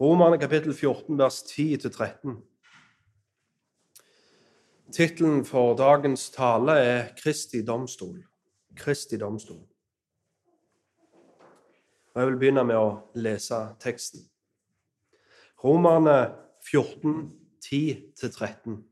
Romerne 0.00 0.38
kapittel 0.38 0.74
14, 0.74 1.18
vers 1.18 1.42
10-13. 1.42 2.42
Tittelen 4.92 5.44
for 5.44 5.76
dagens 5.76 6.30
tale 6.30 6.72
er 6.72 7.14
'Kristi 7.14 7.62
domstol'. 7.62 8.24
Kristi 8.76 9.16
domstol. 9.16 9.66
Og 12.14 12.20
Jeg 12.20 12.26
vil 12.26 12.38
begynne 12.38 12.64
med 12.64 12.76
å 12.76 13.02
lese 13.14 13.76
teksten. 13.80 14.20
Romerne 15.64 16.34
14, 16.70 17.32
10-13. 17.60 18.82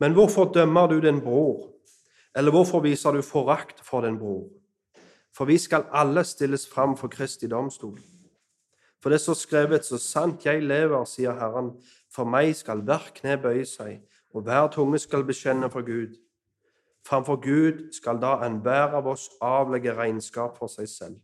Men 0.00 0.12
hvorfor 0.12 0.52
dømmer 0.52 0.86
du 0.86 1.00
din 1.00 1.20
bror, 1.20 1.72
eller 2.34 2.50
hvorfor 2.50 2.80
viser 2.80 3.12
du 3.12 3.22
forakt 3.22 3.80
for 3.80 4.00
din 4.00 4.18
bror? 4.18 4.50
For 5.32 5.44
vi 5.44 5.58
skal 5.58 5.88
alle 5.92 6.24
stilles 6.24 6.68
fram 6.68 6.96
for 6.96 7.08
Kristi 7.08 7.46
domstol. 7.46 7.98
For 9.06 9.10
det 9.10 9.20
står 9.20 9.34
skrevet, 9.38 9.84
så 9.86 10.00
sant 10.02 10.42
jeg 10.42 10.64
lever, 10.66 11.04
sier 11.06 11.36
Herren, 11.38 11.68
for 12.10 12.26
meg 12.26 12.48
skal 12.58 12.80
hver 12.82 13.04
kne 13.14 13.36
bøye 13.38 13.62
seg, 13.62 14.00
og 14.34 14.42
hver 14.48 14.66
tunge 14.74 14.98
skal 14.98 15.22
bekjenne 15.28 15.68
for 15.70 15.86
Gud. 15.86 16.16
Framfor 17.06 17.38
Gud 17.38 17.84
skal 17.94 18.18
da 18.18 18.32
enhver 18.42 18.96
av 18.98 19.06
oss 19.06 19.28
avlegge 19.38 19.94
regnskap 19.94 20.58
for 20.58 20.66
seg 20.74 20.90
selv. 20.90 21.22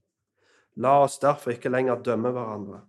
La 0.79 1.01
oss 1.03 1.19
derfor 1.19 1.57
ikke 1.57 1.75
lenger 1.75 2.07
dømme 2.07 2.31
hverandre, 2.31 2.85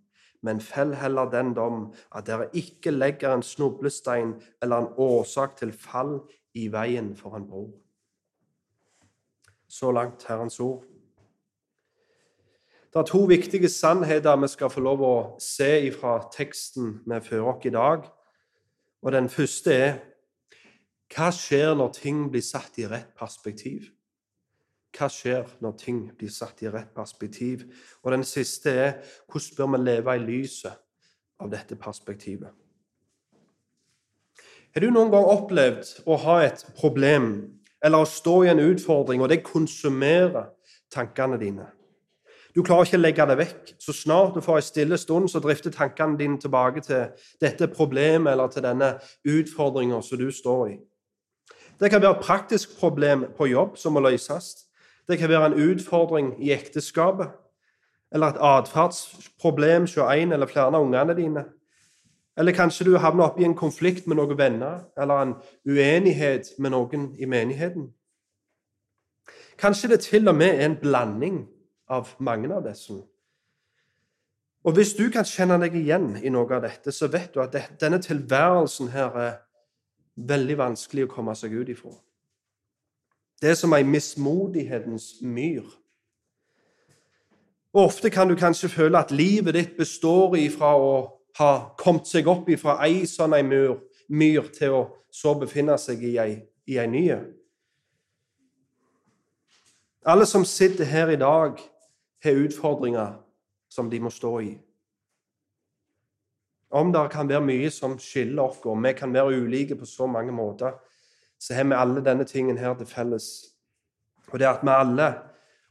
men 0.45 0.61
fell 0.61 0.93
heller 1.01 1.33
den 1.33 1.55
dom 1.57 1.87
at 2.13 2.29
dere 2.29 2.51
ikke 2.53 2.93
legger 2.93 3.33
en 3.33 3.41
snublestein 3.41 4.37
eller 4.61 4.77
en 4.77 4.93
årsak 4.93 5.57
til 5.57 5.73
fall 5.73 6.19
i 6.53 6.69
veien 6.69 7.15
for 7.17 7.33
en 7.41 7.49
bror. 7.49 7.71
Så 9.65 9.89
langt 9.89 10.29
Herrens 10.29 10.61
ord. 10.61 10.85
Det 12.93 12.99
er 12.99 13.09
to 13.09 13.23
viktige 13.25 13.69
sannheter 13.69 14.35
vi 14.37 14.47
skal 14.47 14.69
få 14.69 14.81
lov 14.85 14.99
å 15.01 15.15
se 15.41 15.89
fra 15.95 16.19
teksten 16.29 16.99
vi 17.09 17.17
fører 17.25 17.47
oss 17.49 17.65
i 17.65 17.71
dag. 17.73 18.05
Og 19.01 19.11
Den 19.11 19.29
første 19.29 19.73
er 19.73 19.95
hva 21.09 21.31
skjer 21.33 21.73
når 21.73 21.89
ting 21.97 22.29
blir 22.29 22.45
satt 22.45 22.77
i 22.77 22.85
rett 22.85 23.09
perspektiv? 23.17 23.89
Hva 24.93 25.09
skjer 25.09 25.49
når 25.65 25.73
ting 25.81 26.05
blir 26.17 26.29
satt 26.29 26.61
i 26.61 26.69
rett 26.69 26.93
perspektiv? 26.93 27.65
Og 28.05 28.13
den 28.13 28.23
siste 28.23 28.69
er 28.69 28.93
hvordan 29.25 29.57
bør 29.57 29.77
vi 29.77 29.83
leve 29.89 30.15
i 30.15 30.25
lyset 30.29 30.77
av 31.41 31.49
dette 31.49 31.75
perspektivet? 31.75 32.53
Har 34.73 34.81
du 34.81 34.91
noen 34.93 35.09
gang 35.09 35.25
opplevd 35.25 36.05
å 36.05 36.21
ha 36.29 36.43
et 36.45 36.61
problem 36.77 37.31
eller 37.81 38.05
å 38.05 38.09
stå 38.09 38.43
i 38.43 38.53
en 38.53 38.61
utfordring, 38.61 39.21
og 39.21 39.33
det 39.33 39.41
konsumerer 39.45 40.53
tankene 40.93 41.41
dine? 41.41 41.73
Du 42.55 42.61
klarer 42.61 42.85
ikke 42.85 42.97
å 42.99 43.01
legge 43.01 43.25
det 43.25 43.37
vekk. 43.37 43.69
Så 43.81 43.95
snart 43.97 44.35
du 44.35 44.41
får 44.41 44.59
en 44.59 44.65
stille 44.65 44.97
stund, 45.01 45.29
så 45.29 45.41
drifter 45.41 45.73
tankene 45.73 46.17
dine 46.19 46.39
tilbake 46.39 46.83
til 46.85 47.07
dette 47.41 47.67
problemet 47.67 48.33
eller 48.33 48.51
til 48.53 48.65
denne 48.65 48.91
utfordringa 49.25 50.01
som 50.05 50.21
du 50.21 50.29
står 50.31 50.67
i. 50.69 50.75
Det 51.79 51.89
kan 51.89 52.01
være 52.01 52.19
et 52.19 52.25
praktisk 52.25 52.77
problem 52.79 53.25
på 53.37 53.49
jobb 53.49 53.77
som 53.77 53.97
må 53.97 54.03
løses. 54.05 54.53
Det 55.09 55.17
kan 55.19 55.29
være 55.29 55.45
en 55.51 55.71
utfordring 55.71 56.35
i 56.39 56.53
ekteskapet. 56.53 57.33
Eller 58.13 58.27
et 58.27 58.41
atferdsproblem 58.45 59.89
hos 59.89 59.97
en 59.97 60.31
eller 60.31 60.47
flere 60.47 60.69
av 60.69 60.83
ungene 60.83 61.15
dine. 61.17 61.45
Eller 62.37 62.53
kanskje 62.53 62.85
du 62.85 62.97
havner 62.97 63.25
opp 63.25 63.39
i 63.41 63.45
en 63.45 63.57
konflikt 63.57 64.07
med 64.07 64.17
noen 64.17 64.37
venner, 64.37 64.85
eller 64.97 65.21
en 65.21 65.33
uenighet 65.65 66.53
med 66.59 66.73
noen 66.73 67.11
i 67.17 67.25
menigheten. 67.25 67.89
Kanskje 69.57 69.89
det 69.89 69.99
til 70.05 70.27
og 70.27 70.35
med 70.35 70.55
er 70.55 70.65
en 70.65 70.77
blanding 70.81 71.43
av 71.93 72.13
mange 72.19 72.51
av 72.53 72.65
disse. 72.65 72.95
Og 74.63 74.73
Hvis 74.73 74.93
du 74.95 75.09
kan 75.11 75.27
kjenne 75.27 75.59
deg 75.59 75.75
igjen 75.75 76.13
i 76.23 76.31
noe 76.31 76.47
av 76.55 76.63
dette, 76.63 76.91
så 76.91 77.09
vet 77.11 77.33
du 77.33 77.41
at 77.43 77.55
denne 77.81 77.99
tilværelsen 78.01 78.93
her 78.93 79.17
er 79.19 79.33
veldig 80.15 80.57
vanskelig 80.57 81.07
å 81.07 81.11
komme 81.11 81.35
seg 81.35 81.55
ut 81.57 81.71
ifra. 81.73 81.91
Det 83.41 83.51
er 83.51 83.57
som 83.59 83.73
ei 83.75 83.83
mismodighetens 83.83 85.17
myr. 85.21 85.65
Og 87.73 87.89
Ofte 87.89 88.09
kan 88.13 88.29
du 88.29 88.37
kanskje 88.39 88.69
føle 88.71 89.01
at 89.01 89.11
livet 89.11 89.57
ditt 89.57 89.77
består 89.77 90.37
ifra 90.39 90.75
å 90.77 90.93
ha 91.39 91.51
kommet 91.77 92.07
seg 92.07 92.29
opp 92.29 92.47
ifra 92.53 92.77
ei 92.85 93.03
sånn 93.09 93.33
ei 93.35 93.43
myr, 93.43 93.75
myr 94.07 94.47
til 94.53 94.77
å 94.77 94.83
så 95.11 95.33
befinne 95.37 95.75
seg 95.81 96.05
i 96.05 96.15
ei, 96.21 96.37
i 96.69 96.77
ei 96.79 96.87
nye. 96.87 97.19
Alle 100.05 100.27
som 100.29 100.45
sitter 100.45 100.85
her 100.85 101.11
i 101.13 101.19
dag, 101.19 101.59
har 102.23 102.39
utfordringer 102.45 103.17
som 103.69 103.89
de 103.89 103.99
må 103.99 104.11
stå 104.13 104.33
i. 104.41 104.53
Om 106.73 106.91
det 106.93 107.03
kan 107.13 107.29
være 107.29 107.45
mye 107.45 107.69
som 107.69 107.99
skiller 108.01 108.47
oss, 108.47 108.63
og 108.65 108.79
vi 108.81 108.93
kan 108.97 109.13
være 109.13 109.37
ulike 109.43 109.75
på 109.77 109.85
så 109.85 110.07
mange 110.09 110.33
måter, 110.33 110.73
så 111.39 111.53
har 111.53 111.67
vi 111.69 111.77
alle 111.77 112.01
denne 112.01 112.25
tingen 112.25 112.57
her 112.57 112.73
til 112.79 112.89
felles. 112.89 113.29
Og 114.31 114.39
det 114.39 114.47
er 114.47 114.55
at 114.55 114.63
vi 114.65 114.73
alle 114.73 115.09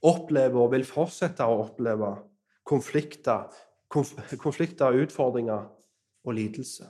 opplever 0.02 0.60
og 0.60 0.72
vil 0.74 0.84
fortsette 0.86 1.46
å 1.46 1.62
oppleve 1.64 2.12
konflikter, 2.68 3.48
konf 3.90 4.14
konflikter 4.38 4.94
utfordringer 5.02 5.66
og 6.24 6.34
lidelse. 6.34 6.86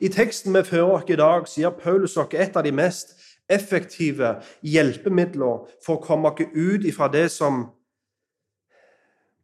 I 0.00 0.08
teksten 0.08 0.54
vi 0.54 0.62
fører 0.66 0.96
oss 0.96 1.08
i 1.10 1.18
dag, 1.18 1.46
sier 1.50 1.74
Paulus 1.74 2.16
oss 2.16 2.34
et 2.34 2.56
av 2.56 2.66
de 2.66 2.72
mest 2.74 3.14
effektive 3.50 4.38
hjelpemidler 4.64 5.66
for 5.84 5.98
å 5.98 6.02
komme 6.02 6.30
oss 6.30 6.54
ut 6.54 6.86
ifra 6.86 7.10
det 7.12 7.28
som 7.34 7.66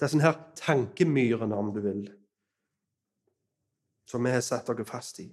Det 0.00 0.06
er 0.06 0.12
sånn 0.14 0.22
her 0.24 0.36
tankemyrene, 0.56 1.52
om 1.52 1.74
du 1.74 1.82
vil, 1.84 2.04
som 4.08 4.24
vi 4.24 4.32
har 4.32 4.40
satt 4.40 4.70
dere 4.70 4.86
fast 4.88 5.20
i. 5.20 5.26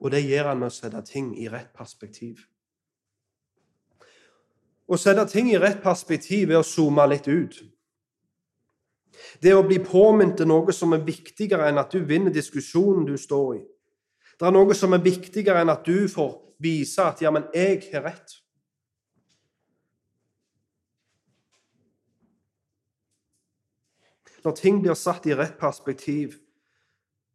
Og 0.00 0.08
det 0.14 0.22
gjør 0.24 0.48
han 0.54 0.62
med 0.62 0.70
å 0.70 0.72
sette 0.72 1.02
ting 1.04 1.34
i 1.36 1.44
rett 1.52 1.68
perspektiv. 1.76 2.46
Å 4.88 4.96
sette 4.96 5.26
ting 5.28 5.50
i 5.52 5.60
rett 5.60 5.82
perspektiv 5.84 6.54
er 6.54 6.62
å 6.62 6.64
zoome 6.64 7.04
litt 7.12 7.28
ut. 7.28 7.60
Det 9.44 9.52
å 9.52 9.66
bli 9.68 9.82
påminnet 9.84 10.40
noe 10.48 10.72
som 10.72 10.96
er 10.96 11.04
viktigere 11.04 11.68
enn 11.68 11.82
at 11.82 11.92
du 11.92 12.00
vinner 12.08 12.32
diskusjonen 12.32 13.04
du 13.04 13.18
står 13.20 13.50
i. 13.58 13.62
Det 14.40 14.48
er 14.48 14.56
noe 14.56 14.80
som 14.80 14.96
er 14.96 15.04
viktigere 15.04 15.60
enn 15.60 15.76
at 15.76 15.84
du 15.84 16.08
får 16.08 16.32
vise 16.56 17.04
at 17.04 17.20
'ja, 17.20 17.30
men 17.30 17.44
jeg 17.52 17.84
har 17.92 18.08
rett'. 18.08 18.40
Når 24.46 24.54
ting 24.54 24.76
blir 24.82 24.94
satt 24.94 25.24
i 25.26 25.34
rett 25.34 25.56
perspektiv, 25.58 26.36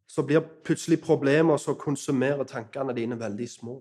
så 0.08 0.22
blir 0.24 0.40
plutselig 0.64 1.02
problemer 1.04 1.58
som 1.60 1.76
konsumerer 1.76 2.48
tankene 2.48 2.94
dine, 2.96 3.18
veldig 3.20 3.48
små. 3.50 3.74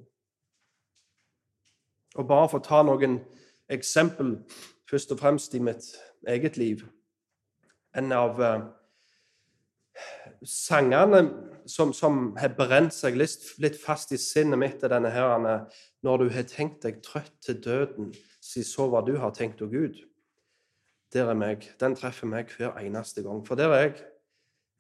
Og 2.20 2.28
Bare 2.28 2.50
for 2.52 2.60
å 2.60 2.66
ta 2.66 2.82
noen 2.84 3.22
eksempel, 3.72 4.34
først 4.84 5.16
og 5.16 5.24
fremst 5.24 5.56
i 5.56 5.64
mitt 5.64 5.88
eget 6.28 6.60
liv 6.60 6.84
En 7.96 8.12
av 8.12 8.40
uh, 8.40 8.68
sangene 10.44 11.24
som, 11.66 11.96
som, 11.96 12.36
har 12.36 12.52
brent 12.60 12.92
seg 12.92 13.16
litt, 13.16 13.48
litt, 13.64 13.80
fast 13.80 14.12
i 14.12 14.20
sinnet 14.20 14.60
mitt, 14.60 14.84
er 14.84 14.92
denne 14.92 15.16
her 15.16 15.40
Når 16.04 16.18
du 16.18 16.30
har 16.36 16.52
tenkt 16.52 16.84
deg 16.84 17.00
trøtt 17.00 17.32
til 17.40 17.64
døden, 17.64 18.12
si 18.44 18.64
så 18.68 18.92
hva 18.92 19.06
du 19.08 19.16
har 19.24 19.32
tenkt 19.32 19.64
deg 19.64 19.72
ut. 19.72 20.08
Der 21.14 21.30
er 21.30 21.36
meg. 21.36 21.68
Den 21.80 21.96
treffer 21.96 22.28
meg 22.28 22.52
hver 22.58 22.78
eneste 22.80 23.24
gang. 23.24 23.44
For 23.48 23.56
der 23.60 23.74
er 23.74 23.82
jeg. 23.82 23.96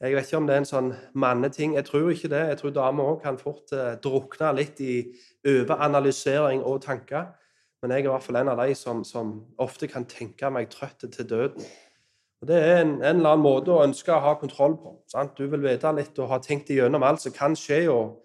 Jeg 0.01 0.15
vet 0.15 0.25
ikke 0.25 0.37
om 0.37 0.47
det 0.47 0.55
er 0.55 0.61
en 0.63 0.65
sånn 0.65 0.93
manneting. 1.13 1.75
Jeg 1.77 1.85
tror 1.85 2.09
ikke 2.09 2.31
det. 2.31 2.41
Jeg 2.49 2.57
tror 2.57 2.73
damer 2.73 3.11
òg 3.11 3.19
kan 3.21 3.37
fort 3.37 3.73
eh, 3.75 3.99
drukne 4.01 4.49
litt 4.57 4.79
i 4.81 4.95
overanalysering 5.45 6.63
og 6.65 6.81
tanker. 6.87 7.27
Men 7.81 7.93
jeg 7.93 8.03
er 8.05 8.09
i 8.09 8.13
hvert 8.13 8.25
fall 8.25 8.39
en 8.41 8.49
av 8.53 8.63
de 8.63 8.73
som, 8.77 9.03
som 9.05 9.35
ofte 9.61 9.89
kan 9.91 10.07
tenke 10.09 10.49
meg 10.49 10.71
trøtt 10.73 11.05
til 11.05 11.29
døden. 11.29 11.67
Og 12.41 12.47
Det 12.49 12.57
er 12.57 12.81
en, 12.81 12.95
en, 12.95 13.19
eller 13.19 13.35
annen 13.35 13.45
måte 13.45 13.69
å 13.73 13.83
ønske 13.83 14.13
å 14.13 14.23
ha 14.23 14.33
kontroll 14.41 14.79
på. 14.81 14.95
Sant? 15.11 15.37
Du 15.37 15.45
vil 15.45 15.61
vite 15.61 15.93
litt 15.93 16.17
og 16.17 16.31
ha 16.31 16.39
tenkt 16.41 16.71
igjennom 16.73 17.05
alt 17.05 17.21
som 17.21 17.35
kan 17.35 17.57
skje. 17.57 17.83
og 17.91 18.21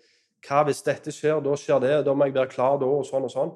hva 0.47 0.63
hvis 0.65 0.85
dette 0.87 1.13
skjer, 1.13 1.41
da 1.43 1.57
skjer 1.59 1.81
det, 1.83 1.97
da 2.07 2.15
må 2.15 2.29
jeg 2.29 2.37
være 2.37 2.53
klar 2.53 2.79
da, 2.81 2.87
og 2.87 3.05
sånn 3.09 3.27
og 3.27 3.33
sånn. 3.33 3.53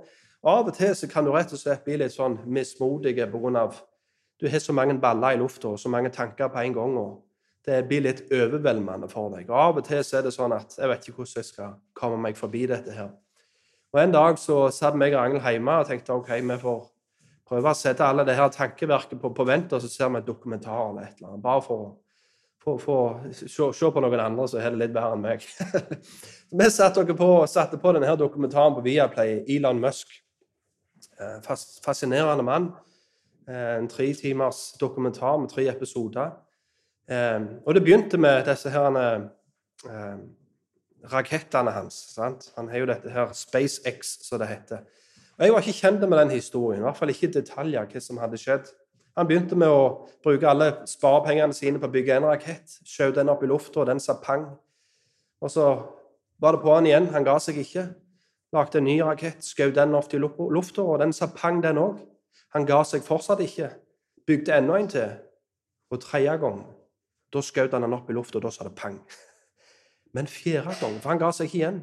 Av 0.50 0.67
og 0.67 0.75
til 0.76 0.93
så 0.96 1.08
kan 1.08 1.25
du 1.25 1.32
rett 1.32 1.53
og 1.53 1.61
slett 1.61 1.85
bli 1.85 1.99
litt 2.00 2.12
sånn 2.12 2.38
mismodig 2.49 3.14
pga. 3.17 3.64
Du 4.41 4.49
har 4.49 4.59
så 4.59 4.73
mange 4.73 4.97
baller 5.01 5.37
i 5.37 5.41
lufta 5.41 5.69
og 5.69 5.81
så 5.81 5.89
mange 5.93 6.11
tanker 6.11 6.49
på 6.49 6.63
en 6.65 6.75
gang. 6.75 6.97
og 6.99 7.23
Det 7.67 7.83
blir 7.89 8.05
litt 8.07 8.23
overveldende 8.33 9.09
for 9.09 9.33
deg. 9.35 9.51
Og 9.51 9.57
Av 9.57 9.77
og 9.77 9.85
til 9.85 10.05
så 10.05 10.19
er 10.19 10.23
det 10.25 10.33
sånn 10.35 10.55
at 10.57 10.79
jeg 10.79 10.89
vet 10.89 11.09
ikke 11.09 11.21
hvordan 11.21 11.43
jeg 11.43 11.51
skal 11.51 11.75
komme 11.95 12.21
meg 12.21 12.39
forbi 12.39 12.67
dette 12.71 12.95
her. 12.97 13.11
Og 13.93 14.01
En 14.01 14.13
dag 14.15 14.39
så 14.39 14.71
satt 14.71 14.97
meg 14.97 15.15
og 15.15 15.21
Ragnhild 15.21 15.57
hjemme 15.59 15.81
og 15.83 15.89
tenkte 15.89 16.15
ok, 16.15 16.31
vi 16.41 16.59
får 16.63 16.81
prøve 17.51 17.73
å 17.73 17.75
sette 17.75 18.07
alle 18.07 18.25
det 18.25 18.37
her 18.39 18.53
tankeverket 18.55 19.19
på, 19.21 19.33
på 19.35 19.45
vent, 19.45 19.73
og 19.75 19.83
så 19.83 19.91
ser 19.91 20.13
vi 20.15 20.21
et 20.21 20.27
dokumentar 20.29 20.91
eller 20.91 21.09
et 21.09 21.19
eller 21.19 21.33
annet. 21.33 21.43
Bare 21.43 21.65
for, 21.65 21.97
å 22.71 22.99
se, 23.35 23.91
på 23.91 24.05
noen 24.05 24.23
andre 24.23 24.47
som 24.49 24.63
har 24.63 24.71
det 24.71 24.79
litt 24.85 24.95
bedre 24.95 25.17
enn 25.17 25.25
meg. 25.25 25.47
vi 26.61 26.69
satte, 26.71 27.05
på, 27.19 27.31
satte 27.51 27.81
på 27.83 27.95
denne 27.97 28.15
dokumentaren 28.21 28.77
på 28.77 28.85
Viaplay, 28.87 29.41
Elon 29.51 29.83
Musk. 29.83 30.15
Fas, 31.43 31.81
fascinerende 31.85 32.47
mann. 32.47 32.71
Eh, 33.50 33.76
en 33.79 33.88
tre 33.88 34.14
timers 34.14 34.73
dokumentar 34.81 35.38
med 35.38 35.50
tre 35.50 35.67
episoder. 35.69 36.31
Eh, 37.11 37.41
og 37.67 37.75
det 37.75 37.82
begynte 37.82 38.19
med 38.19 38.44
disse 38.47 38.70
her 38.70 38.99
eh, 39.00 40.20
rakettene 41.11 41.73
hans. 41.75 41.97
Sant? 42.14 42.52
Han 42.56 42.69
har 42.69 42.85
jo 42.85 42.91
dette 42.93 43.11
her 43.11 43.32
SpaceX, 43.35 44.20
som 44.29 44.38
det 44.38 44.52
heter. 44.52 44.85
Og 45.38 45.44
Jeg 45.44 45.52
var 45.52 45.64
ikke 45.64 45.81
kjent 45.81 46.08
med 46.08 46.19
den 46.19 46.31
historien, 46.31 46.81
i 46.81 46.85
hvert 46.85 46.97
fall 46.97 47.11
ikke 47.11 47.26
i 47.26 47.32
detaljer 47.41 47.88
hva 47.91 48.02
som 48.05 48.20
hadde 48.23 48.38
skjedd. 48.38 48.70
Han 49.19 49.26
begynte 49.26 49.56
med 49.58 49.73
å 49.73 50.06
bruke 50.23 50.46
alle 50.46 50.69
sparepengene 50.87 51.56
sine 51.56 51.81
på 51.81 51.88
å 51.88 51.94
bygge 51.94 52.20
en 52.20 52.29
rakett. 52.31 52.76
Skjøt 52.87 53.17
den 53.17 53.32
opp 53.32 53.43
i 53.43 53.50
lufta, 53.50 53.81
og 53.81 53.88
den 53.91 53.99
sa 53.99 54.14
pang. 54.23 54.46
Og 55.43 55.50
så 55.50 55.67
var 56.38 56.55
det 56.55 56.62
på 56.62 56.75
han 56.76 56.87
igjen. 56.87 57.11
Han 57.17 57.26
ga 57.26 57.35
seg 57.43 57.58
ikke. 57.58 57.88
Lagde 58.55 58.79
en 58.79 58.87
ny 58.87 59.00
rakett, 59.03 59.43
skjøt 59.43 59.75
den 59.75 59.96
opp 59.99 60.14
i 60.14 60.20
lufta, 60.20 60.85
og 60.85 61.00
den 61.03 61.12
sa 61.17 61.26
pang, 61.35 61.58
den 61.64 61.81
òg. 61.82 61.99
Han 62.55 62.67
ga 62.67 62.82
seg 62.85 63.05
fortsatt 63.06 63.43
ikke. 63.44 63.70
Bygde 64.26 64.56
enda 64.56 64.79
en 64.79 64.91
til. 64.91 65.17
Og 65.91 66.00
tredje 66.02 66.37
gang, 66.43 66.61
da 67.32 67.43
skjøt 67.43 67.75
han 67.75 67.87
den 67.87 67.94
opp 67.97 68.11
i 68.11 68.14
lufta, 68.14 68.38
og 68.38 68.47
da 68.47 68.52
sa 68.55 68.67
det 68.67 68.76
pang. 68.79 69.00
Men 70.14 70.31
fjerde 70.31 70.76
gang, 70.81 70.99
for 71.02 71.12
han 71.12 71.23
ga 71.23 71.31
seg 71.35 71.50
ikke 71.50 71.61
igjen. 71.62 71.81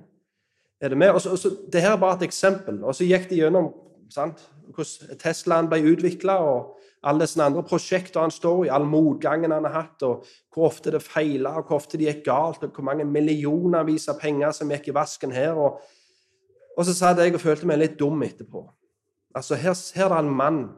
Er 0.81 0.93
det 0.93 0.97
med? 0.97 1.15
Og 1.15 1.21
så, 1.21 1.51
det 1.71 1.81
her 1.81 1.95
er 1.95 2.01
bare 2.01 2.19
et 2.19 2.27
eksempel. 2.27 2.83
Og 2.83 2.95
så 2.95 3.07
gikk 3.07 3.29
de 3.29 3.41
gjennom 3.41 3.71
sant? 4.13 4.43
hvordan 4.75 5.19
Teslaen 5.19 5.69
ble 5.71 5.79
utvikla, 5.93 6.37
og 6.43 6.77
alle 7.07 7.23
disse 7.23 7.41
andre 7.43 7.63
prosjekter 7.63 8.23
han 8.23 8.33
står 8.33 8.65
i, 8.65 8.71
all 8.73 8.85
motgangen 8.89 9.53
han 9.53 9.65
har 9.67 9.75
hatt, 9.75 10.03
og 10.03 10.25
hvor 10.53 10.67
ofte 10.67 10.91
det 10.93 11.03
feila, 11.05 11.55
og 11.57 11.67
hvor 11.67 11.79
ofte 11.79 11.99
det 11.99 12.09
gikk 12.09 12.25
galt, 12.27 12.63
og 12.63 12.75
hvor 12.75 12.85
mange 12.87 13.05
millionervis 13.07 14.09
av 14.11 14.19
penger 14.21 14.51
som 14.55 14.71
gikk 14.73 14.89
i 14.91 14.97
vasken 14.97 15.31
her. 15.35 15.57
Og, 15.57 15.79
og 16.77 16.87
så 16.87 16.95
satt 16.95 17.21
jeg 17.23 17.35
og 17.35 17.43
følte 17.43 17.69
meg 17.69 17.81
litt 17.81 17.99
dum 17.99 18.21
etterpå. 18.25 18.65
Altså, 19.37 19.55
Her, 19.55 19.75
her 19.95 20.05
er 20.05 20.09
det 20.09 20.19
en 20.25 20.35
mann. 20.35 20.69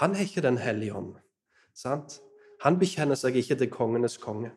Han 0.00 0.14
er 0.14 0.20
ikke 0.26 0.42
Den 0.42 0.58
hellige 0.58 0.94
ånd. 0.94 1.14
sant? 1.74 2.20
Han 2.60 2.78
bekjenner 2.78 3.14
seg 3.14 3.36
ikke 3.36 3.54
til 3.56 3.70
kongenes 3.70 4.16
konge. 4.20 4.50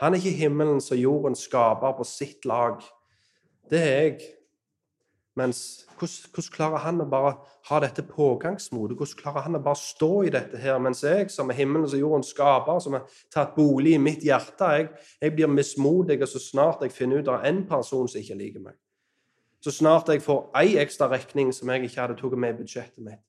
Han 0.00 0.14
er 0.14 0.20
ikke 0.22 0.38
himmelens 0.38 0.92
og 0.94 0.98
jordens 0.98 1.42
skaper 1.44 1.96
på 1.96 2.04
sitt 2.04 2.46
lag. 2.46 2.78
Det 3.70 3.80
er 3.80 4.02
jeg. 4.02 4.20
Mens 5.36 5.86
hvordan, 5.98 6.46
klarer 6.54 6.84
han 6.84 7.02
å 7.02 7.08
bare 7.10 7.32
ha 7.68 7.80
dette 7.82 8.02
pågangsmotet? 8.06 8.96
Hvordan 8.96 9.18
klarer 9.18 9.44
han 9.48 9.58
å 9.58 9.62
bare 9.64 9.78
stå 9.78 10.10
i 10.26 10.32
dette 10.32 10.58
her, 10.58 10.78
mens 10.78 11.02
jeg, 11.04 11.30
som 11.34 11.50
er 11.50 11.58
himmelens 11.58 11.94
og 11.98 12.04
jordens 12.04 12.30
skaper, 12.34 12.78
som 12.80 12.96
har 12.96 13.18
tatt 13.34 13.56
bolig 13.58 13.96
i 13.96 14.02
mitt 14.02 14.24
hjerte, 14.26 14.70
jeg, 14.76 14.88
jeg 15.20 15.34
blir 15.36 15.50
mismodig 15.50 16.20
så 16.28 16.42
snart 16.42 16.86
jeg 16.86 16.94
finner 16.94 17.20
ut 17.20 17.30
av 17.34 17.44
en 17.50 17.64
person 17.68 18.08
som 18.08 18.22
ikke 18.22 18.38
liker 18.38 18.64
meg. 18.70 18.78
Så 19.60 19.72
snart 19.76 20.08
jeg 20.08 20.22
får 20.24 20.46
ei 20.56 20.78
ekstra 20.80 21.10
regning 21.12 21.52
som 21.52 21.68
jeg 21.68 21.84
ikke 21.84 22.00
hadde 22.00 22.16
tatt 22.20 22.38
med 22.38 22.54
i 22.54 22.62
budsjettet 22.62 23.04
mitt. 23.04 23.20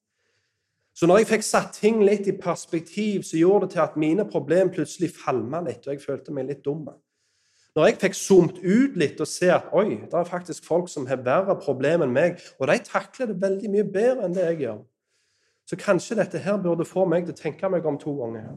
Så 0.95 1.07
når 1.07 1.21
jeg 1.21 1.27
fikk 1.29 1.45
satt 1.47 1.77
ting 1.79 2.01
litt 2.03 2.27
i 2.27 2.35
perspektiv, 2.35 3.23
så 3.23 3.39
gjorde 3.39 3.67
det 3.67 3.75
til 3.75 3.83
at 3.83 3.95
mine 3.99 4.25
problemer 4.27 4.73
plutselig 4.75 5.13
falma 5.15 5.61
litt, 5.63 5.85
og 5.87 5.95
jeg 5.95 6.03
følte 6.03 6.35
meg 6.35 6.49
litt 6.49 6.65
dum. 6.65 6.83
Når 7.75 7.87
jeg 7.87 7.99
fikk 8.01 8.17
zoomt 8.19 8.57
ut 8.59 8.97
litt 8.99 9.21
og 9.23 9.29
se 9.31 9.47
at 9.51 9.71
oi, 9.71 10.01
det 10.03 10.17
er 10.19 10.27
faktisk 10.27 10.67
folk 10.67 10.89
som 10.91 11.07
har 11.07 11.23
verre 11.23 11.55
problemer 11.59 12.03
enn 12.07 12.15
meg, 12.15 12.43
og 12.59 12.67
de 12.67 12.75
takler 12.83 13.31
det 13.31 13.39
veldig 13.39 13.71
mye 13.71 13.87
bedre 13.87 14.27
enn 14.27 14.35
det 14.35 14.47
jeg 14.49 14.59
gjør, 14.65 14.81
så 15.71 15.79
kanskje 15.79 16.17
dette 16.19 16.41
her 16.43 16.57
burde 16.59 16.83
få 16.83 17.05
meg 17.07 17.23
til 17.23 17.37
å 17.37 17.39
tenke 17.39 17.69
meg 17.71 17.85
om 17.87 17.99
to 17.99 18.11
ganger. 18.17 18.49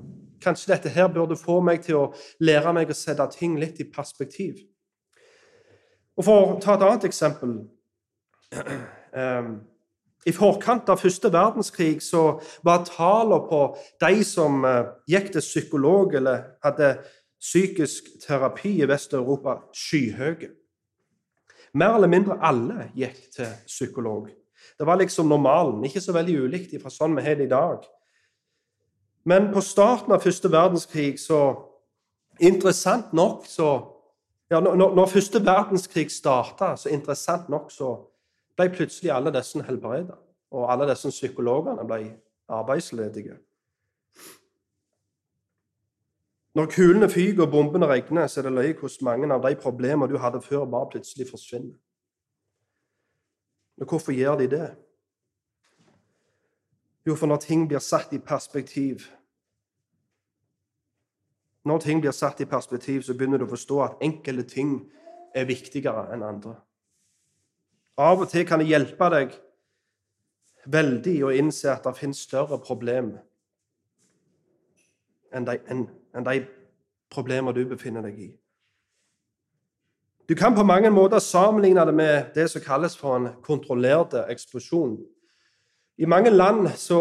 Kanskje 0.43 0.73
dette 0.73 0.91
her 0.91 1.07
burde 1.15 1.39
få 1.39 1.61
meg 1.63 1.85
til 1.87 2.01
å 2.01 2.07
lære 2.43 2.73
meg 2.75 2.91
å 2.91 2.97
sette 2.99 3.29
ting 3.37 3.55
litt 3.61 3.79
i 3.79 3.87
perspektiv. 3.87 4.59
Og 6.17 6.25
For 6.25 6.55
å 6.55 6.59
ta 6.63 6.77
et 6.77 6.85
annet 6.87 7.07
eksempel 7.09 7.57
ehm, 8.55 9.55
I 10.25 10.35
forkant 10.35 10.89
av 10.93 11.03
første 11.03 11.31
verdenskrig 11.33 11.99
så 12.05 12.39
var 12.65 12.87
tallene 12.89 13.41
på 13.49 13.63
de 14.05 14.25
som 14.25 14.63
eh, 14.65 14.93
gikk 15.11 15.33
til 15.35 15.45
psykolog 15.45 16.15
eller 16.21 16.47
hadde 16.65 16.95
psykisk 17.45 18.15
terapi 18.23 18.79
i 18.81 18.87
Vest-Europa 18.89 19.59
skyhøye. 19.77 20.49
Mer 21.75 21.99
eller 21.99 22.09
mindre 22.09 22.39
alle 22.41 22.89
gikk 22.97 23.19
til 23.35 23.51
psykolog. 23.67 24.31
Det 24.79 24.87
var 24.87 24.97
liksom 24.97 25.29
normalen. 25.29 25.85
Ikke 25.85 26.01
så 26.01 26.15
veldig 26.15 26.39
ulikt 26.47 26.73
fra 26.81 26.93
sånn 26.95 27.19
vi 27.19 27.27
har 27.27 27.37
det 27.37 27.51
i 27.51 27.53
dag. 27.53 27.85
Men 29.29 29.51
på 29.53 29.61
starten 29.61 30.15
av 30.15 30.25
første 30.25 30.51
verdenskrig 30.53 31.19
så 31.21 31.45
Interessant 32.43 33.13
nok 33.15 33.45
så 33.47 33.69
ja, 34.55 34.61
når, 34.61 34.95
når 34.95 35.07
første 35.11 35.41
verdenskrig 35.43 36.11
starta, 36.13 36.75
så 36.77 36.93
interessant 36.95 37.49
nok 37.51 37.73
så 37.75 37.97
ble 38.55 38.69
plutselig 38.71 39.11
alle 39.11 39.33
disse 39.35 39.63
helbreda. 39.67 40.15
Og 40.55 40.69
alle 40.71 40.87
disse 40.93 41.11
psykologene 41.11 41.83
ble 41.89 42.13
arbeidsledige. 42.49 43.35
Når 46.55 46.69
kulene 46.71 47.09
fyker 47.11 47.43
og 47.43 47.51
bombene 47.51 47.87
regner, 47.91 48.29
så 48.31 48.41
er 48.41 48.47
det 48.47 48.53
løye 48.55 48.77
hvordan 48.79 49.09
mange 49.09 49.33
av 49.35 49.43
de 49.43 49.57
problemer 49.59 50.07
du 50.07 50.21
hadde 50.23 50.43
før, 50.43 50.69
bare 50.71 50.93
plutselig 50.93 51.27
forsvinner. 51.31 51.75
Men 53.77 53.89
hvorfor 53.91 54.15
gjør 54.15 54.39
de 54.39 54.47
det? 54.51 54.69
Jo, 57.07 57.17
for 57.19 57.27
når 57.27 57.43
ting 57.43 57.67
blir 57.69 57.83
satt 57.83 58.15
i 58.15 58.23
perspektiv 58.23 59.03
Når 61.65 61.79
ting 61.81 62.01
blir 62.01 62.13
satt 62.13 62.41
i 62.41 62.49
perspektiv, 62.49 63.03
så 63.03 63.15
begynner 63.15 63.41
du 63.41 63.47
å 63.47 63.55
forstå 63.55 63.81
at 63.85 64.03
enkelte 64.05 64.45
ting 64.49 64.75
er 65.35 65.49
viktigere 65.49 66.11
enn 66.13 66.23
andre. 66.23 66.59
Av 67.99 68.21
og 68.21 68.29
til 68.29 68.45
kan 68.47 68.61
det 68.61 68.69
hjelpe 68.69 69.09
deg 69.15 69.37
veldig 70.67 71.17
å 71.25 71.33
innse 71.35 71.71
at 71.73 71.85
det 71.87 71.97
finnes 71.99 72.21
større 72.25 72.59
problemer 72.63 73.23
enn 75.35 75.47
de, 75.47 75.59
en, 75.71 75.87
enn 76.15 76.27
de 76.27 76.45
problemer 77.11 77.55
du 77.55 77.65
befinner 77.67 78.05
deg 78.07 78.19
i. 78.23 78.29
Du 80.29 80.35
kan 80.39 80.55
på 80.57 80.65
mange 80.65 80.91
måter 80.95 81.19
sammenligne 81.21 81.85
det 81.85 81.95
med 81.95 82.31
det 82.37 82.47
som 82.51 82.63
kalles 82.65 82.95
for 82.97 83.19
en 83.19 83.33
kontrollert 83.45 84.15
eksplosjon. 84.25 84.97
I 85.99 86.09
mange 86.09 86.31
land 86.31 86.71
så, 86.81 87.01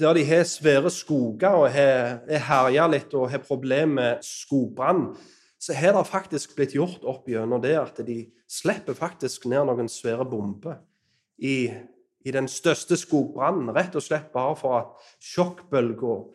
der 0.00 0.14
de 0.14 0.24
har 0.28 0.44
svære 0.44 0.90
skoger 0.90 1.56
og 1.56 1.70
har 1.72 2.20
herja 2.26 2.86
litt 2.90 3.14
og 3.16 3.30
har 3.32 3.44
problemer 3.44 3.94
med 3.94 4.24
skogbrann, 4.24 5.10
så 5.58 5.74
har 5.74 5.96
det 5.96 6.06
faktisk 6.06 6.56
blitt 6.56 6.74
gjort 6.76 7.04
opp 7.08 7.28
gjennom 7.28 7.62
det 7.62 7.74
at 7.80 8.00
de 8.06 8.26
slipper 8.48 8.94
faktisk 8.94 9.48
ned 9.50 9.64
noen 9.66 9.88
svære 9.90 10.26
bomber 10.28 10.78
i, 11.38 11.72
i 12.24 12.34
den 12.34 12.48
største 12.48 12.98
skogbrannen, 13.00 13.72
rett 13.74 13.96
og 13.96 14.04
slett 14.04 14.28
bare 14.34 14.56
for 14.60 14.78
at 14.78 15.08
sjokkbølger 15.22 16.26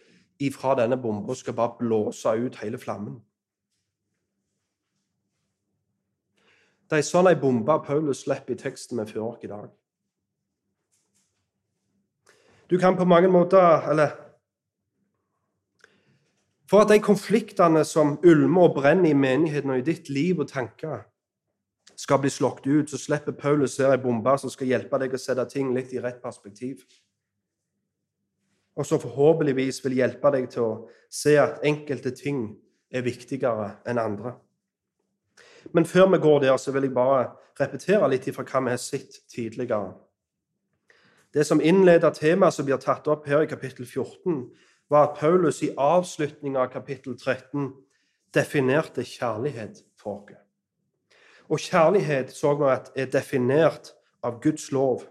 ifra 0.42 0.76
denne 0.82 0.98
bomba 0.98 1.38
skal 1.38 1.56
bare 1.58 1.78
blåse 1.80 2.34
ut 2.34 2.58
hele 2.64 2.82
flammen. 2.82 3.20
Det 6.90 7.00
er 7.00 7.08
sånn 7.08 7.30
ei 7.30 7.38
bombe 7.40 7.78
Paulus 7.86 8.26
slipper 8.26 8.58
i 8.58 8.60
teksten 8.60 9.00
vi 9.00 9.08
fører 9.14 9.30
oss 9.30 9.46
i 9.46 9.52
dag. 9.52 9.70
Du 12.72 12.78
kan 12.80 12.96
på 12.96 13.06
mange 13.06 13.28
måter 13.28 13.90
Eller 13.92 14.16
For 16.72 16.82
at 16.82 16.90
de 16.90 17.02
konfliktene 17.04 17.84
som 17.86 18.18
ulmer 18.24 18.70
og 18.70 18.76
brenner 18.80 19.10
i 19.12 19.14
menigheten 19.14 19.74
og 19.74 19.82
i 19.82 19.88
ditt 19.92 20.10
liv 20.10 20.40
og 20.40 20.48
tanker, 20.48 21.02
skal 22.00 22.22
bli 22.24 22.30
slått 22.32 22.64
ut, 22.66 22.90
så 22.90 22.98
slipper 22.98 23.36
Paulus 23.36 23.76
her 23.78 23.92
ei 23.92 24.00
bombe 24.00 24.38
som 24.40 24.50
skal 24.50 24.72
hjelpe 24.72 24.98
deg 25.04 25.12
å 25.14 25.20
sette 25.20 25.44
ting 25.52 25.74
litt 25.76 25.92
i 25.92 26.00
rett 26.00 26.22
perspektiv 26.24 26.86
og 28.76 28.88
som 28.88 29.02
forhåpentligvis 29.02 29.82
vil 29.86 29.98
hjelpe 30.00 30.32
deg 30.34 30.48
til 30.52 30.64
å 30.64 30.76
se 31.12 31.36
at 31.40 31.64
enkelte 31.68 32.14
ting 32.16 32.46
er 32.92 33.04
viktigere 33.06 33.68
enn 33.88 34.00
andre. 34.02 34.36
Men 35.76 35.86
før 35.86 36.10
vi 36.14 36.22
går 36.24 36.40
der, 36.46 36.58
så 36.58 36.74
vil 36.74 36.88
jeg 36.88 36.96
bare 36.96 37.28
repetere 37.60 38.10
litt 38.10 38.28
ifra 38.28 38.46
hva 38.48 38.64
vi 38.66 38.74
har 38.74 38.82
sett 38.82 39.20
tidligere. 39.30 39.92
Det 41.34 41.46
som 41.48 41.62
innleder 41.62 42.12
temaet 42.12 42.54
som 42.54 42.68
blir 42.68 42.80
tatt 42.82 43.08
opp 43.08 43.28
her 43.28 43.46
i 43.46 43.50
kapittel 43.50 43.86
14, 43.86 44.50
var 44.92 45.08
at 45.08 45.20
Paulus 45.20 45.62
i 45.64 45.72
avslutningen 45.78 46.60
av 46.60 46.72
kapittel 46.74 47.16
13 47.16 47.72
definerte 48.36 49.06
kjærlighet 49.08 49.84
for 50.00 50.26
oss. 50.26 50.38
Og 51.52 51.60
kjærlighet 51.60 52.32
så 52.32 52.54
vi 52.56 52.68
at 52.72 52.92
er 52.96 53.10
definert 53.12 53.94
av 54.24 54.40
Guds 54.44 54.70
lov. 54.72 55.04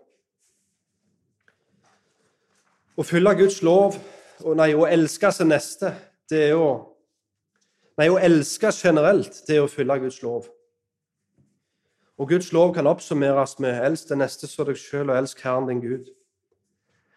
Å 2.97 3.05
følge 3.05 3.35
Guds 3.43 3.61
lov 3.65 3.99
og 4.45 4.57
nei, 4.57 4.71
å 4.73 4.89
elske 4.89 5.33
sin 5.33 5.53
neste, 5.53 5.93
det 6.31 6.51
er 6.51 6.57
å 6.61 6.71
Nei, 8.01 8.07
å 8.09 8.17
elske 8.17 8.71
generelt, 8.73 9.43
det 9.45 9.59
er 9.59 9.67
å 9.67 9.69
følge 9.69 9.99
Guds 10.07 10.23
lov. 10.25 10.47
Og 12.21 12.29
Guds 12.29 12.53
lov 12.53 12.75
kan 12.75 12.87
oppsummeres 12.87 13.59
med 13.59 13.81
'elsk 13.81 14.09
den 14.09 14.19
neste 14.19 14.47
som 14.47 14.67
deg 14.67 14.77
sjøl', 14.77 15.11
og 15.11 15.17
'elsk 15.19 15.41
Herren 15.41 15.69
din 15.69 15.81
Gud'. 15.81 16.11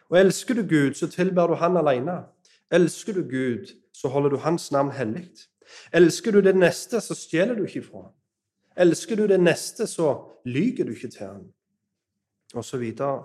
Og 0.08 0.20
Elsker 0.20 0.54
du 0.54 0.62
Gud, 0.62 0.94
så 0.94 1.06
tilber 1.06 1.46
du 1.46 1.54
Han 1.54 1.76
alene. 1.76 2.24
Elsker 2.70 3.12
du 3.12 3.22
Gud, 3.22 3.66
så 3.92 4.08
holder 4.08 4.30
du 4.30 4.36
Hans 4.36 4.72
navn 4.72 4.90
hellig. 4.90 5.28
Elsker 5.92 6.32
du 6.32 6.40
det 6.40 6.56
neste, 6.56 7.00
så 7.00 7.14
stjeler 7.14 7.54
du 7.54 7.64
ikke 7.64 7.82
fra 7.82 8.12
Elsker 8.76 9.16
du 9.16 9.26
det 9.26 9.40
neste, 9.40 9.86
så 9.86 10.24
lyger 10.44 10.84
du 10.84 10.90
ikke 10.90 11.08
til 11.08 11.26
ham. 11.26 11.52
og 12.54 12.64
så 12.64 12.78
videre. 12.78 13.24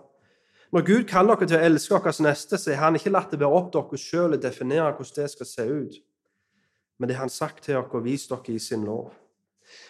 Når 0.72 0.86
Gud 0.86 1.04
kaller 1.04 1.36
dere 1.36 1.48
til 1.48 1.58
å 1.58 1.66
elske 1.66 1.96
deres 2.04 2.20
neste, 2.20 2.58
så 2.58 2.74
har 2.74 2.86
han 2.86 2.96
ikke 2.96 3.10
latt 3.10 3.32
det 3.32 3.40
være 3.40 3.50
opp 3.50 3.72
til 3.72 3.82
dere 3.82 3.98
sjøl 3.98 4.34
å 4.34 4.42
definere 4.42 4.94
hvordan 4.94 5.24
det 5.24 5.32
skal 5.32 5.46
se 5.46 5.62
ut. 5.62 5.94
Men 6.98 7.10
det 7.10 7.16
har 7.16 7.22
han 7.22 7.30
sagt 7.30 7.64
til 7.64 7.76
dere 7.76 7.86
og 7.94 8.04
vist 8.04 8.30
dere 8.30 8.56
i 8.56 8.60
sin 8.60 8.86
lov. 8.86 9.14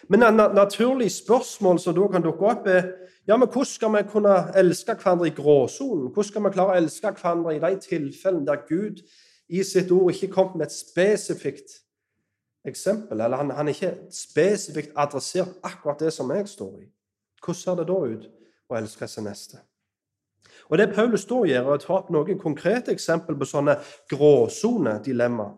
Men 0.08 0.22
et 0.22 0.54
naturlig 0.54 1.10
spørsmål 1.12 1.78
som 1.78 1.94
da 1.94 2.06
kan 2.12 2.24
dukke 2.24 2.46
opp, 2.46 2.66
er 2.66 2.92
ja, 3.28 3.36
men 3.36 3.48
hvordan 3.48 3.68
skal 3.68 3.92
vi 3.94 4.02
kunne 4.10 4.36
elske 4.58 4.94
hverandre 4.94 5.28
i 5.28 5.34
gråsonen? 5.36 6.08
Hvordan 6.10 6.28
skal 6.28 6.44
vi 6.44 6.54
klare 6.54 6.74
å 6.74 6.80
elske 6.80 7.12
hverandre 7.12 7.54
i 7.56 7.62
de 7.62 7.76
tilfellene 7.84 8.46
der 8.48 8.64
Gud 8.68 9.02
i 9.48 9.62
sitt 9.66 9.90
ord 9.92 10.12
ikke 10.14 10.32
kom 10.32 10.56
med 10.56 10.66
et 10.66 10.74
spesifikt 10.74 11.76
eksempel, 12.64 13.20
eller 13.20 13.36
han, 13.36 13.50
han 13.50 13.68
ikke 13.68 13.94
spesifikt 14.12 14.92
adressert 14.96 15.56
akkurat 15.62 16.00
det 16.00 16.12
som 16.12 16.30
jeg 16.34 16.48
står 16.48 16.74
i? 16.80 16.88
Hvordan 17.40 17.60
ser 17.60 17.78
det 17.80 17.88
da 17.88 17.98
ut 18.04 18.26
å 18.70 18.78
elske 18.80 19.08
sin 19.08 19.28
neste? 19.28 19.60
Og 20.70 20.78
Det 20.78 20.92
Paulus 20.94 21.24
da 21.26 21.40
gjør, 21.46 21.64
er 21.64 21.72
å 21.74 21.80
ta 21.82 21.96
opp 21.96 22.10
noen 22.14 22.38
konkrete 22.38 22.92
eksempel 22.94 23.38
på 23.38 23.48
sånne 23.48 23.78
gråsonedilemmaer. 24.12 25.56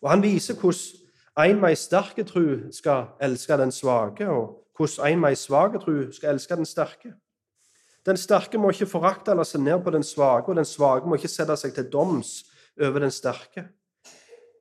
Og 0.00 0.10
Han 0.10 0.22
viser 0.22 0.56
hvordan 0.56 0.99
en 1.46 1.60
med 1.60 1.76
sterk 1.76 2.18
tro 2.26 2.72
skal 2.72 3.12
elske 3.22 3.56
den 3.56 3.72
svake, 3.72 4.28
og 4.28 4.66
hvordan 4.76 5.12
en 5.12 5.20
med 5.20 5.36
svak 5.36 5.80
tro 5.80 6.12
skal 6.12 6.34
elske 6.34 6.56
den 6.56 6.66
sterke. 6.66 7.12
Den 8.06 8.16
sterke 8.16 8.58
må 8.58 8.70
ikke 8.70 8.86
forakte 8.86 9.30
eller 9.30 9.44
se 9.44 9.58
ned 9.58 9.82
på 9.84 9.90
den 9.90 10.02
svake, 10.02 10.48
og 10.48 10.56
den 10.56 10.64
svake 10.64 11.06
må 11.06 11.18
ikke 11.18 11.28
sette 11.28 11.56
seg 11.56 11.74
til 11.76 11.90
doms 11.92 12.44
over 12.80 13.04
den 13.04 13.12
sterke. 13.12 13.66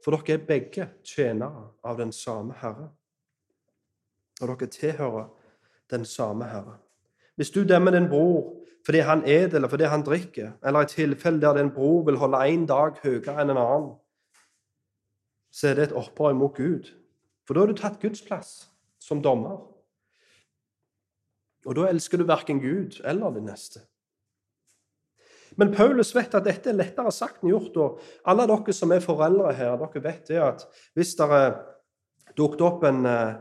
For 0.03 0.15
dere 0.15 0.37
er 0.37 0.45
begge 0.47 0.87
tjenere 1.03 1.69
av 1.83 1.97
den 1.97 2.11
samme 2.11 2.55
Herre. 2.61 2.89
Og 4.41 4.47
dere 4.47 4.69
tilhører 4.71 5.27
den 5.91 6.05
samme 6.05 6.47
Herre. 6.51 6.77
Hvis 7.35 7.51
du 7.51 7.63
dømmer 7.63 7.91
din 7.91 8.09
bror 8.09 8.55
fordi 8.85 8.99
han 9.05 9.23
et 9.27 9.53
eller 9.53 9.67
fordi 9.67 9.83
han 9.83 10.03
drikker, 10.03 10.51
eller 10.65 10.81
i 10.81 10.85
tilfelle 10.85 11.41
der 11.41 11.57
din 11.57 11.71
bror 11.71 12.05
vil 12.05 12.17
holde 12.17 12.37
én 12.47 12.65
dag 12.65 12.95
høyere 13.03 13.35
enn 13.41 13.51
en 13.51 13.59
annen, 13.59 13.89
så 15.59 15.67
er 15.67 15.75
det 15.75 15.89
et 15.89 15.97
opprør 15.99 16.37
mot 16.37 16.55
Gud. 16.55 16.87
For 17.43 17.55
da 17.55 17.65
har 17.65 17.71
du 17.71 17.75
tatt 17.75 17.99
Guds 17.99 18.21
plass 18.23 18.69
som 19.03 19.23
dommer. 19.23 19.59
Og 21.67 21.75
da 21.75 21.89
elsker 21.89 22.21
du 22.21 22.27
verken 22.29 22.61
Gud 22.63 23.01
eller 23.03 23.33
din 23.35 23.49
neste. 23.49 23.81
Men 25.59 25.73
Paulus 25.75 26.13
vet 26.15 26.37
at 26.37 26.45
dette 26.45 26.71
er 26.71 26.77
lettere 26.77 27.11
sagt 27.11 27.43
enn 27.43 27.51
gjort. 27.51 27.75
Og 27.75 27.99
alle 28.31 28.45
dere 28.47 28.75
som 28.75 28.93
er 28.95 29.03
foreldre 29.03 29.51
her, 29.57 29.75
dere 29.81 30.03
vet 30.05 30.31
det 30.31 30.39
at 30.45 30.63
hvis 30.95 31.17
det 31.19 31.41
dukket 32.37 32.63
opp 32.63 32.85
en 32.87 33.03
eh, 33.09 33.39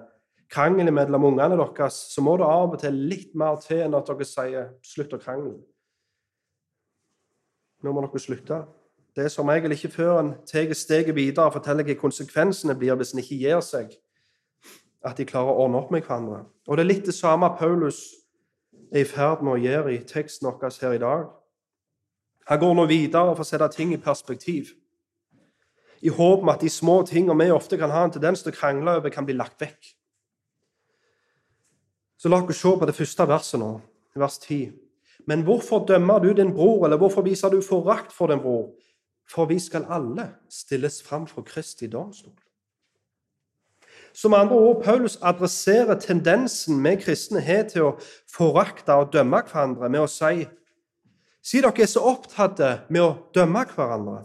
krangel 0.50 0.90
mellom 0.90 1.28
ungene 1.30 1.60
deres, 1.60 2.00
så 2.10 2.24
må 2.24 2.34
det 2.40 2.48
av 2.48 2.74
og 2.74 2.80
til 2.82 2.98
litt 3.12 3.36
mer 3.38 3.60
til 3.62 3.84
enn 3.84 3.94
at 3.94 4.10
dere 4.10 4.26
sier 4.26 4.72
'slutt 4.82 5.14
å 5.14 5.22
krangle'. 5.22 5.60
Nå 7.84 7.92
må 7.94 8.02
dere 8.02 8.24
slutte. 8.24 8.64
Det 9.18 9.24
er 9.24 9.32
som 9.34 9.48
regel 9.50 9.72
ikke 9.74 9.88
før 9.90 10.20
en 10.20 10.28
tar 10.46 10.70
steget 10.78 11.14
videre 11.14 11.48
og 11.48 11.56
forteller 11.56 11.82
hva 11.82 11.94
konsekvensene 11.98 12.76
blir 12.78 12.94
hvis 12.94 13.16
en 13.16 13.18
ikke 13.18 13.38
gir 13.40 13.64
seg, 13.66 13.96
at 15.02 15.18
de 15.18 15.26
klarer 15.26 15.50
å 15.50 15.64
ordne 15.64 15.80
opp 15.80 15.90
med 15.90 16.04
hverandre. 16.06 16.44
Og 16.68 16.78
Det 16.78 16.84
er 16.84 16.86
litt 16.92 17.10
det 17.10 17.16
samme 17.16 17.48
Paulus 17.58 17.98
er 18.92 19.02
i 19.02 19.08
ferd 19.10 19.42
med 19.42 19.56
å 19.56 19.64
gjøre 19.64 19.96
i 19.96 20.04
teksten 20.06 20.46
vår 20.46 20.70
her 20.84 20.94
i 20.94 21.02
dag. 21.02 21.26
Han 22.46 22.62
går 22.62 22.78
nå 22.78 22.86
videre 22.86 23.34
for 23.34 23.42
å 23.42 23.50
sette 23.50 23.72
ting 23.74 23.90
i 23.92 23.98
perspektiv, 23.98 24.70
i 25.98 26.14
håp 26.14 26.46
om 26.46 26.54
at 26.54 26.62
de 26.62 26.70
små 26.70 27.02
tingene 27.02 27.42
vi 27.42 27.50
ofte 27.50 27.76
kan 27.76 27.90
ha 27.90 28.04
en 28.06 28.14
tendens 28.14 28.46
til 28.46 28.54
å 28.54 28.58
krangle 28.60 29.00
over, 29.00 29.10
kan 29.10 29.26
bli 29.26 29.34
lagt 29.34 29.58
vekk. 29.58 29.94
Så 32.22 32.30
la 32.30 32.38
oss 32.38 32.62
se 32.62 32.70
på 32.70 32.86
det 32.86 32.94
første 32.94 33.26
verset 33.26 33.58
nå, 33.58 33.80
vers 34.14 34.38
10. 34.38 34.70
Men 35.26 35.42
hvorfor 35.42 35.82
dømmer 35.90 36.22
du 36.22 36.32
din 36.32 36.54
bror, 36.54 36.86
eller 36.86 37.02
hvorfor 37.02 37.26
viser 37.26 37.50
du 37.50 37.58
forakt 37.66 38.14
for 38.14 38.30
din 38.30 38.38
bror? 38.38 38.68
For 39.28 39.48
vi 39.48 39.58
skal 39.60 39.86
alle 39.92 40.30
stilles 40.50 41.02
fram 41.04 41.26
for 41.26 41.44
Kristi 41.44 41.86
domstol. 41.86 42.36
Som 44.12 44.34
andre 44.34 44.56
ord, 44.56 44.82
Paulus 44.84 45.18
adresserer 45.22 46.00
tendensen 46.00 46.80
vi 46.84 46.94
kristne 46.98 47.42
har 47.44 47.68
til 47.68 47.90
å 47.90 47.96
forakte 48.32 48.96
og 48.96 49.12
dømme 49.12 49.44
hverandre 49.46 49.90
med 49.92 50.06
å 50.06 50.10
si 50.10 50.46
Si 51.48 51.60
dere 51.62 51.80
er 51.80 51.88
så 51.88 52.02
opptatt 52.04 52.90
med 52.92 53.00
å 53.00 53.12
dømme 53.32 53.62
hverandre, 53.70 54.24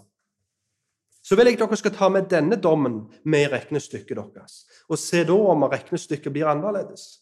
så 1.23 1.37
vil 1.39 1.47
jeg 1.51 1.59
dere 1.61 1.77
skal 1.79 1.93
ta 1.95 2.09
med 2.11 2.25
denne 2.27 2.57
dommen 2.59 2.97
med 3.23 3.45
i 3.45 3.51
regnestykket 3.53 4.17
deres, 4.33 4.65
og 4.89 4.99
se 4.99 5.21
da 5.23 5.37
om 5.53 5.63
regnestykket 5.71 6.33
blir 6.33 6.49
annerledes. 6.51 7.21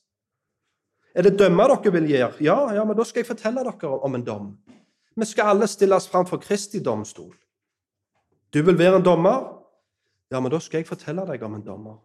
Er 1.13 1.27
det 1.27 1.35
dømme 1.37 1.67
dere 1.69 1.93
vil 1.93 2.09
gjøre? 2.09 2.39
Ja, 2.41 2.57
ja, 2.73 2.85
men 2.87 2.97
da 2.97 3.05
skal 3.05 3.21
jeg 3.21 3.29
fortelle 3.29 3.65
dere 3.67 3.91
om 3.99 4.17
en 4.17 4.25
dom. 4.25 4.49
Vi 5.13 5.27
skal 5.27 5.53
alle 5.53 5.67
stilles 5.69 6.07
fram 6.09 6.25
for 6.25 6.41
Kristi 6.41 6.81
domstol. 6.81 7.35
Du 8.53 8.61
vil 8.61 8.77
være 8.77 8.99
en 8.99 9.05
dommer? 9.05 9.63
Ja, 10.31 10.39
men 10.39 10.51
da 10.51 10.59
skal 10.59 10.81
jeg 10.81 10.87
fortelle 10.87 11.25
deg 11.27 11.43
om 11.43 11.55
en 11.55 11.65
dommer. 11.65 11.99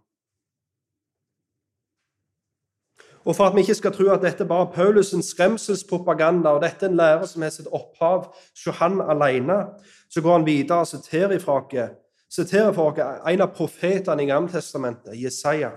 Og 3.26 3.34
for 3.34 3.48
at 3.48 3.54
vi 3.56 3.64
ikke 3.64 3.74
skal 3.74 3.94
tro 3.94 4.06
at 4.14 4.22
dette 4.22 4.46
bare 4.46 4.68
er 4.68 4.74
Paulus' 4.74 5.22
skremselspropaganda, 5.30 6.48
og 6.54 6.62
dette 6.62 6.86
er 6.86 6.90
en 6.90 6.96
lærer 6.96 7.26
som 7.26 7.42
har 7.42 7.50
sitt 7.50 7.66
opphav 7.74 8.28
hos 8.30 8.76
han 8.78 9.00
alene, 9.00 9.64
så 10.10 10.22
går 10.22 10.32
han 10.32 10.46
videre 10.46 10.84
og 10.84 10.86
siterer 10.86 11.38
fra 11.42 11.58
oss 11.58 11.96
siterer 12.30 12.72
for 12.74 12.92
oss 12.92 13.26
en 13.30 13.42
av 13.42 13.54
profetene 13.54 14.22
i 14.22 14.28
Gammeltestamentet, 14.30 15.18
Jesaja. 15.18 15.72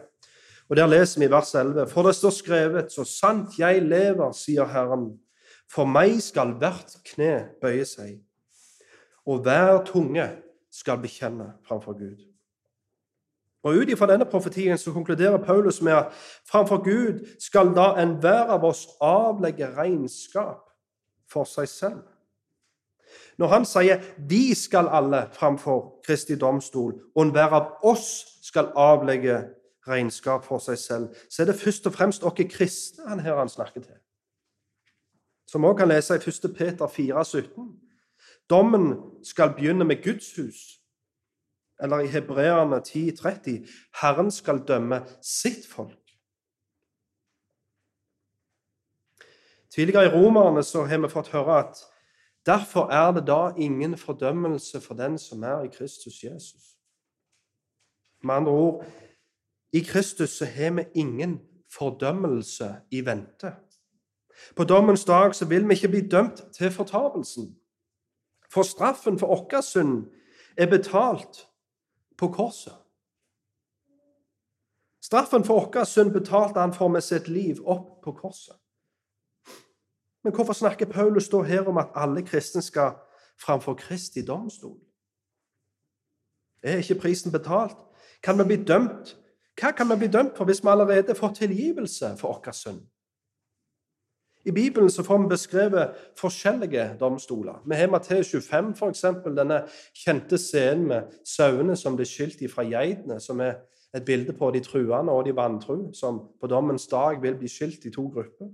Og 0.70 0.76
Der 0.78 0.88
leser 0.88 1.20
vi 1.20 1.26
i 1.26 1.32
vers 1.32 1.56
11.: 1.56 1.88
For 1.88 2.04
det 2.04 2.16
står 2.16 2.30
skrevet, 2.30 2.92
så 2.92 3.04
sant 3.04 3.58
jeg 3.58 3.82
lever, 3.82 4.32
sier 4.32 4.66
Herren, 4.66 5.20
for 5.72 5.86
meg 5.86 6.22
skal 6.22 6.54
hvert 6.54 6.98
kne 7.06 7.50
bøye 7.62 7.86
seg, 7.86 8.20
og 9.26 9.42
hver 9.42 9.84
tunge 9.86 10.30
skal 10.80 11.02
bekjenne 11.02 11.54
framfor 11.68 11.98
Gud. 12.00 12.20
Og 13.64 13.76
Ut 13.76 13.90
ifra 13.92 14.08
denne 14.08 14.26
profetien 14.26 14.78
så 14.78 14.94
konkluderer 14.96 15.38
Paulus 15.44 15.82
med 15.82 15.94
at 15.94 16.14
framfor 16.48 16.80
Gud 16.84 17.26
skal 17.40 17.74
da 17.76 17.92
enhver 18.00 18.54
av 18.56 18.64
oss 18.64 18.86
avlegge 19.04 19.68
regnskap 19.76 20.64
for 21.28 21.44
seg 21.44 21.68
selv. 21.68 22.00
Når 23.38 23.48
han 23.48 23.66
sier 23.66 24.02
'vi 24.18 24.54
skal 24.56 24.88
alle 24.88 25.30
framfor 25.32 26.02
Kristi 26.06 26.36
domstol', 26.36 27.00
og 27.16 27.24
enhver 27.24 27.50
av 27.50 27.68
oss 27.84 28.26
skal 28.42 28.72
avlegge 28.76 29.44
regnskap 29.88 30.46
for 30.46 30.58
seg 30.58 30.78
selv, 30.78 31.08
så 31.30 31.42
er 31.42 31.46
det 31.46 31.56
først 31.56 31.88
og 31.88 31.94
fremst 31.94 32.24
oss 32.24 32.34
kristne 32.50 33.08
han 33.08 33.20
her 33.20 33.36
han 33.36 33.50
snakker 33.50 33.82
til. 33.82 33.96
Som 35.48 35.62
vi 35.62 35.68
kan 35.78 35.88
lese 35.88 36.16
i 36.16 36.18
1. 36.18 36.56
Peter 36.58 36.88
4, 36.88 37.26
17. 37.26 37.80
Dommen 38.50 38.96
skal 39.24 39.54
begynne 39.54 39.86
med 39.86 40.04
Guds 40.04 40.36
hus. 40.36 40.80
Eller 41.82 42.00
i 42.00 42.08
Hebreerne 42.08 42.76
10,30.: 42.76 43.68
Herren 44.02 44.32
skal 44.32 44.64
dømme 44.68 45.06
sitt 45.22 45.68
folk. 45.68 46.10
Tidligere 49.70 50.06
i 50.06 50.10
Romerne 50.10 50.64
så 50.64 50.84
har 50.84 50.98
vi 50.98 51.10
fått 51.10 51.28
høre 51.28 51.60
at 51.60 51.78
derfor 52.46 52.90
er 52.90 53.12
det 53.12 53.28
da 53.28 53.52
ingen 53.58 53.98
fordømmelse 53.98 54.82
for 54.82 54.94
den 54.94 55.18
som 55.18 55.44
er 55.44 55.64
i 55.64 55.68
Kristus 55.68 56.24
Jesus. 56.24 56.76
Med 58.24 58.36
andre 58.36 58.52
ord 58.52 58.86
i 59.74 59.80
Kristus 59.80 60.30
så 60.30 60.46
har 60.46 60.72
vi 60.72 60.84
ingen 60.96 61.40
fordømmelse 61.74 62.76
i 62.92 63.06
vente. 63.06 63.54
På 64.56 64.64
dommens 64.64 65.06
dag 65.06 65.36
så 65.36 65.46
vil 65.46 65.70
vi 65.70 65.74
ikke 65.74 65.88
bli 65.88 66.08
dømt 66.08 66.42
til 66.54 66.72
fortapelsen. 66.72 67.59
For 68.50 68.64
straffen 68.64 69.20
for 69.20 69.28
vår 69.28 69.62
synd 69.62 70.08
er 70.58 70.70
betalt 70.70 71.48
på 72.18 72.28
korset. 72.28 72.74
Straffen 75.02 75.46
for 75.46 75.70
vår 75.74 75.84
synd 75.84 76.12
betalte 76.14 76.60
han 76.60 76.74
for 76.74 76.88
med 76.88 77.02
sitt 77.02 77.28
liv 77.28 77.62
opp 77.66 78.02
på 78.04 78.12
korset. 78.12 78.56
Men 80.24 80.34
hvorfor 80.36 80.54
snakker 80.54 80.86
Paulus 80.86 81.30
da 81.30 81.42
her 81.42 81.68
om 81.68 81.78
at 81.78 81.94
alle 81.96 82.26
kristne 82.26 82.62
skal 82.62 82.98
framfor 83.40 83.74
Kristi 83.74 84.26
domstol? 84.26 84.78
Er 86.64 86.78
ikke 86.78 87.00
prisen 87.00 87.32
betalt? 87.32 87.78
Kan 88.24 88.38
vi 88.38 88.44
bli 88.44 88.64
dømt? 88.64 89.16
Hva 89.60 89.72
kan 89.72 89.90
vi 89.90 89.96
bli 89.96 90.08
dømt 90.08 90.38
for 90.38 90.46
hvis 90.46 90.64
vi 90.64 90.70
allerede 90.70 91.16
får 91.16 91.34
tilgivelse 91.34 92.18
for 92.18 92.42
vår 92.46 92.52
synd? 92.52 92.82
I 94.46 94.52
Bibelen 94.52 94.90
så 94.90 95.04
får 95.04 95.18
vi 95.18 95.28
beskrevet 95.28 95.96
forskjellige 96.18 96.96
domstoler. 97.00 97.60
Vi 97.66 97.76
har 97.76 97.90
Matteus 97.92 98.32
25, 98.32 98.72
f.eks., 98.72 99.02
denne 99.36 99.58
kjente 99.94 100.38
scenen 100.40 100.88
med 100.88 101.12
sauene 101.28 101.76
som 101.76 101.98
blir 102.00 102.08
skilt 102.08 102.40
fra 102.54 102.64
geitene, 102.64 103.20
som 103.20 103.42
er 103.44 103.58
et 103.96 104.06
bilde 104.06 104.34
på 104.34 104.52
de 104.56 104.62
truende 104.64 105.12
og 105.12 105.26
de 105.26 105.36
vantru, 105.36 105.90
som 105.94 106.22
på 106.40 106.48
dommens 106.48 106.88
dag 106.88 107.20
vil 107.22 107.36
bli 107.36 107.52
skilt 107.52 107.86
i 107.86 107.92
to 107.92 108.08
grupper. 108.14 108.48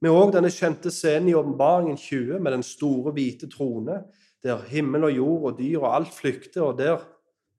Vi 0.00 0.08
har 0.08 0.16
òg 0.16 0.32
denne 0.34 0.50
kjente 0.50 0.90
scenen 0.90 1.28
i 1.30 1.36
Åpenbaringen 1.36 1.96
20 1.96 2.40
med 2.40 2.56
den 2.56 2.64
store, 2.66 3.12
hvite 3.12 3.50
trone, 3.50 4.00
der 4.42 4.64
himmel 4.66 5.04
og 5.04 5.16
jord 5.16 5.44
og 5.52 5.58
dyr 5.58 5.84
og 5.84 5.94
alt 5.94 6.14
flykter, 6.14 6.62
og 6.62 6.78
der 6.78 7.04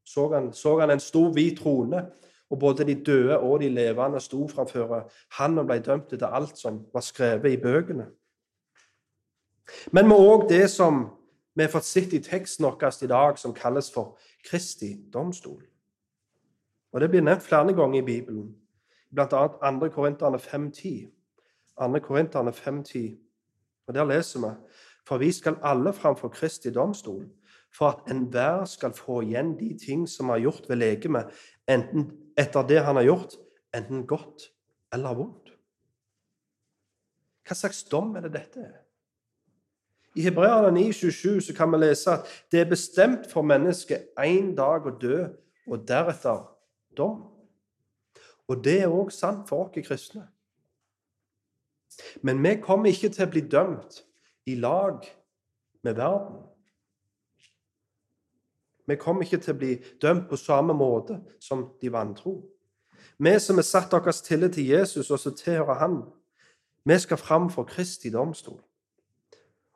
så 0.05 0.27
han, 0.33 0.49
så 0.53 0.79
han 0.79 0.91
en 0.91 0.99
stor, 0.99 1.29
hvit 1.31 1.61
trone 1.61 2.01
og 2.53 2.59
både 2.59 2.85
de 2.85 2.93
døde 3.03 3.39
og 3.39 3.59
de 3.59 3.69
levende 3.69 4.19
sto 4.21 4.47
framfor 4.47 5.09
han 5.39 5.57
og 5.57 5.65
ble 5.65 5.79
dømt 5.81 6.13
etter 6.13 6.29
alt 6.29 6.57
som 6.57 6.83
var 6.93 7.01
skrevet 7.01 7.49
i 7.49 7.57
bøkene. 7.57 8.05
Men 9.91 10.05
vi 10.05 10.17
òg 10.21 10.45
det 10.49 10.67
som 10.69 11.07
vi 11.55 11.65
har 11.65 11.71
fått 11.73 11.89
sett 11.89 12.13
i 12.13 12.21
teksten 12.21 12.65
vår 12.65 13.03
i 13.03 13.09
dag, 13.09 13.37
som 13.37 13.53
kalles 13.53 13.89
for 13.93 14.17
Kristi 14.45 14.93
domstol. 15.13 15.63
Og 16.93 17.01
Det 17.01 17.09
blir 17.09 17.21
nevnt 17.21 17.43
flere 17.43 17.73
ganger 17.73 18.01
i 18.01 18.05
Bibelen, 18.05 18.55
bl.a. 19.09 19.27
2. 19.27 19.89
Korinterne 19.89 20.37
5.10. 20.37 21.09
2. 21.79 21.99
Korinterne 21.99 22.51
5.10. 22.51 23.17
Og 23.87 23.93
Der 23.93 24.05
leser 24.05 24.39
vi 24.39 24.55
For 25.07 25.17
vi 25.17 25.31
skal 25.31 25.57
alle 25.63 25.93
framfor 25.93 26.27
Kristi 26.27 26.71
domstol, 26.71 27.25
for 27.77 27.87
at 27.87 28.11
enhver 28.11 28.65
skal 28.65 28.93
få 28.93 29.21
igjen 29.21 29.59
de 29.59 29.77
ting 29.85 30.09
som 30.09 30.29
er 30.29 30.37
gjort 30.37 30.69
ved 30.69 30.75
legemet, 30.75 31.25
enten 31.67 32.22
etter 32.39 32.67
det 32.67 32.81
han 32.85 32.97
har 32.99 33.07
gjort, 33.07 33.35
enten 33.75 34.05
godt 34.07 34.49
eller 34.93 35.17
vondt. 35.17 35.53
Hva 37.43 37.57
slags 37.57 37.83
dom 37.91 38.15
er 38.15 38.25
det 38.27 38.33
dette 38.37 38.63
er? 38.63 38.79
I 40.15 40.21
Hebreerne 40.21 40.69
9,27 40.77 41.39
så 41.47 41.55
kan 41.57 41.71
vi 41.73 41.79
lese 41.81 42.11
at 42.11 42.29
det 42.53 42.61
er 42.61 42.69
bestemt 42.69 43.25
for 43.31 43.45
mennesket 43.45 44.13
én 44.21 44.53
dag 44.55 44.85
å 44.85 44.93
dø, 45.01 45.25
og 45.67 45.87
deretter 45.87 46.43
dom. 46.97 47.23
Og 48.51 48.63
det 48.63 48.81
er 48.83 48.91
òg 48.91 49.11
sant 49.15 49.47
for 49.49 49.65
oss 49.65 49.87
kristne. 49.87 50.27
Men 52.21 52.41
vi 52.43 52.55
kommer 52.61 52.91
ikke 52.91 53.09
til 53.13 53.25
å 53.25 53.31
bli 53.31 53.43
dømt 53.49 54.01
i 54.49 54.57
lag 54.59 55.05
med 55.83 55.97
verden. 55.97 56.41
Vi 58.87 58.95
kommer 58.99 59.23
ikke 59.23 59.39
til 59.39 59.53
å 59.53 59.59
bli 59.59 59.77
dømt 60.01 60.27
på 60.29 60.39
samme 60.39 60.75
måte 60.75 61.19
som 61.39 61.69
de 61.81 61.91
vantro. 61.91 62.41
Vi 63.17 63.33
som 63.39 63.59
har 63.59 63.67
satt 63.67 63.91
deres 63.93 64.21
tillit 64.25 64.57
til 64.57 64.67
Jesus 64.73 65.11
og 65.11 65.19
som 65.19 65.35
tilhører 65.35 65.79
Han, 65.79 65.97
vi 66.85 66.99
skal 66.99 67.17
fram 67.17 67.49
for 67.49 67.63
Kristi 67.63 68.09
domstol. 68.11 68.59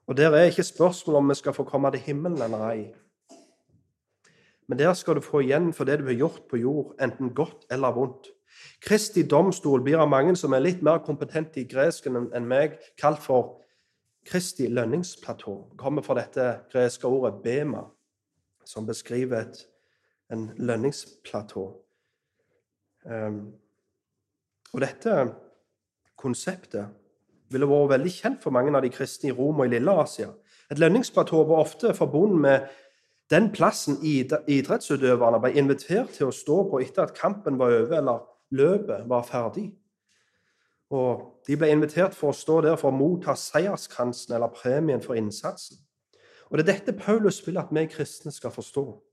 Og 0.08 0.18
der 0.18 0.32
er 0.36 0.50
ikke 0.50 0.64
spørsmål 0.64 1.16
om 1.16 1.30
vi 1.30 1.36
skal 1.36 1.54
få 1.54 1.64
komme 1.64 1.92
til 1.92 2.04
himmelen 2.04 2.42
eller 2.42 2.70
ei. 2.70 2.88
Men 4.68 4.80
der 4.80 4.94
skal 4.94 5.16
du 5.16 5.22
få 5.22 5.40
igjen 5.40 5.72
for 5.74 5.88
det 5.88 6.00
du 6.00 6.06
har 6.06 6.20
gjort 6.20 6.42
på 6.50 6.58
jord, 6.58 6.96
enten 7.02 7.34
godt 7.36 7.66
eller 7.72 7.96
vondt. 7.96 8.28
Kristi 8.82 9.24
domstol 9.24 9.84
blir 9.84 10.00
av 10.00 10.10
mange 10.10 10.36
som 10.36 10.54
er 10.54 10.64
litt 10.64 10.82
mer 10.84 11.00
kompetente 11.06 11.62
i 11.62 11.68
gresken 11.70 12.18
enn 12.36 12.48
meg, 12.48 12.76
kalt 13.00 13.22
for 13.24 13.62
Kristi 14.28 14.68
lønningsplatå. 14.68 15.56
Kommer 15.80 16.04
fra 16.04 16.18
dette 16.20 16.48
greske 16.74 17.08
ordet 17.08 17.38
bema, 17.44 17.86
som 18.68 18.88
beskriver 18.88 19.46
et, 19.46 19.62
en 20.34 20.50
lønningsplatå. 20.58 21.66
Um, 23.08 23.42
og 24.74 24.84
dette 24.84 25.14
konseptet 26.20 26.92
ville 27.50 27.70
vært 27.70 27.94
veldig 27.96 28.12
kjent 28.12 28.44
for 28.44 28.52
mange 28.52 28.76
av 28.76 28.84
de 28.84 28.92
kristne 28.92 29.32
i 29.32 29.36
Rom 29.36 29.62
og 29.64 29.70
i 29.70 29.78
Lille 29.78 29.94
Asia. 30.04 30.34
Et 30.72 30.80
lønningsplatå 30.80 31.44
var 31.48 31.64
ofte 31.64 31.94
forbundet 31.96 32.44
med 32.44 32.68
den 33.32 33.50
plassen 33.52 33.98
idrettsutøverne 34.04 35.40
ble 35.44 35.54
invitert 35.60 36.14
til 36.16 36.30
å 36.30 36.36
stå 36.36 36.62
på 36.72 36.82
etter 36.84 37.08
at 37.08 37.16
kampen 37.16 37.60
var 37.60 37.76
over 37.76 37.98
eller 38.00 38.24
løpet 38.56 39.08
var 39.10 39.26
ferdig. 39.28 39.72
Og 40.96 41.34
De 41.48 41.56
ble 41.56 41.70
invitert 41.72 42.16
for 42.16 42.32
å 42.32 42.36
stå 42.36 42.62
der 42.64 42.76
for 42.80 42.92
å 42.92 42.96
motta 42.96 43.36
seierskransen 43.36 44.36
eller 44.36 44.52
premien 44.52 45.04
for 45.04 45.16
innsatsen. 45.20 45.80
Og 46.50 46.58
Det 46.58 46.70
er 46.70 46.74
dette 46.74 46.94
Paulus 46.94 47.42
vil 47.48 47.58
at 47.58 47.72
vi 47.72 47.86
kristne 47.86 48.32
skal 48.32 48.52
forstå. 48.52 49.04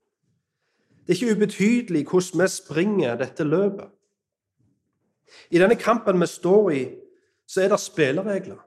Det 1.06 1.12
er 1.12 1.22
ikke 1.22 1.36
ubetydelig 1.36 2.06
hvordan 2.08 2.42
vi 2.42 2.48
springer 2.48 3.16
dette 3.16 3.44
løpet. 3.44 3.90
I 5.50 5.58
denne 5.58 5.76
kampen 5.76 6.20
vi 6.20 6.26
står 6.26 6.70
i, 6.70 6.84
så 7.46 7.64
er 7.64 7.68
det 7.68 7.80
spilleregler. 7.80 8.60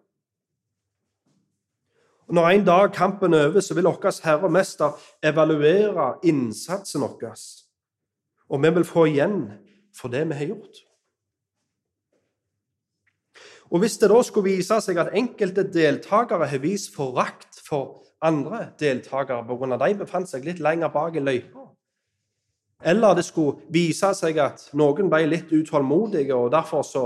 Og 2.28 2.34
Når 2.34 2.50
en 2.50 2.66
dag 2.66 2.94
kampen 2.94 3.34
er 3.34 3.48
over, 3.48 3.60
så 3.60 3.74
vil 3.74 3.84
vår 3.84 4.24
Herre 4.24 4.44
og 4.44 4.52
Mester 4.52 4.92
evaluere 5.24 6.18
innsatsen 6.24 7.02
vår. 7.02 7.38
Og 8.50 8.64
vi 8.64 8.70
vil 8.70 8.86
få 8.86 9.06
igjen 9.06 9.54
for 9.96 10.08
det 10.08 10.28
vi 10.28 10.34
har 10.34 10.46
gjort. 10.46 10.84
Og 13.72 13.80
Hvis 13.80 13.98
det 13.98 14.10
da 14.10 14.22
skulle 14.24 14.56
vise 14.56 14.82
seg 14.82 14.98
at 14.98 15.16
enkelte 15.16 15.64
deltakere 15.64 16.48
har 16.48 16.60
vist 16.64 16.96
forakt 16.96 17.60
for 17.68 18.07
andre 18.22 18.72
deltakere 18.80 19.46
pga. 19.46 19.78
de 19.78 19.94
befant 19.98 20.30
seg 20.30 20.46
litt 20.46 20.60
lenger 20.60 20.90
bak 20.90 21.16
i 21.16 21.20
løypa, 21.20 21.68
eller 22.82 23.16
det 23.16 23.26
skulle 23.26 23.58
vise 23.74 24.14
seg 24.14 24.38
at 24.38 24.70
noen 24.74 25.10
ble 25.10 25.26
litt 25.26 25.52
utålmodige, 25.52 26.36
og 26.36 26.52
derfor 26.52 26.84
så 26.86 27.06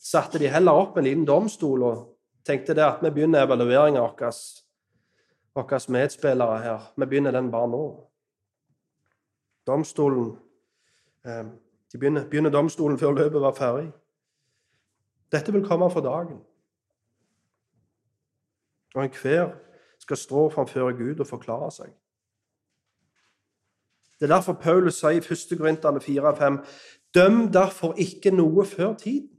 satte 0.00 0.38
de 0.38 0.48
heller 0.48 0.72
opp 0.72 0.96
en 0.96 1.04
liten 1.04 1.26
domstol 1.28 1.82
og 1.84 2.06
tenkte 2.46 2.74
det 2.74 2.84
at 2.86 3.02
vi 3.04 3.10
begynner 3.10 3.44
evalueringa 3.44 4.00
av 4.00 4.14
våre 5.54 5.80
medspillere 5.88 6.60
her. 6.62 6.92
Vi 6.96 7.06
begynner 7.06 7.36
den 7.36 7.50
bare 7.50 7.68
nå. 7.68 7.82
Domstolen 9.66 10.38
eh, 11.24 11.44
De 11.92 11.98
begynner, 11.98 12.28
begynner 12.30 12.50
domstolen 12.50 12.98
før 12.98 13.16
løpet 13.18 13.42
var 13.42 13.52
ferdig. 13.52 13.88
Dette 15.32 15.52
vil 15.52 15.66
komme 15.66 15.90
for 15.90 16.00
dagen. 16.00 16.38
Og 18.94 19.04
enhver 19.04 19.50
skal 20.10 20.22
stå 20.26 20.46
framfor 20.50 20.92
Gud 20.98 21.22
og 21.22 21.28
forklare 21.30 21.70
seg. 21.70 21.90
Det 24.18 24.26
er 24.28 24.34
derfor 24.34 24.58
Paulus 24.60 24.98
sier 25.00 25.16
i 25.16 25.24
1. 25.24 25.58
Korintene 25.58 26.02
4-5.: 26.02 26.58
Døm 27.14 27.46
derfor 27.52 27.94
ikke 27.96 28.34
noe 28.34 28.66
før 28.66 28.94
tiden 28.98 29.30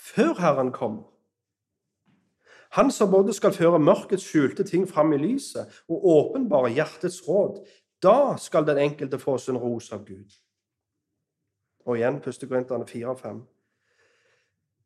før 0.00 0.34
Herren 0.40 0.72
kommer. 0.72 1.02
Han 2.70 2.90
som 2.90 3.10
både 3.10 3.34
skal 3.34 3.52
føre 3.52 3.78
mørkets 3.82 4.24
skjulte 4.24 4.64
ting 4.64 4.86
fram 4.88 5.12
i 5.12 5.18
lyset 5.18 5.82
og 5.88 6.06
åpenbare 6.06 6.70
hjertets 6.70 7.20
råd. 7.28 7.58
Da 8.02 8.36
skal 8.38 8.66
den 8.66 8.78
enkelte 8.78 9.18
få 9.18 9.38
sin 9.38 9.58
ros 9.58 9.92
av 9.92 10.04
Gud. 10.06 10.36
Og 11.86 11.98
igjen 11.98 12.20
1. 12.22 12.46
Korintene 12.48 12.86
4-5. 12.86 13.42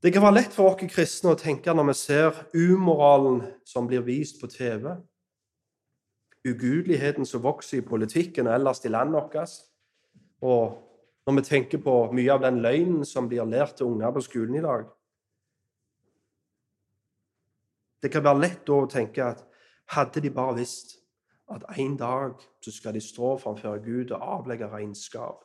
Det 0.05 0.11
kan 0.13 0.21
være 0.21 0.37
lett 0.37 0.53
for 0.53 0.69
oss 0.69 0.83
kristne 0.93 1.31
å 1.33 1.39
tenke 1.41 1.73
når 1.73 1.87
vi 1.89 1.93
ser 1.97 2.39
umoralen 2.53 3.39
som 3.65 3.87
blir 3.89 4.03
vist 4.05 4.37
på 4.37 4.51
TV, 4.53 4.91
ugudeligheten 6.45 7.25
som 7.25 7.41
vokser 7.41 7.79
i 7.79 7.87
politikken 7.89 8.51
og 8.51 8.53
ellers 8.53 8.83
i 8.85 8.91
landet 8.93 9.17
vårt, 9.17 9.55
og 10.45 10.75
når 11.25 11.39
vi 11.39 11.45
tenker 11.47 11.81
på 11.81 11.95
mye 12.13 12.35
av 12.35 12.43
den 12.43 12.61
løgnen 12.61 13.07
som 13.09 13.31
blir 13.31 13.49
lært 13.49 13.79
til 13.79 13.95
unger 13.95 14.13
på 14.13 14.23
skolen 14.27 14.59
i 14.59 14.65
dag, 14.67 14.83
det 18.05 18.11
kan 18.13 18.27
være 18.27 18.43
lett 18.43 18.73
å 18.75 18.83
tenke 18.93 19.25
at 19.25 19.41
hadde 19.95 20.21
de 20.21 20.33
bare 20.37 20.59
visst 20.59 20.99
at 21.49 21.65
en 21.79 21.95
dag 21.97 22.45
så 22.61 22.75
skal 22.77 22.93
de 22.93 23.01
stå 23.01 23.39
framfor 23.41 23.81
Gud 23.81 24.13
og 24.13 24.29
avlegge 24.37 24.69
regnskap. 24.69 25.41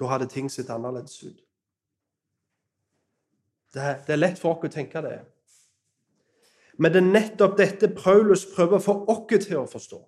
Da 0.00 0.08
hadde 0.08 0.30
ting 0.32 0.48
sett 0.48 0.72
annerledes 0.72 1.20
ut. 1.26 1.44
Det 3.74 3.96
det 4.06 4.12
er 4.12 4.22
lett 4.22 4.38
for 4.38 4.56
oss 4.56 4.68
å 4.68 4.72
tenke 4.72 5.02
det. 5.04 5.18
Men 6.78 6.92
det 6.92 7.00
er 7.02 7.10
nettopp 7.10 7.56
dette 7.58 7.90
Paulus 7.94 8.46
prøver 8.54 8.78
å 8.78 8.84
få 8.84 8.94
oss 9.10 9.44
til 9.46 9.58
å 9.58 9.66
forstå. 9.66 9.98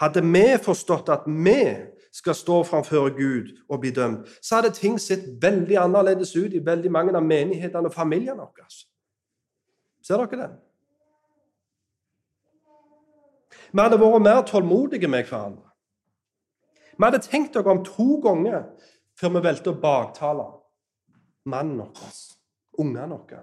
Hadde 0.00 0.22
vi 0.24 0.44
forstått 0.64 1.08
at 1.12 1.26
vi 1.26 1.60
skal 2.12 2.34
stå 2.34 2.62
framfor 2.64 3.10
Gud 3.16 3.52
og 3.68 3.80
bli 3.80 3.90
dømt, 3.90 4.28
så 4.42 4.58
hadde 4.58 4.72
ting 4.74 4.98
sett 4.98 5.26
veldig 5.42 5.76
annerledes 5.78 6.32
ut 6.36 6.54
i 6.54 6.62
veldig 6.64 6.90
mange 6.90 7.14
av 7.16 7.24
menighetene 7.24 7.90
og 7.90 7.94
familiene 7.94 8.40
våre. 8.40 8.66
Ser 10.02 10.24
dere 10.24 10.40
det? 10.40 10.50
Vi 13.70 13.78
hadde 13.78 14.00
vært 14.00 14.24
mer 14.24 14.40
tålmodige 14.48 15.08
med 15.08 15.28
hverandre. 15.28 15.68
Vi 16.96 17.04
hadde 17.04 17.22
tenkt 17.24 17.54
dere 17.54 17.70
om 17.70 17.84
to 17.84 18.16
ganger 18.24 18.64
før 19.20 19.36
vi 19.36 19.44
valgte 19.44 19.72
å 19.72 19.80
baktale 19.80 20.48
mannen 21.44 21.78
vår, 21.78 22.18
ungene 22.78 23.16
våre, 23.16 23.42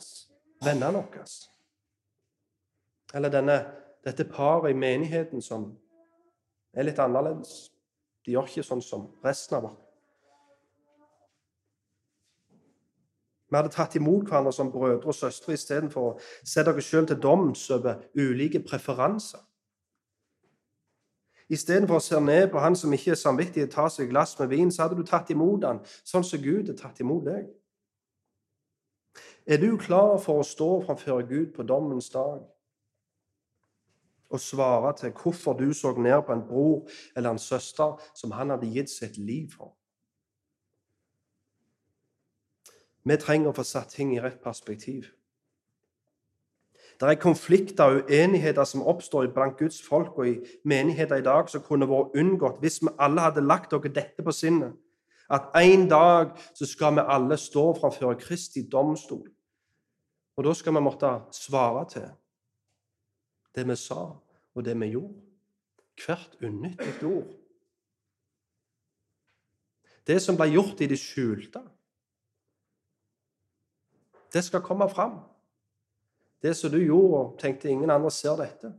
vennene 0.64 1.02
våre. 1.02 1.26
Eller 3.14 3.32
denne, 3.32 3.58
dette 4.04 4.28
paret 4.28 4.72
i 4.72 4.78
menigheten 4.78 5.42
som 5.42 5.72
er 6.74 6.88
litt 6.88 7.00
annerledes. 7.00 7.72
De 8.26 8.36
gjør 8.36 8.50
ikke 8.50 8.66
sånn 8.68 8.84
som 8.84 9.08
resten 9.24 9.60
av 9.60 9.70
oss. 9.72 9.84
Vi 13.48 13.56
hadde 13.56 13.72
tatt 13.72 13.96
imot 13.96 14.28
hverandre 14.28 14.52
som 14.52 14.72
brødre 14.72 15.08
og 15.08 15.16
søstre 15.16 15.56
istedenfor 15.56 16.08
å 16.10 16.16
sette 16.20 16.68
dere 16.68 16.84
sjøl 16.84 17.06
til 17.08 17.20
doms 17.24 17.62
over 17.72 18.02
ulike 18.20 18.60
preferanser. 18.60 19.40
Istedenfor 21.48 22.02
å 22.02 22.04
se 22.04 22.20
ned 22.20 22.50
på 22.52 22.60
han 22.60 22.76
som 22.76 22.92
ikke 22.92 23.14
er 23.14 23.20
samvittig 23.22 23.70
tar 23.72 23.88
seg 23.88 24.10
et 24.10 24.12
glass 24.12 24.36
med 24.40 24.52
vin, 24.52 24.72
så 24.72 24.84
hadde 24.84 24.98
du 25.00 25.08
tatt 25.08 25.32
imot 25.32 25.64
han 25.64 25.80
sånn 26.04 26.28
som 26.28 26.44
Gud 26.44 26.68
har 26.68 26.76
tatt 26.76 27.00
imot 27.00 27.24
deg. 27.30 27.48
Er 29.48 29.58
du 29.58 29.78
klar 29.80 30.18
for 30.20 30.42
å 30.42 30.46
stå 30.46 30.70
framfor 30.86 31.24
Gud 31.28 31.54
på 31.56 31.64
dommens 31.64 32.10
dag? 32.12 32.44
og 34.30 34.40
svare 34.40 34.94
til 34.98 35.12
hvorfor 35.12 35.54
du 35.54 35.74
så 35.74 35.92
ned 35.92 36.22
på 36.22 36.34
en 36.34 36.48
bror 36.48 36.88
eller 37.16 37.30
en 37.30 37.40
søster 37.40 38.02
som 38.16 38.32
han 38.32 38.50
hadde 38.50 38.72
gitt 38.72 38.90
sitt 38.90 39.18
liv 39.18 39.48
for. 39.58 39.74
Vi 43.04 43.16
trenger 43.16 43.50
å 43.50 43.56
få 43.56 43.64
satt 43.64 43.94
ting 43.96 44.12
i 44.16 44.20
rett 44.20 44.42
perspektiv. 44.44 45.06
Det 47.00 47.08
er 47.08 47.22
konflikter 47.22 47.84
og 47.94 48.10
uenigheter 48.10 48.66
som 48.66 48.82
oppstår 48.82 49.30
blant 49.32 49.58
Guds 49.60 49.78
folk 49.86 50.18
og 50.18 50.28
i 50.28 50.40
menigheter 50.66 51.22
i 51.22 51.24
dag, 51.24 51.48
som 51.50 51.62
kunne 51.62 51.88
vært 51.88 52.18
unngått 52.18 52.60
hvis 52.60 52.82
vi 52.82 52.92
alle 53.00 53.22
hadde 53.22 53.46
lagt 53.46 53.72
dere 53.72 53.94
dette 53.94 54.26
på 54.26 54.34
sinnet. 54.34 54.74
At 55.30 55.54
en 55.56 55.88
dag 55.88 56.34
så 56.56 56.66
skal 56.66 56.98
vi 56.98 57.06
alle 57.08 57.38
stå 57.38 57.70
framfor 57.80 58.18
Kristi 58.20 58.66
domstol. 58.72 59.28
Og 60.38 60.46
da 60.46 60.54
skal 60.54 60.76
vi 60.76 60.82
måtte 60.86 61.10
svare 61.34 61.84
til 61.90 62.10
det 63.58 63.66
vi 63.66 63.76
sa, 63.76 64.04
og 64.54 64.66
det 64.66 64.76
vi 64.80 64.92
gjorde. 64.94 65.24
Hvert 65.98 66.38
unyttig 66.46 67.08
ord. 67.10 67.32
Det 70.08 70.20
som 70.22 70.38
ble 70.38 70.46
gjort 70.54 70.82
i 70.82 70.88
det 70.88 71.00
skjulte, 71.02 71.64
det 74.34 74.44
skal 74.46 74.62
komme 74.62 74.86
fram. 74.90 75.18
Det 76.42 76.54
som 76.56 76.72
du 76.72 76.78
gjorde 76.78 77.18
og 77.18 77.40
tenkte 77.42 77.70
ingen 77.70 77.90
andre 77.90 78.12
ser 78.12 78.38
dette, 78.38 78.72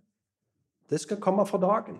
det 0.91 1.01
skal 1.01 1.21
komme 1.21 1.47
for 1.47 1.59
dagen. 1.59 1.99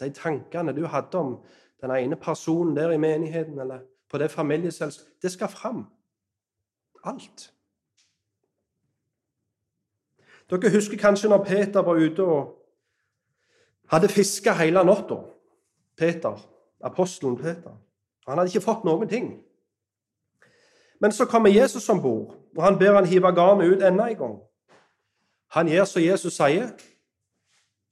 De 0.00 0.10
tankene 0.12 0.74
du 0.76 0.84
hadde 0.86 1.18
om 1.18 1.34
den 1.80 1.90
ene 1.90 2.16
personen 2.16 2.76
der 2.76 2.92
i 2.92 3.00
menigheten 3.00 3.58
eller 3.58 3.80
på 4.08 4.18
det 4.18 4.30
familieselskapet, 4.30 5.22
det 5.22 5.32
skal 5.32 5.48
fram. 5.48 5.86
Alt. 7.04 7.52
Dere 10.50 10.72
husker 10.72 11.00
kanskje 11.00 11.28
når 11.28 11.44
Peter 11.44 11.82
var 11.82 12.00
ute 12.00 12.24
og 12.24 12.52
hadde 13.92 14.08
fiska 14.08 14.52
hele 14.52 14.84
natta. 14.84 15.20
Peter, 15.96 16.40
apostelen 16.80 17.36
Peter. 17.36 17.76
Han 18.26 18.38
hadde 18.38 18.50
ikke 18.50 18.64
fått 18.64 18.84
noen 18.84 19.08
ting. 19.08 19.28
Men 21.00 21.12
så 21.12 21.24
kommer 21.24 21.50
Jesus 21.52 21.88
om 21.88 22.02
bord, 22.02 22.34
og 22.56 22.62
han 22.64 22.78
ber 22.78 22.94
han 22.94 23.06
hive 23.06 23.32
garnet 23.34 23.72
ut 23.72 23.82
enda 23.82 24.08
en 24.08 24.16
gang. 24.18 24.36
Han 25.54 25.68
gjør 25.68 25.84
som 25.84 26.02
Jesus 26.02 26.36
sier. 26.36 26.70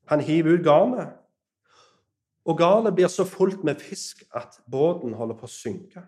Han 0.09 0.21
hiver 0.21 0.57
ut 0.57 0.65
garnet, 0.65 1.13
og 2.45 2.59
garnet 2.59 2.95
blir 2.95 3.09
så 3.09 3.25
fullt 3.25 3.65
med 3.65 3.81
fisk 3.81 4.25
at 4.35 4.59
båten 4.71 5.15
holder 5.15 5.39
på 5.39 5.47
å 5.47 5.53
synke. 5.53 6.03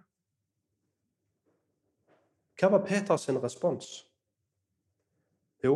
Hva 2.58 2.70
var 2.70 2.84
Peters 2.86 3.28
respons? 3.28 4.06
Jo, 5.64 5.74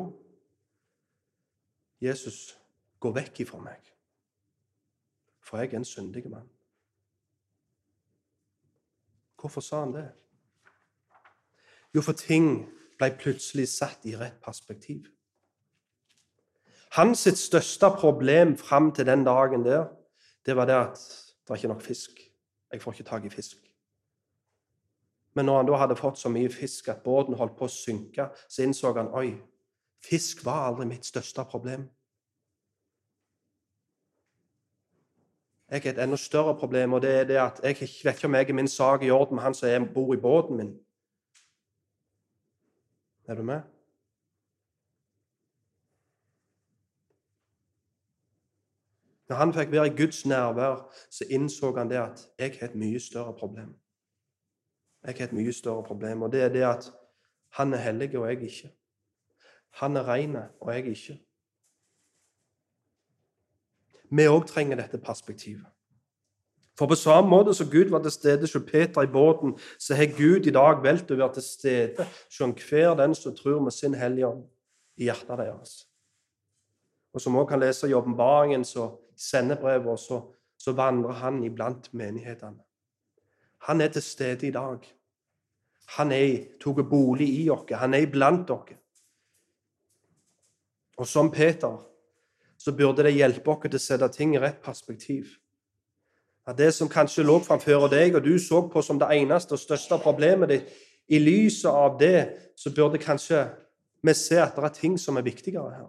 Jesus, 2.00 2.58
gå 3.00 3.10
vekk 3.14 3.40
ifra 3.42 3.58
meg, 3.62 3.82
for 5.42 5.58
jeg 5.58 5.72
er 5.72 5.80
en 5.80 5.88
syndig 5.88 6.28
mann. 6.30 6.46
Hvorfor 9.38 9.62
sa 9.62 9.80
han 9.84 9.94
det? 9.94 10.06
Jo, 11.94 12.02
for 12.02 12.12
ting 12.12 12.66
ble 12.98 13.12
plutselig 13.18 13.68
satt 13.72 14.06
i 14.06 14.16
rett 14.18 14.38
perspektiv. 14.42 15.06
Hans 16.96 17.26
største 17.38 17.90
problem 17.98 18.56
fram 18.58 18.92
til 18.92 19.06
den 19.06 19.24
dagen 19.24 19.64
der, 19.64 19.88
det 20.46 20.56
var 20.56 20.66
det 20.66 20.74
at 20.74 20.98
det 20.98 21.50
er 21.50 21.60
ikke 21.60 21.72
nok 21.74 21.82
fisk. 21.82 22.20
Jeg 22.72 22.82
får 22.82 22.92
ikke 22.92 23.10
tak 23.10 23.24
i 23.24 23.32
fisk. 23.32 23.67
Men 25.38 25.46
når 25.46 25.57
han 25.57 25.66
da 25.68 25.77
hadde 25.79 25.94
fått 25.94 26.18
så 26.18 26.31
mye 26.35 26.51
fisk 26.51 26.88
at 26.90 27.05
båten 27.05 27.37
holdt 27.38 27.53
på 27.55 27.68
å 27.68 27.70
synke, 27.70 28.24
så 28.51 28.64
innså 28.64 28.90
han 28.96 29.12
oi, 29.14 29.37
fisk 30.03 30.42
var 30.42 30.64
aldri 30.66 30.88
mitt 30.90 31.07
største 31.07 31.44
problem. 31.46 31.85
Jeg 35.70 35.85
har 35.85 35.92
et 35.92 36.03
enda 36.03 36.18
større 36.18 36.57
problem, 36.59 36.98
og 36.98 37.05
det 37.07 37.14
er 37.20 37.31
det 37.31 37.38
at 37.38 37.62
jeg 37.62 37.79
vet 37.79 38.18
ikke 38.18 38.27
om 38.27 38.35
jeg 38.35 38.51
er 38.51 38.59
min 38.59 38.72
sak 38.74 39.07
i 39.07 39.14
orden 39.14 39.38
med 39.38 39.46
han 39.46 39.55
som 39.55 39.88
bor 39.94 40.11
i 40.16 40.20
båten 40.27 40.59
min. 40.59 40.74
Er 43.29 43.38
du 43.38 43.46
med? 43.46 43.62
Når 49.29 49.37
han 49.37 49.55
fikk 49.55 49.70
være 49.70 49.92
i 49.92 49.98
Guds 50.03 50.27
nærvær, 50.27 50.88
så 51.11 51.31
innså 51.31 51.77
han 51.77 51.94
det 51.94 52.03
at 52.09 52.31
jeg 52.38 52.59
har 52.59 52.72
et 52.72 52.74
mye 52.74 52.98
større 52.98 53.38
problem. 53.38 53.77
Jeg 55.04 55.14
har 55.18 55.24
et 55.24 55.32
mye 55.32 55.52
større 55.52 55.82
problem, 55.87 56.22
og 56.22 56.32
det 56.32 56.42
er 56.42 56.52
det 56.52 56.64
at 56.66 56.92
han 57.56 57.72
er 57.72 57.78
hellig, 57.78 58.18
og 58.18 58.28
jeg 58.28 58.42
ikke. 58.42 58.70
Han 59.80 59.96
er 59.96 60.08
ren, 60.08 60.37
og 60.61 60.74
jeg 60.74 60.87
ikke. 60.87 61.18
Vi 64.11 64.26
òg 64.28 64.46
trenger 64.48 64.80
dette 64.80 64.98
perspektivet. 64.98 65.66
For 66.78 66.87
på 66.87 66.94
samme 66.94 67.30
måte 67.30 67.54
som 67.54 67.70
Gud 67.70 67.90
var 67.90 68.02
til 68.02 68.14
stede 68.14 68.46
hos 68.46 68.56
Peter 68.66 69.02
i 69.02 69.11
båten, 69.11 69.58
så 69.78 69.94
har 69.94 70.06
Gud 70.16 70.46
i 70.46 70.54
dag 70.54 70.82
valgt 70.82 71.11
å 71.11 71.18
være 71.18 71.34
til 71.34 71.42
stede 71.42 72.06
hos 72.06 72.68
hver 72.70 72.94
den 72.94 73.14
som 73.18 73.34
tror 73.37 73.61
med 73.61 73.74
sin 73.74 73.96
Hellige 73.98 74.30
i 74.96 75.08
hjertet 75.08 75.38
deres. 75.42 75.72
Og 77.12 77.20
som 77.20 77.37
også 77.37 77.50
kan 77.50 77.61
lese 77.61 77.88
i 77.88 77.94
åpenbaringen 77.98 78.64
og 78.76 79.00
sendebrevet, 79.16 79.98
så, 80.00 80.20
så 80.58 80.72
vandrer 80.72 81.18
han 81.18 81.42
iblant 81.44 81.90
menighetene. 81.94 82.62
Han 83.66 83.81
er 83.81 83.88
til 83.88 84.03
stede 84.03 84.47
i 84.47 84.51
dag. 84.51 84.79
Han 85.97 86.12
er 86.12 86.44
tok 86.61 86.85
bolig 86.90 87.29
i 87.42 87.49
oss. 87.51 87.66
Han 87.73 87.94
er 87.94 88.07
iblant 88.07 88.49
dere. 88.49 88.79
Og 90.99 91.07
som 91.07 91.31
Peter 91.31 91.79
så 92.59 92.73
burde 92.73 93.03
det 93.07 93.14
hjelpe 93.14 93.51
oss 93.51 93.62
til 93.62 93.79
å 93.79 93.83
sette 93.83 94.09
ting 94.14 94.35
i 94.35 94.40
rett 94.42 94.59
perspektiv. 94.62 95.37
At 96.49 96.59
det 96.59 96.73
som 96.75 96.88
kanskje 96.88 97.27
lå 97.27 97.38
framfor 97.44 97.88
deg, 97.92 98.16
og 98.16 98.25
du 98.25 98.38
så 98.38 98.62
på 98.73 98.83
som 98.83 98.99
det 98.99 99.11
eneste 99.14 99.55
og 99.55 99.61
største 99.61 99.99
problemet 100.03 100.49
ditt, 100.49 100.71
i 101.09 101.18
lyset 101.18 101.71
av 101.71 101.97
det 102.01 102.53
så 102.57 102.73
burde 102.75 103.01
kanskje 103.01 103.47
vi 104.03 104.14
se 104.14 104.37
at 104.40 104.57
det 104.57 104.64
er 104.64 104.75
ting 104.77 104.99
som 105.01 105.16
er 105.16 105.25
viktigere 105.25 105.71
her. 105.71 105.88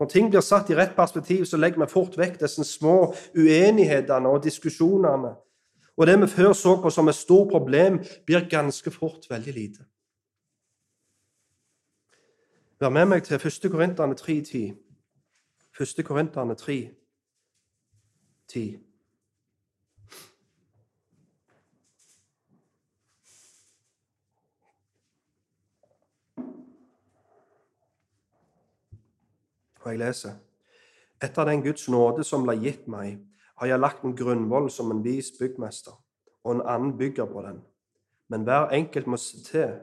Når 0.00 0.08
ting 0.12 0.28
blir 0.30 0.44
satt 0.44 0.70
i 0.70 0.76
rett 0.76 0.94
perspektiv, 0.96 1.44
så 1.44 1.56
legger 1.56 1.80
vi 1.80 1.88
fort 1.90 2.18
vekk 2.18 2.40
disse 2.40 2.64
små 2.68 3.14
uenighetene 3.34 4.28
og 4.28 4.42
diskusjonene. 4.44 5.32
Og 5.96 6.06
det 6.06 6.20
vi 6.20 6.26
før 6.26 6.52
så 6.52 6.76
på 6.82 6.90
som 6.90 7.08
et 7.08 7.14
stort 7.14 7.48
problem, 7.50 7.98
blir 8.26 8.48
ganske 8.50 8.90
fort 8.90 9.30
veldig 9.30 9.52
lite. 9.52 9.84
Vær 12.80 12.92
med 12.92 13.06
meg 13.08 13.22
til 13.24 13.40
1. 13.40 13.70
Korinterne 13.72 14.14
3.10. 14.14 14.74
1. 15.80 16.04
Korinterne 16.04 16.54
3, 16.54 16.90
tid. 18.48 18.78
Og 29.80 29.92
jeg 29.92 29.98
leser 29.98 30.34
Etter 31.22 31.44
den 31.44 31.62
Guds 31.62 31.88
nåde 31.88 32.24
som 32.26 32.42
ble 32.44 32.58
gitt 32.60 32.88
meg, 32.90 33.22
har 33.56 33.66
jeg 33.66 33.80
lagt 33.80 34.04
en 34.04 34.16
grunnvoll 34.16 34.70
som 34.70 34.90
en 34.90 35.04
vis 35.04 35.30
byggmester, 35.38 35.96
og 36.44 36.54
en 36.54 36.66
annen 36.66 36.96
bygger 36.98 37.26
på 37.26 37.42
den. 37.42 37.62
Men 38.28 38.42
hver 38.42 38.72
enkelt 38.74 39.06
må 39.06 39.16
se 39.16 39.42
til, 39.44 39.74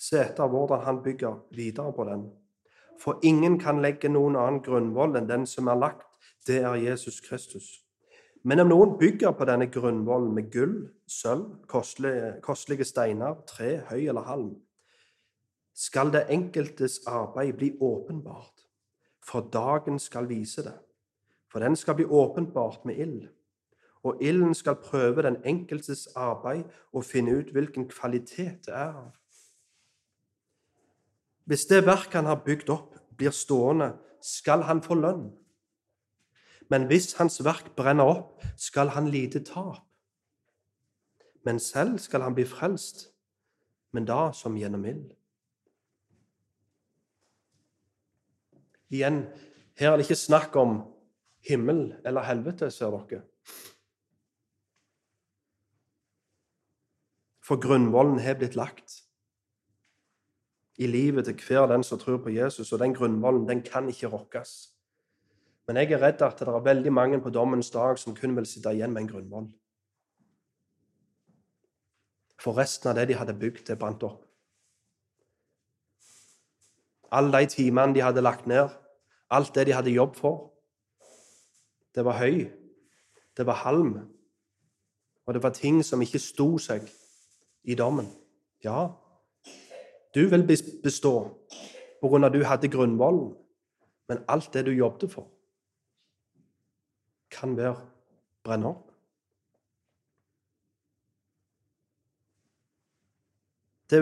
se 0.00 0.20
etter 0.22 0.48
hvordan 0.48 0.84
han 0.84 1.02
bygger 1.02 1.40
videre 1.50 1.92
på 1.92 2.04
den. 2.04 2.28
For 3.00 3.20
ingen 3.22 3.58
kan 3.58 3.80
legge 3.82 4.08
noen 4.08 4.36
annen 4.36 4.62
grunnvoll 4.64 5.16
enn 5.16 5.28
den 5.28 5.46
som 5.48 5.68
er 5.68 5.80
lagt, 5.80 6.06
det 6.46 6.62
er 6.62 6.74
Jesus 6.80 7.20
Kristus. 7.20 7.80
Men 8.42 8.60
om 8.62 8.70
noen 8.72 8.96
bygger 9.00 9.34
på 9.36 9.44
denne 9.48 9.68
grunnvollen 9.72 10.32
med 10.34 10.48
gull, 10.52 10.76
sølv, 11.08 11.58
kostelige, 11.68 12.38
kostelige 12.44 12.86
steiner, 12.88 13.36
tre, 13.48 13.82
høy 13.90 14.06
eller 14.08 14.24
halm, 14.24 14.54
skal 15.76 16.12
det 16.12 16.26
enkeltes 16.32 17.00
arbeid 17.08 17.52
bli 17.56 17.74
åpenbart, 17.80 18.64
for 19.24 19.48
dagen 19.52 19.98
skal 20.00 20.28
vise 20.28 20.64
det. 20.64 20.76
For 21.50 21.58
den 21.58 21.76
skal 21.76 21.94
bli 21.98 22.04
åpenbart 22.04 22.84
med 22.86 22.98
ild, 22.98 23.28
og 24.02 24.22
ilden 24.22 24.54
skal 24.54 24.78
prøve 24.80 25.22
den 25.22 25.36
enkeltes 25.44 26.06
arbeid 26.16 26.62
og 26.92 27.04
finne 27.04 27.34
ut 27.38 27.50
hvilken 27.52 27.88
kvalitet 27.90 28.66
det 28.66 28.74
er 28.74 28.94
av. 28.94 29.16
Hvis 31.44 31.66
det 31.66 31.82
verk 31.86 32.14
han 32.14 32.30
har 32.30 32.44
bygd 32.46 32.70
opp, 32.70 32.94
blir 33.18 33.34
stående, 33.34 33.96
skal 34.22 34.62
han 34.68 34.82
få 34.82 34.94
lønn. 34.94 35.30
Men 36.70 36.86
hvis 36.86 37.16
hans 37.18 37.40
verk 37.44 37.72
brenner 37.76 38.06
opp, 38.06 38.44
skal 38.56 38.92
han 38.94 39.10
lide 39.10 39.42
tap. 39.44 39.82
Men 41.44 41.58
selv 41.58 41.98
skal 41.98 42.22
han 42.22 42.36
bli 42.36 42.44
frelst, 42.46 43.08
men 43.92 44.06
da 44.06 44.30
som 44.36 44.56
gjennom 44.56 44.84
ild. 44.86 45.08
Igjen, 48.90 49.24
her 49.78 49.92
er 49.92 49.98
det 49.98 50.06
ikke 50.06 50.18
snakk 50.18 50.56
om 50.60 50.82
himmel 51.48 51.94
eller 52.04 52.26
helvete, 52.26 52.70
ser 52.70 52.92
dere. 52.94 53.22
For 57.44 57.58
grunnvollen 57.58 58.20
har 58.22 58.36
blitt 58.38 58.54
lagt 58.54 59.00
i 60.80 60.86
livet 60.86 61.26
til 61.26 61.40
hver 61.44 61.66
den 61.68 61.82
som 61.84 61.98
tror 61.98 62.20
på 62.22 62.30
Jesus, 62.32 62.72
og 62.72 62.78
den 62.78 62.94
grunnvollen 62.94 63.48
den 63.48 63.62
kan 63.62 63.88
ikke 63.88 64.08
rokkes. 64.08 64.70
Men 65.66 65.76
jeg 65.76 65.92
er 65.92 66.02
redd 66.02 66.22
at 66.22 66.38
det 66.40 66.48
er 66.48 66.64
veldig 66.64 66.92
mange 66.92 67.20
på 67.20 67.30
dommens 67.30 67.70
dag 67.70 67.98
som 67.98 68.14
kun 68.16 68.36
vil 68.36 68.46
sitte 68.46 68.72
igjen 68.74 68.94
med 68.94 69.02
en 69.02 69.10
grunnvoll. 69.10 69.50
For 72.40 72.56
resten 72.56 72.90
av 72.90 72.96
det 72.96 73.10
de 73.10 73.18
hadde 73.18 73.36
bygd, 73.36 73.66
det 73.68 73.78
brant 73.78 74.02
opp. 74.02 74.24
Alle 77.12 77.42
de 77.42 77.50
timene 77.50 77.94
de 77.94 78.02
hadde 78.02 78.22
lagt 78.22 78.46
ned, 78.46 78.70
alt 79.30 79.54
det 79.54 79.66
de 79.66 79.74
hadde 79.74 79.92
jobb 79.92 80.16
for, 80.16 80.49
det 81.94 82.04
var 82.04 82.18
høy, 82.18 82.46
det 83.36 83.46
var 83.46 83.62
halm, 83.64 83.94
og 85.26 85.34
det 85.34 85.42
var 85.42 85.54
ting 85.54 85.82
som 85.86 86.02
ikke 86.02 86.18
sto 86.22 86.58
seg 86.58 86.86
i 87.64 87.76
dommen. 87.78 88.08
Ja, 88.64 88.90
du 90.14 90.26
vil 90.28 90.46
bestå 90.82 91.14
på 92.00 92.08
grunn 92.08 92.24
av 92.24 92.32
at 92.32 92.36
du 92.36 92.44
hadde 92.46 92.72
grunnvollen, 92.72 93.34
men 94.08 94.24
alt 94.28 94.52
det 94.54 94.64
du 94.66 94.72
jobbet 94.74 95.12
for, 95.12 95.28
kan 97.30 97.54
være 97.56 97.76
brenne 98.44 98.72
opp. 98.72 98.86
Det, 103.90 104.00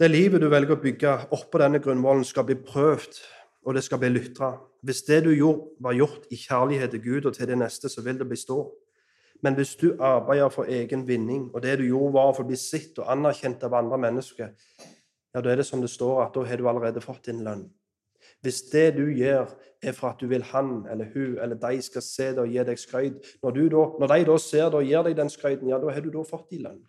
det 0.00 0.10
livet 0.10 0.40
du 0.40 0.48
velger 0.48 0.76
å 0.76 0.80
bygge 0.80 1.14
oppå 1.36 1.60
denne 1.60 1.80
grunnvollen, 1.84 2.24
skal 2.24 2.46
bli 2.48 2.56
prøvd, 2.56 3.18
og 3.66 3.74
det 3.74 3.82
skal 3.84 3.98
bli 3.98 4.12
lytra. 4.14 4.52
Hvis 4.86 5.02
det 5.02 5.24
du 5.26 5.32
gjorde, 5.34 5.72
var 5.82 5.96
gjort 5.98 6.26
i 6.30 6.38
kjærlighet 6.38 6.90
til 6.94 7.02
Gud 7.02 7.24
og 7.26 7.34
til 7.34 7.48
det 7.50 7.58
neste, 7.58 7.88
så 7.90 8.02
vil 8.02 8.18
det 8.18 8.28
bestå. 8.28 8.60
Men 9.42 9.54
hvis 9.54 9.74
du 9.76 9.96
arbeider 10.00 10.48
for 10.48 10.70
egen 10.70 11.06
vinning, 11.08 11.50
og 11.54 11.62
det 11.62 11.78
du 11.78 11.84
gjorde, 11.84 12.12
var 12.14 12.32
for 12.36 12.46
å 12.46 12.50
bli 12.50 12.58
sett 12.60 12.98
og 13.02 13.10
anerkjent 13.12 13.66
av 13.66 13.74
andre 13.74 13.98
mennesker, 13.98 14.52
ja, 15.34 15.42
da 15.42 15.50
er 15.50 15.60
det 15.60 15.66
som 15.66 15.82
det 15.82 15.90
står, 15.90 16.22
at 16.22 16.36
da 16.36 16.46
har 16.46 16.56
du 16.56 16.68
allerede 16.70 17.02
fått 17.04 17.26
din 17.26 17.42
lønn. 17.44 17.66
Hvis 18.40 18.62
det 18.70 18.94
du 18.96 19.04
gjør, 19.10 19.50
er 19.82 19.92
for 19.92 20.14
at 20.14 20.20
du 20.22 20.30
vil 20.30 20.44
han 20.52 20.86
eller 20.90 21.10
hun 21.12 21.36
eller 21.42 21.58
de 21.60 21.82
skal 21.84 22.02
se 22.02 22.30
det 22.32 22.40
og 22.42 22.48
gi 22.48 22.62
deg 22.64 22.78
skryt 22.80 23.26
når, 23.42 23.58
når, 24.00 24.06
de 24.08 24.24
da 24.30 24.36
ser 24.40 24.70
det 24.72 24.78
og 24.80 24.88
gir 24.88 25.02
deg 25.04 25.16
den 25.18 25.30
skryten, 25.30 25.68
ja, 25.68 25.78
da 25.82 25.92
har 25.92 26.00
du 26.00 26.08
da 26.14 26.22
fått 26.26 26.48
din 26.50 26.64
lønn. 26.64 26.80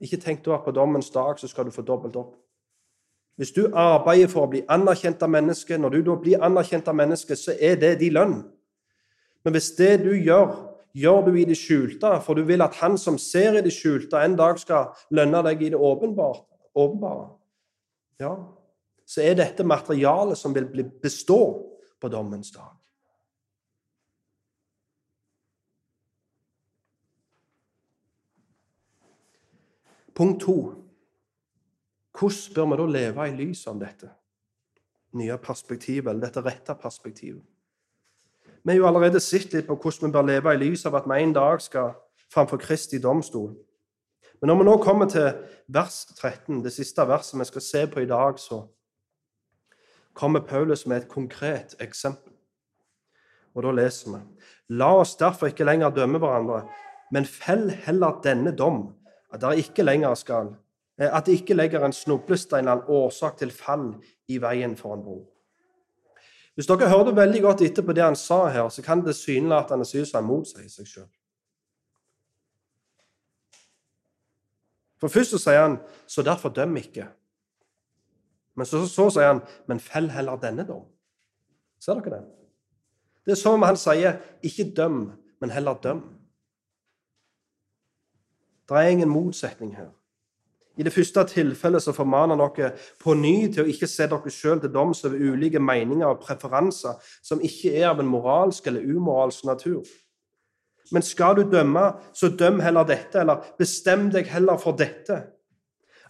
Ikke 0.00 0.20
tenk 0.20 0.44
da 0.44 0.54
at 0.56 0.64
på 0.64 0.72
dommens 0.76 1.10
dag 1.12 1.40
så 1.40 1.48
skal 1.50 1.66
du 1.66 1.74
få 1.74 1.82
dobbelt 1.84 2.16
opp. 2.16 2.36
Hvis 3.40 3.54
du 3.56 3.70
arbeider 3.72 4.28
for 4.28 4.44
å 4.44 4.50
bli 4.52 4.60
anerkjent 4.68 5.22
av 5.24 5.30
mennesket, 5.32 5.80
når 5.80 5.94
du 5.94 6.02
da 6.10 6.14
blir 6.20 6.42
anerkjent 6.44 6.88
av 6.92 6.96
mennesket, 6.98 7.38
så 7.40 7.54
er 7.56 7.78
det 7.80 7.94
din 8.02 8.12
lønn. 8.12 8.34
Men 9.40 9.54
hvis 9.56 9.70
det 9.78 9.94
du 10.02 10.10
gjør, 10.12 10.50
gjør 10.92 11.22
du 11.24 11.38
i 11.40 11.46
det 11.48 11.56
skjulte, 11.56 12.10
for 12.20 12.36
du 12.36 12.44
vil 12.44 12.60
at 12.60 12.76
han 12.82 12.98
som 13.00 13.16
ser 13.16 13.56
i 13.56 13.62
det 13.64 13.72
skjulte, 13.72 14.20
en 14.20 14.36
dag 14.36 14.60
skal 14.60 14.90
lønne 15.16 15.40
deg 15.46 15.62
i 15.64 15.70
det 15.72 15.80
åpenbare, 15.80 17.30
ja, 18.20 18.34
så 19.08 19.24
er 19.24 19.40
dette 19.40 19.64
materialet 19.64 20.36
som 20.36 20.52
vil 20.52 20.68
bestå 21.00 21.40
på 21.96 22.12
dommens 22.12 22.52
dag. 22.52 22.76
Punkt 30.12 30.44
to. 30.44 30.58
Hvordan 32.20 32.54
bør 32.54 32.66
vi 32.68 32.76
da 32.76 32.86
leve 32.98 33.28
i 33.28 33.36
lys 33.36 33.62
av 33.70 33.78
dette 33.80 34.10
nye 35.16 35.36
perspektivet, 35.40 36.10
eller 36.10 36.26
dette 36.26 36.42
rette 36.44 36.74
perspektivet? 36.76 37.42
Vi 38.62 38.72
har 38.74 38.76
jo 38.76 38.86
allerede 38.86 39.20
sett 39.24 39.54
litt 39.54 39.66
på 39.66 39.78
hvordan 39.80 40.10
vi 40.10 40.12
bør 40.12 40.26
leve 40.28 40.52
i 40.52 40.60
lys 40.60 40.84
av 40.86 40.98
at 40.98 41.08
vi 41.08 41.16
en 41.22 41.32
dag 41.32 41.62
skal 41.64 41.94
framfor 42.30 42.60
Kristi 42.60 43.00
domstol. 43.00 43.54
Men 44.40 44.52
når 44.52 44.58
vi 44.60 44.66
nå 44.68 44.76
kommer 44.84 45.08
til 45.08 45.30
vers 45.72 46.04
13, 46.18 46.60
det 46.64 46.72
siste 46.72 47.08
verset 47.08 47.40
vi 47.40 47.48
skal 47.48 47.64
se 47.64 47.86
på 47.88 48.04
i 48.04 48.08
dag, 48.08 48.38
så 48.38 48.66
kommer 50.12 50.44
Paulus 50.44 50.86
med 50.86 51.02
et 51.02 51.08
konkret 51.08 51.74
eksempel. 51.80 52.34
Og 53.56 53.64
da 53.64 53.72
leser 53.74 54.12
vi 54.12 54.20
La 54.76 54.92
oss 55.00 55.16
derfor 55.18 55.50
ikke 55.50 55.64
lenger 55.64 55.90
dømme 55.90 56.20
hverandre, 56.22 56.66
men 57.10 57.24
fell 57.24 57.70
heller 57.86 58.20
denne 58.22 58.52
dom 58.56 58.90
at 59.32 59.40
dere 59.40 59.58
ikke 59.58 59.82
lenger 59.82 60.14
skal 60.14 60.52
at 61.08 61.26
det 61.26 61.32
ikke 61.32 61.54
legger 61.54 61.84
en 61.84 61.92
snublestein 61.92 62.68
eller 62.68 62.82
en 62.82 62.88
årsak 62.88 63.38
til 63.40 63.50
fall 63.50 63.94
i 64.28 64.36
veien 64.38 64.76
for 64.76 64.94
en 64.94 65.04
bror. 65.04 65.22
Hvis 66.54 66.66
dere 66.68 66.90
hørte 66.90 67.16
veldig 67.16 67.40
godt 67.42 67.62
etter 67.64 67.84
på 67.86 67.94
det 67.96 68.04
han 68.04 68.16
sa 68.16 68.42
her, 68.52 68.68
så 68.68 68.82
kan 68.82 69.00
det 69.04 69.16
synelatende 69.16 69.86
se 69.88 70.02
ut 70.02 70.08
som 70.08 70.20
han 70.20 70.28
motsier 70.28 70.68
seg 70.68 70.88
sjøl. 70.88 71.08
For 75.00 75.08
først 75.08 75.32
så 75.32 75.38
sier 75.38 75.62
han 75.62 75.78
'så 76.06 76.22
derfor 76.22 76.48
døm 76.48 76.76
ikke'. 76.76 77.08
Men 78.54 78.66
så, 78.66 78.86
så 78.86 79.10
sier 79.10 79.26
han 79.26 79.40
'men 79.66 79.80
fell 79.80 80.10
heller 80.10 80.36
denne 80.36 80.66
dom'. 80.68 80.88
Ser 81.80 81.94
dere 81.94 82.16
det? 82.16 82.28
Det 83.24 83.32
er 83.32 83.36
som 83.36 83.54
om 83.54 83.62
han 83.62 83.76
sier 83.76 84.20
'ikke 84.42 84.74
døm, 84.76 85.12
men 85.40 85.50
heller 85.50 85.74
døm'. 85.74 86.04
Det 88.68 88.76
er 88.76 88.88
ingen 88.88 89.08
motsetning 89.08 89.76
her. 89.76 89.90
I 90.80 90.84
det 90.86 90.92
første 90.94 91.26
tilfellet 91.28 91.82
så 91.84 91.92
formaner 91.92 92.38
han 92.38 92.52
dere 92.56 92.70
på 93.02 93.12
ny 93.12 93.50
til 93.52 93.66
å 93.66 93.68
ikke 93.68 93.88
se 93.90 94.06
dere 94.08 94.30
selv 94.32 94.62
til 94.62 94.72
doms 94.72 95.02
over 95.04 95.20
ulike 95.20 95.60
meninger 95.60 96.08
og 96.08 96.22
preferanser 96.22 97.10
som 97.20 97.42
ikke 97.44 97.74
er 97.74 97.90
av 97.90 98.00
en 98.00 98.08
moralsk 98.08 98.70
eller 98.70 98.86
umoralsk 98.88 99.44
natur. 99.44 99.82
Men 100.90 101.04
skal 101.04 101.36
du 101.36 101.42
dømme, 101.50 101.84
så 102.16 102.30
døm 102.32 102.62
heller 102.64 102.88
dette, 102.88 103.20
eller 103.20 103.44
bestem 103.58 104.08
deg 104.10 104.30
heller 104.32 104.56
for 104.58 104.78
dette. 104.78 105.20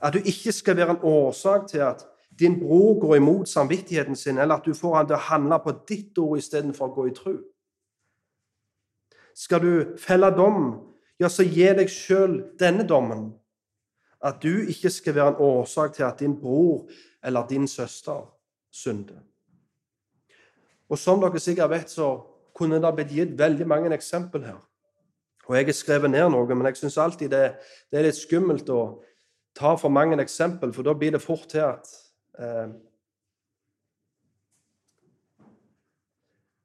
At 0.01 0.15
du 0.15 0.23
ikke 0.23 0.55
skal 0.55 0.79
være 0.79 0.95
en 0.97 1.03
årsak 1.03 1.67
til 1.69 1.83
at 1.85 2.07
din 2.39 2.61
bror 2.61 3.01
går 3.01 3.17
imot 3.19 3.51
samvittigheten 3.51 4.17
sin, 4.17 4.39
eller 4.39 4.55
at 4.55 4.65
du 4.65 4.75
får 4.75 4.97
han 4.97 5.11
til 5.11 5.19
å 5.19 5.27
handle 5.33 5.59
på 5.65 5.75
ditt 5.91 6.23
ord 6.23 6.39
istedenfor 6.39 6.89
å 6.89 6.95
gå 6.95 7.09
i 7.11 7.17
tro. 7.19 7.35
Skal 9.35 9.67
du 9.67 9.99
felle 9.99 10.31
dom, 10.31 10.73
ja, 11.21 11.29
så 11.29 11.43
gi 11.43 11.67
deg 11.75 11.91
sjøl 11.91 12.39
denne 12.61 12.87
dommen. 12.87 13.33
At 14.25 14.43
du 14.43 14.67
ikke 14.69 14.91
skal 14.91 15.15
være 15.15 15.29
en 15.29 15.35
årsak 15.39 15.95
til 15.95 16.03
at 16.03 16.21
din 16.21 16.41
bror 16.41 16.89
eller 17.25 17.47
din 17.47 17.69
søster 17.69 18.27
synder. 18.71 19.21
Og 20.89 20.99
som 20.99 21.21
dere 21.21 21.39
sikkert 21.39 21.71
vet, 21.71 21.91
så 21.91 22.21
kunne 22.55 22.83
det 22.83 22.95
blitt 22.95 23.15
gitt 23.15 23.39
veldig 23.39 23.67
mange 23.67 23.95
eksempler 23.95 24.47
her. 24.47 24.59
Og 25.47 25.57
jeg 25.57 25.65
har 25.67 25.73
skrevet 25.73 26.11
ned 26.11 26.29
noe, 26.31 26.55
men 26.55 26.67
jeg 26.67 26.77
syns 26.77 26.99
alltid 26.99 27.31
det, 27.31 27.55
det, 27.91 27.99
er 27.99 28.07
litt 28.07 28.19
skummelt 28.19 28.69
å 28.71 29.03
ta 29.57 29.75
for 29.79 29.91
mange 29.91 30.19
eksempler, 30.23 30.73
for 30.73 30.87
da 30.87 30.95
blir 30.95 31.15
det 31.17 31.23
fort 31.23 31.49
til 31.51 31.65
at 31.67 31.91
eh, 32.39 32.71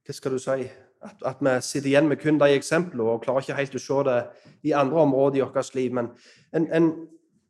Hva 0.05 0.13
skal 0.13 0.35
du 0.35 0.37
si? 0.37 0.67
at, 1.05 1.15
at, 1.25 1.35
vi 1.41 1.61
sitter 1.61 1.89
igjen 1.89 2.07
med 2.07 2.17
kun 2.21 2.39
de 2.39 2.49
eksemplene 2.55 3.09
og 3.09 3.23
klarer 3.23 3.43
ikke 3.43 3.57
helt 3.59 3.77
å 3.77 3.81
se 3.81 3.99
det 4.07 4.19
i 4.69 4.73
andre 4.77 5.03
områder 5.05 5.39
i 5.39 5.43
vårt 5.45 5.75
liv. 5.77 5.93
Men 5.93 6.09
en, 6.53 6.67
en, 6.73 6.89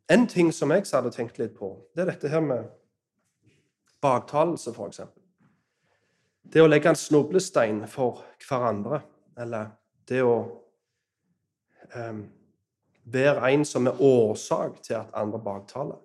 en 0.08 0.26
ting 0.30 0.52
som 0.52 0.70
jeg 0.70 0.86
hadde 0.92 1.10
tenkt 1.14 1.38
litt 1.38 1.56
på, 1.58 1.72
det 1.94 2.04
er 2.04 2.12
dette 2.12 2.30
her 2.30 2.42
med 2.44 2.68
baktalelse, 4.02 4.70
f.eks. 4.70 5.00
Det 6.46 6.62
å 6.62 6.68
legge 6.68 6.92
en 6.92 6.98
snublestein 6.98 7.82
for 7.90 8.22
hverandre, 8.46 9.00
eller 9.38 9.72
det 10.06 10.22
å 10.22 10.36
um, 11.96 12.20
være 13.10 13.50
en 13.50 13.64
som 13.66 13.90
er 13.90 14.02
årsak 14.02 14.78
til 14.86 15.00
at 15.00 15.14
andre 15.18 15.40
baktaler. 15.42 15.98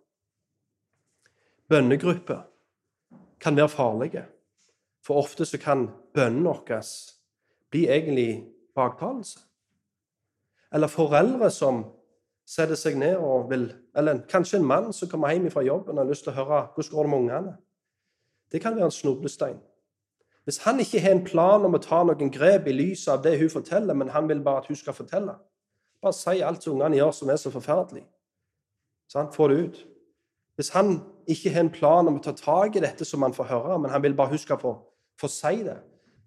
Bønnegrupper 1.69 2.41
kan 3.41 3.55
være 3.57 3.69
farlige, 3.69 4.25
for 5.05 5.21
ofte 5.21 5.45
så 5.45 5.61
kan 5.61 5.87
bønnen 6.13 6.45
vår 6.45 6.81
bli 7.71 7.85
egentlig 7.87 8.43
baktalelse. 8.75 9.39
Eller 10.73 10.87
foreldre 10.87 11.49
som 11.51 11.83
setter 12.47 12.75
seg 12.79 12.97
ned 12.99 13.17
og 13.17 13.49
vil 13.51 13.69
Eller 13.95 14.21
kanskje 14.29 14.59
en 14.59 14.65
mann 14.65 14.93
som 14.93 15.09
kommer 15.09 15.33
hjem 15.33 15.49
fra 15.51 15.63
jobben 15.65 15.97
og 15.97 16.05
har 16.05 16.09
lyst 16.09 16.23
til 16.23 16.31
å 16.31 16.37
høre 16.39 16.61
hvordan 16.75 16.95
går 16.95 17.03
det 17.03 17.11
med 17.11 17.19
ungene. 17.19 17.53
Det 18.51 18.61
kan 18.61 18.75
være 18.75 18.87
en 18.87 18.95
snublestein. 18.95 19.59
Hvis 20.43 20.57
han 20.63 20.79
ikke 20.79 20.99
har 20.99 21.11
en 21.15 21.23
plan 21.23 21.65
om 21.65 21.75
å 21.77 21.81
ta 21.83 22.01
noen 22.03 22.31
grep 22.33 22.67
i 22.67 22.73
lys 22.73 23.05
av 23.11 23.21
det 23.23 23.37
hun 23.39 23.51
forteller, 23.51 23.93
men 23.93 24.09
han 24.09 24.29
vil 24.29 24.41
bare 24.43 24.63
at 24.63 24.71
hun 24.71 24.79
skal 24.79 24.97
fortelle 24.97 25.37
Bare 26.01 26.17
si 26.17 26.39
alt 26.41 26.63
som 26.63 26.73
ungene 26.73 26.97
gjør 26.97 27.11
som 27.13 27.29
er 27.29 27.37
så 27.37 27.51
forferdelig. 27.53 28.01
Sånn, 29.11 29.27
Få 29.29 29.51
det 29.51 29.57
ut. 29.61 29.75
Hvis 30.57 30.71
han 30.73 30.95
ikke 31.29 31.51
har 31.53 31.61
en 31.61 31.69
plan 31.69 32.07
om 32.09 32.17
å 32.17 32.23
ta 32.25 32.33
tak 32.33 32.75
i 32.75 32.81
dette 32.81 33.05
som 33.05 33.21
han 33.21 33.35
får 33.37 33.51
høre, 33.51 33.77
men 33.77 33.91
han 33.93 34.01
vil 34.01 34.15
bare 34.17 34.33
huske 34.33 34.57
å 34.57 34.73
få 35.21 35.29
si 35.29 35.61
det, 35.61 35.77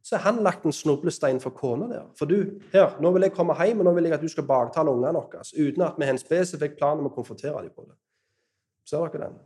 så 0.05 0.17
har 0.17 0.33
han 0.33 0.43
lagt 0.45 0.67
en 0.69 0.73
snublestein 0.73 1.39
for 1.41 1.51
kona 1.57 1.87
der. 1.89 2.09
For 2.19 2.29
du, 2.29 2.61
her, 2.73 2.99
nå 3.01 3.11
vil 3.15 3.25
jeg 3.25 3.33
komme 3.33 3.55
hjem, 3.57 3.79
og 3.81 3.87
nå 3.89 3.93
vil 3.97 4.05
jeg 4.05 4.17
at 4.19 4.25
du 4.25 4.29
skal 4.29 4.45
baktale 4.45 4.93
ungene 4.93 5.17
våre, 5.17 5.41
uten 5.57 5.87
at 5.87 5.97
vi 5.97 6.05
har 6.05 6.13
en 6.13 6.21
spesifikk 6.21 6.77
plan 6.77 7.01
om 7.01 7.09
å 7.09 7.13
konfrontere 7.15 7.63
dem 7.63 7.73
på 7.73 7.87
det. 7.87 7.97
Ser 8.85 9.07
dere 9.09 9.31
den? 9.31 9.39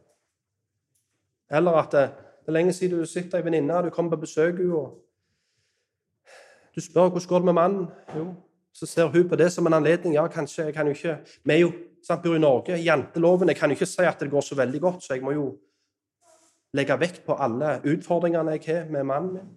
Eller 1.61 1.79
at 1.79 1.95
det, 1.95 2.09
det 2.43 2.51
er 2.51 2.57
lenge 2.59 2.75
siden 2.75 2.99
du 2.99 3.07
sitter 3.07 3.39
ei 3.39 3.47
venninne, 3.47 3.85
du 3.87 3.93
kommer 3.95 4.17
på 4.17 4.25
besøk 4.25 4.59
henne, 4.59 4.75
og 4.75 4.99
du 6.75 6.83
spør 6.83 7.13
hvordan 7.13 7.31
går 7.31 7.45
det 7.45 7.51
med 7.53 7.59
mannen. 7.61 7.87
Jo, 8.17 8.27
så 8.75 8.91
ser 8.91 9.15
hun 9.15 9.31
på 9.31 9.39
det 9.39 9.53
som 9.55 9.67
en 9.67 9.79
anledning. 9.79 10.19
Ja, 10.19 10.27
kanskje, 10.27 10.65
jeg 10.65 10.75
kan 10.75 10.87
jo 10.87 10.95
ikke 10.95 11.17
Vi 11.45 11.55
er 11.55 11.63
jo 11.63 11.71
sant, 12.03 12.23
bor 12.23 12.35
i 12.35 12.43
Norge, 12.43 12.83
janteloven. 12.83 13.49
Jeg 13.49 13.57
kan 13.63 13.71
jo 13.71 13.79
ikke 13.79 13.87
si 13.87 14.03
at 14.03 14.21
det 14.21 14.31
går 14.31 14.41
så 14.41 14.59
veldig 14.59 14.81
godt, 14.81 15.07
så 15.07 15.15
jeg 15.15 15.23
må 15.23 15.39
jo 15.39 15.47
legge 16.75 16.99
vekt 17.01 17.23
på 17.27 17.39
alle 17.39 17.79
utfordringene 17.87 18.59
jeg 18.59 18.67
har 18.67 18.91
med 18.91 19.07
mannen 19.07 19.33
min. 19.39 19.49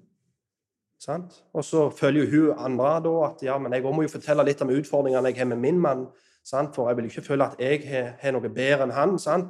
Og 1.53 1.65
så 1.65 1.87
følger 1.89 2.29
hun 2.29 2.57
andre 2.57 2.97
da 3.05 3.13
at 3.25 3.41
ja, 3.45 3.57
men 3.57 3.73
jeg 3.73 3.83
må 3.83 4.03
jo 4.05 4.11
fortelle 4.11 4.45
litt 4.45 4.61
om 4.61 4.69
utfordringene 4.69 5.31
jeg 5.31 5.41
har 5.41 5.49
med 5.49 5.63
min 5.63 5.79
mann. 5.81 6.05
Sant? 6.45 6.75
For 6.75 6.89
jeg 6.89 6.97
vil 6.97 7.09
ikke 7.09 7.25
føle 7.25 7.47
at 7.47 7.59
jeg 7.61 7.81
har, 7.89 8.13
har 8.21 8.35
noe 8.35 8.49
bedre 8.49 8.85
enn 8.85 8.93
han. 8.95 9.17
Sant? 9.19 9.49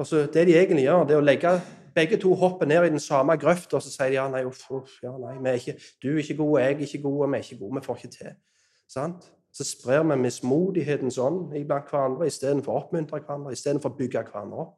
Og 0.00 0.06
så 0.06 0.26
Det 0.32 0.46
de 0.46 0.56
egentlig 0.56 0.86
gjør, 0.86 1.04
det 1.04 1.16
er 1.16 1.20
å 1.20 1.26
legge 1.26 1.52
begge 1.94 2.16
to 2.16 2.34
hopper 2.34 2.66
ned 2.66 2.86
i 2.86 2.92
den 2.94 3.02
samme 3.02 3.36
grøfta, 3.36 3.76
og 3.76 3.82
så 3.82 3.90
sier 3.90 4.12
de 4.12 4.16
ja, 4.16 4.28
nei, 4.30 4.44
uff, 4.46 4.62
uff, 4.70 4.96
ja, 5.02 5.10
nei, 5.18 5.34
er 5.50 5.58
ikke, 5.58 5.76
du 6.02 6.08
er 6.12 6.22
ikke 6.22 6.38
god, 6.38 6.60
jeg 6.60 6.72
er 6.72 6.84
ikke 6.86 7.02
god, 7.02 7.18
vi 7.26 7.36
er 7.36 7.44
ikke 7.44 7.58
gode, 7.58 7.74
vi 7.74 7.84
får 7.86 7.96
ikke 7.96 8.12
til. 8.14 8.36
Sant? 8.88 9.30
Så 9.52 9.66
sprer 9.66 10.04
vi 10.06 10.16
mismodighetens 10.16 11.18
ånd 11.18 11.56
iblant 11.58 11.90
hverandre 11.90 12.28
istedenfor 12.30 12.72
å 12.72 12.82
oppmuntre 12.84 13.18
hverandre, 13.18 13.52
istedenfor 13.52 13.90
å 13.90 13.98
bygge 13.98 14.22
hverandre 14.28 14.64
opp. 14.64 14.76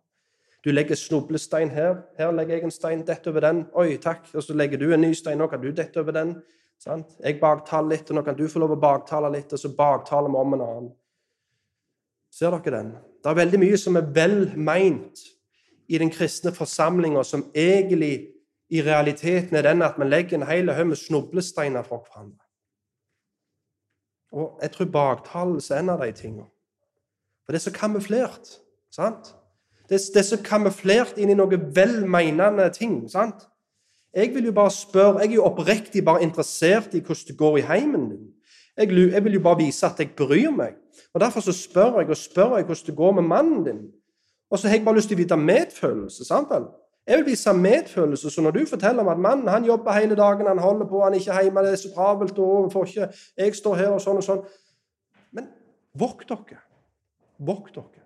Du 0.62 0.70
legger 0.70 0.94
snublestein 0.94 1.72
her, 1.74 1.96
her 2.18 2.30
legger 2.30 2.54
jeg 2.54 2.64
en 2.68 2.74
stein, 2.74 3.06
dette 3.06 3.30
over 3.30 3.42
den. 3.42 3.64
Oi, 3.74 3.96
takk. 4.02 4.28
Og 4.34 4.44
så 4.46 4.54
legger 4.54 4.78
du 4.78 4.92
en 4.92 5.02
ny 5.02 5.10
stein, 5.18 5.40
nå 5.40 5.48
kan 5.50 5.60
du 5.62 5.72
dette 5.74 5.98
over 6.00 6.14
den. 6.14 6.36
Sant? 6.78 7.16
Jeg 7.22 7.40
baktaler 7.40 7.96
litt, 7.96 8.10
og 8.10 8.18
nå 8.18 8.22
kan 8.26 8.38
du 8.38 8.44
få 8.50 8.62
lov 8.62 8.76
å 8.76 8.82
baktale 8.82 9.30
litt, 9.34 9.52
og 9.54 9.58
så 9.58 9.72
baktaler 9.74 10.30
vi 10.30 10.38
om 10.38 10.54
en 10.56 10.64
annen. 10.66 10.92
Ser 12.32 12.54
dere 12.54 12.76
den? 12.78 12.92
Det 13.22 13.30
er 13.30 13.38
veldig 13.38 13.60
mye 13.62 13.78
som 13.78 13.98
er 13.98 14.06
vel 14.14 14.38
meint 14.56 15.26
i 15.90 15.98
den 15.98 16.10
kristne 16.10 16.54
forsamlinga, 16.54 17.24
som 17.26 17.44
egentlig 17.54 18.14
i 18.72 18.80
realiteten 18.82 19.58
er 19.58 19.66
den 19.66 19.84
at 19.84 19.98
vi 19.98 20.08
legger 20.08 20.38
en 20.38 20.48
hel 20.48 20.72
haug 20.72 20.88
med 20.94 20.96
snublesteiner 20.96 21.84
for 21.84 22.06
hverandre. 22.06 22.40
Og 24.32 24.62
jeg 24.62 24.72
tror 24.72 24.92
baktalelse 24.94 25.74
er 25.74 25.82
en 25.82 25.92
av 25.92 26.00
de 26.00 26.14
tingene. 26.16 26.48
For 27.44 27.52
det 27.52 27.60
er 27.60 27.66
så 27.66 27.74
kamuflert. 27.76 28.58
sant? 28.90 29.34
Det, 29.88 30.00
det 30.14 30.20
er 30.22 30.28
så 30.28 30.38
kamuflert 30.44 31.18
inn 31.18 31.32
i 31.32 31.38
noe 31.38 31.58
velmeinende 31.74 32.68
ting. 32.74 33.02
sant? 33.10 33.48
Jeg 34.14 34.34
vil 34.34 34.44
jo 34.44 34.52
bare 34.52 34.70
spørre, 34.70 35.18
jeg 35.20 35.30
er 35.30 35.34
jo 35.34 35.44
oppriktig 35.48 36.04
bare 36.04 36.22
interessert 36.22 36.94
i 36.94 37.00
hvordan 37.00 37.28
det 37.28 37.36
går 37.38 37.56
i 37.58 37.66
heimen 37.66 38.10
din. 38.10 38.26
Jeg, 38.76 38.90
jeg, 39.12 39.24
vil 39.24 39.34
jo 39.34 39.40
bare 39.40 39.56
vise 39.56 39.86
at 39.86 39.98
jeg 39.98 40.10
bryr 40.16 40.50
meg. 40.50 40.76
Og 41.14 41.20
Derfor 41.20 41.40
så 41.40 41.52
spør 41.52 42.00
jeg 42.00 42.10
og 42.10 42.16
spør 42.16 42.56
jeg 42.56 42.64
hvordan 42.64 42.86
det 42.86 42.96
går 42.96 43.12
med 43.12 43.22
mannen 43.22 43.64
din. 43.64 43.80
Og 44.50 44.58
så 44.58 44.68
har 44.68 44.76
jeg 44.76 44.84
bare 44.84 44.94
lyst 44.94 45.08
til 45.08 45.16
å 45.16 45.22
vite 45.22 45.36
medfølelse. 45.36 46.24
sant 46.24 46.50
vel? 46.50 46.68
Jeg 47.06 47.18
vil 47.18 47.26
vise 47.26 47.52
medfølelse. 47.52 48.30
Så 48.30 48.42
når 48.42 48.50
du 48.50 48.66
forteller 48.66 49.00
om 49.00 49.08
at 49.08 49.18
mannen 49.18 49.48
han 49.48 49.64
jobber 49.64 49.92
hele 49.92 50.16
dagen, 50.16 50.46
han 50.46 50.58
holder 50.58 50.86
på, 50.86 51.04
han 51.04 51.14
er 51.14 51.18
ikke 51.18 51.40
hjemme, 51.42 51.64
det 51.64 51.72
er 51.72 51.80
så 51.80 51.94
travelt, 51.94 52.38
og 52.38 52.88
jeg 53.36 53.54
står 53.56 53.74
her 53.74 53.96
og 53.96 54.00
sånn 54.00 54.20
og 54.20 54.26
sånn 54.26 54.44
Men 55.32 55.48
vokt 55.96 56.28
dere. 56.28 56.60
Vokt 57.40 57.74
dere. 57.74 58.01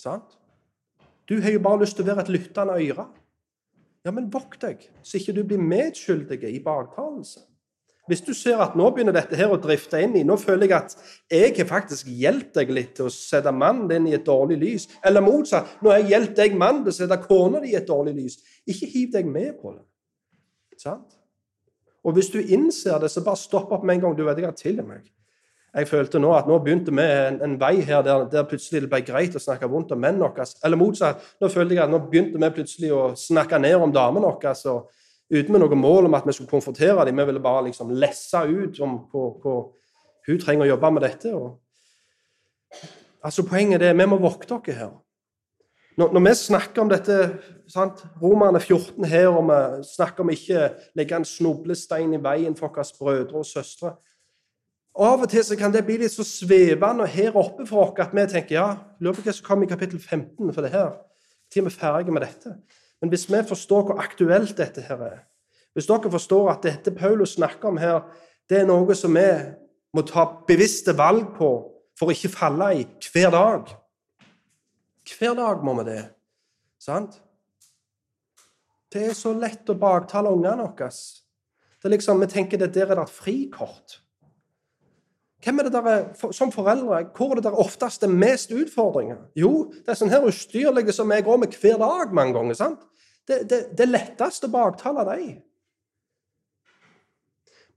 Sant? 0.00 0.36
Du 1.26 1.40
har 1.42 1.50
jo 1.50 1.62
bare 1.62 1.82
lyst 1.82 1.98
til 1.98 2.06
å 2.06 2.10
være 2.12 2.26
et 2.26 2.32
lyttende 2.36 2.76
øre. 2.76 3.08
Ja, 4.06 4.12
men 4.14 4.30
vokt 4.30 4.62
deg, 4.62 4.84
så 5.02 5.18
ikke 5.18 5.34
du 5.34 5.42
blir 5.48 5.62
medskyldig 5.62 6.38
i 6.46 6.62
baktalelse. 6.62 7.42
Hvis 8.06 8.22
du 8.22 8.30
ser 8.38 8.60
at 8.62 8.76
nå 8.78 8.86
begynner 8.94 9.16
dette 9.16 9.34
her 9.34 9.50
å 9.50 9.58
drifte 9.58 9.98
inn 9.98 10.12
i 10.14 10.22
Nå 10.22 10.36
føler 10.38 10.68
jeg 10.68 10.76
at 10.76 10.92
jeg 11.32 11.54
har 11.56 11.66
faktisk 11.66 12.06
hjulpet 12.06 12.52
deg 12.54 12.70
litt 12.70 12.92
til 12.94 13.08
å 13.08 13.10
sette 13.10 13.50
mannen 13.50 13.88
din 13.90 14.06
i 14.06 14.14
et 14.14 14.26
dårlig 14.26 14.60
lys. 14.60 14.86
Eller 15.02 15.24
motsatt. 15.26 15.80
Nå 15.82 15.90
har 15.90 16.04
jeg 16.04 16.12
hjulpet 16.12 16.38
deg 16.38 16.54
mannen, 16.54 16.84
til 16.86 16.94
å 16.94 16.98
sette 17.00 17.18
kona 17.24 17.64
di 17.64 17.72
i 17.72 17.78
et 17.80 17.88
dårlig 17.88 18.14
lys. 18.20 18.38
Ikke 18.62 18.86
hiv 18.92 19.10
deg 19.16 19.26
med 19.26 19.56
på 19.58 19.74
det. 19.74 19.82
Sant? 20.78 21.18
Og 22.06 22.14
hvis 22.14 22.30
du 22.30 22.38
innser 22.38 23.00
det, 23.02 23.10
så 23.10 23.24
bare 23.26 23.42
stopp 23.42 23.74
opp 23.74 23.82
med 23.82 23.98
en 23.98 24.06
gang. 24.06 24.14
Du 24.14 24.22
vet 24.28 24.38
jeg 24.38 24.46
har 24.46 24.58
til 24.60 24.78
meg. 24.86 25.02
Jeg 25.76 25.88
følte 25.90 26.20
nå 26.22 26.30
at 26.32 26.46
nå 26.48 26.56
begynte 26.64 26.92
vi 26.94 27.04
en, 27.04 27.34
en 27.44 27.54
vei 27.60 27.82
her 27.84 28.00
der, 28.04 28.22
der, 28.32 28.46
plutselig 28.48 28.86
det 28.86 28.88
ble 28.92 29.02
greit 29.04 29.34
å 29.36 29.42
snakke 29.42 29.68
vondt 29.68 29.90
om 29.92 30.00
mennene 30.00 30.24
våre. 30.24 30.46
Eller 30.64 30.80
motsatt. 30.80 31.24
Nå 31.42 31.50
følte 31.52 31.76
jeg 31.76 31.82
at 31.84 31.92
nå 31.92 32.00
begynte 32.08 32.40
vi 32.40 32.52
plutselig 32.56 32.92
å 32.96 33.02
snakke 33.20 33.60
ned 33.60 33.76
om 33.76 33.92
damene 33.92 34.30
våre. 34.30 34.54
uten 35.28 35.52
med 35.52 35.60
noe 35.60 35.76
mål 35.76 36.08
om 36.08 36.14
at 36.14 36.24
vi 36.24 36.32
skulle 36.32 36.48
konfrontere 36.48 37.04
dem. 37.04 37.20
Vi 37.20 37.26
ville 37.28 37.44
bare 37.44 37.66
liksom 37.66 37.92
lesse 37.92 38.40
ut 38.46 38.80
om 38.80 39.02
hvor, 39.10 39.74
hun 40.26 40.38
trenger 40.40 40.64
å 40.64 40.70
jobbe 40.70 40.90
med 40.96 41.02
dette. 41.02 41.34
Og... 41.34 41.58
Altså 43.20 43.44
Poenget 43.44 43.82
er 43.82 43.94
vi 43.98 44.08
må 44.08 44.16
vokte 44.16 44.56
oss 44.56 44.72
her. 44.72 44.96
Når, 45.96 46.12
når, 46.12 46.24
vi 46.24 46.34
snakker 46.40 46.82
om 46.82 46.88
dette, 46.88 47.20
sant? 47.68 48.00
Romerne 48.22 48.60
14 48.60 49.04
her, 49.04 49.28
og 49.28 49.44
vi 49.48 49.60
snakker 49.92 50.24
om 50.24 50.32
ikke 50.32 50.70
legge 50.96 51.20
en 51.20 51.24
snublestein 51.24 52.16
i 52.16 52.20
veien 52.20 52.56
for 52.56 52.72
våre 52.72 52.92
brødre 52.96 53.44
og 53.44 53.48
søstre 53.48 53.96
Av 54.96 55.20
og 55.20 55.28
til 55.28 55.44
så 55.44 55.56
kan 55.60 55.72
det 55.74 55.84
bli 55.84 55.98
litt 56.00 56.14
så 56.14 56.24
svevende 56.24 57.04
her 57.12 57.34
oppe 57.36 57.66
for 57.68 57.90
oss 57.90 57.98
at 58.00 58.14
vi 58.16 58.24
tenker 58.32 58.56
ja, 58.56 58.68
lurer 59.00 59.18
på 59.18 59.26
hva 59.26 59.34
som 59.36 59.44
kommer 59.44 59.66
i 59.66 59.70
kapittel 59.70 60.00
15 60.00 60.54
for 60.54 60.64
det 60.64 60.72
her. 60.72 60.94
Til 61.52 61.66
vi 61.66 61.72
er 61.72 61.76
ferdige 61.76 62.14
med 62.16 62.24
dette. 62.24 62.54
Men 63.00 63.12
hvis 63.12 63.26
vi 63.28 63.42
forstår 63.44 63.90
hvor 63.90 64.00
aktuelt 64.00 64.56
dette 64.56 64.84
her 64.86 65.02
er, 65.04 65.18
hvis 65.76 65.88
dere 65.90 66.10
forstår 66.10 66.48
at 66.54 66.64
dette 66.64 66.94
Paulus 66.96 67.34
snakker 67.36 67.68
om 67.68 67.76
her, 67.76 68.06
det 68.48 68.62
er 68.62 68.68
noe 68.68 68.94
som 68.96 69.12
vi 69.12 69.26
må 69.92 70.04
ta 70.08 70.24
bevisste 70.48 70.94
valg 70.96 71.34
på 71.36 71.50
for 71.96 72.08
å 72.08 72.16
ikke 72.16 72.32
falle 72.32 72.70
i 72.78 72.86
hver 73.12 73.30
dag 73.34 73.74
Hver 75.06 75.36
dag 75.38 75.60
må 75.62 75.76
vi 75.78 75.84
det. 75.86 76.02
Sant? 76.82 77.20
Det 78.90 79.04
er 79.10 79.14
så 79.14 79.34
lett 79.36 79.68
å 79.68 79.76
baktale 79.78 80.32
ungene 80.32 80.64
våre. 80.64 80.90
Liksom, 81.86 82.20
Vi 82.20 82.26
tenker 82.26 82.64
at 82.64 82.74
der 82.74 82.90
er 82.90 82.96
det 82.96 83.04
et 83.04 83.14
frikort. 83.14 84.00
Hvem 85.46 85.58
er 85.58 85.62
det 85.62 85.72
der, 85.72 86.30
Som 86.32 86.50
foreldre, 86.52 87.04
hvor 87.16 87.30
er 87.30 87.34
det 87.38 87.44
der 87.44 87.60
oftest 87.60 88.02
er 88.02 88.10
mest 88.10 88.50
utfordringer? 88.50 89.16
Jo, 89.38 89.70
det 89.70 89.94
er 89.94 89.98
sånn 90.00 90.10
her 90.10 90.26
ustyrlige 90.26 90.92
som 90.92 91.12
jeg 91.14 91.22
går 91.24 91.38
med 91.38 91.54
hver 91.60 91.78
dag 91.78 92.14
mange 92.14 92.34
ganger. 92.34 92.58
sant? 92.58 92.82
Det, 93.28 93.44
det, 93.50 93.60
det 93.78 93.86
letteste 93.86 94.50
lettest 94.50 94.98
å 94.98 95.06
dem. 95.06 95.38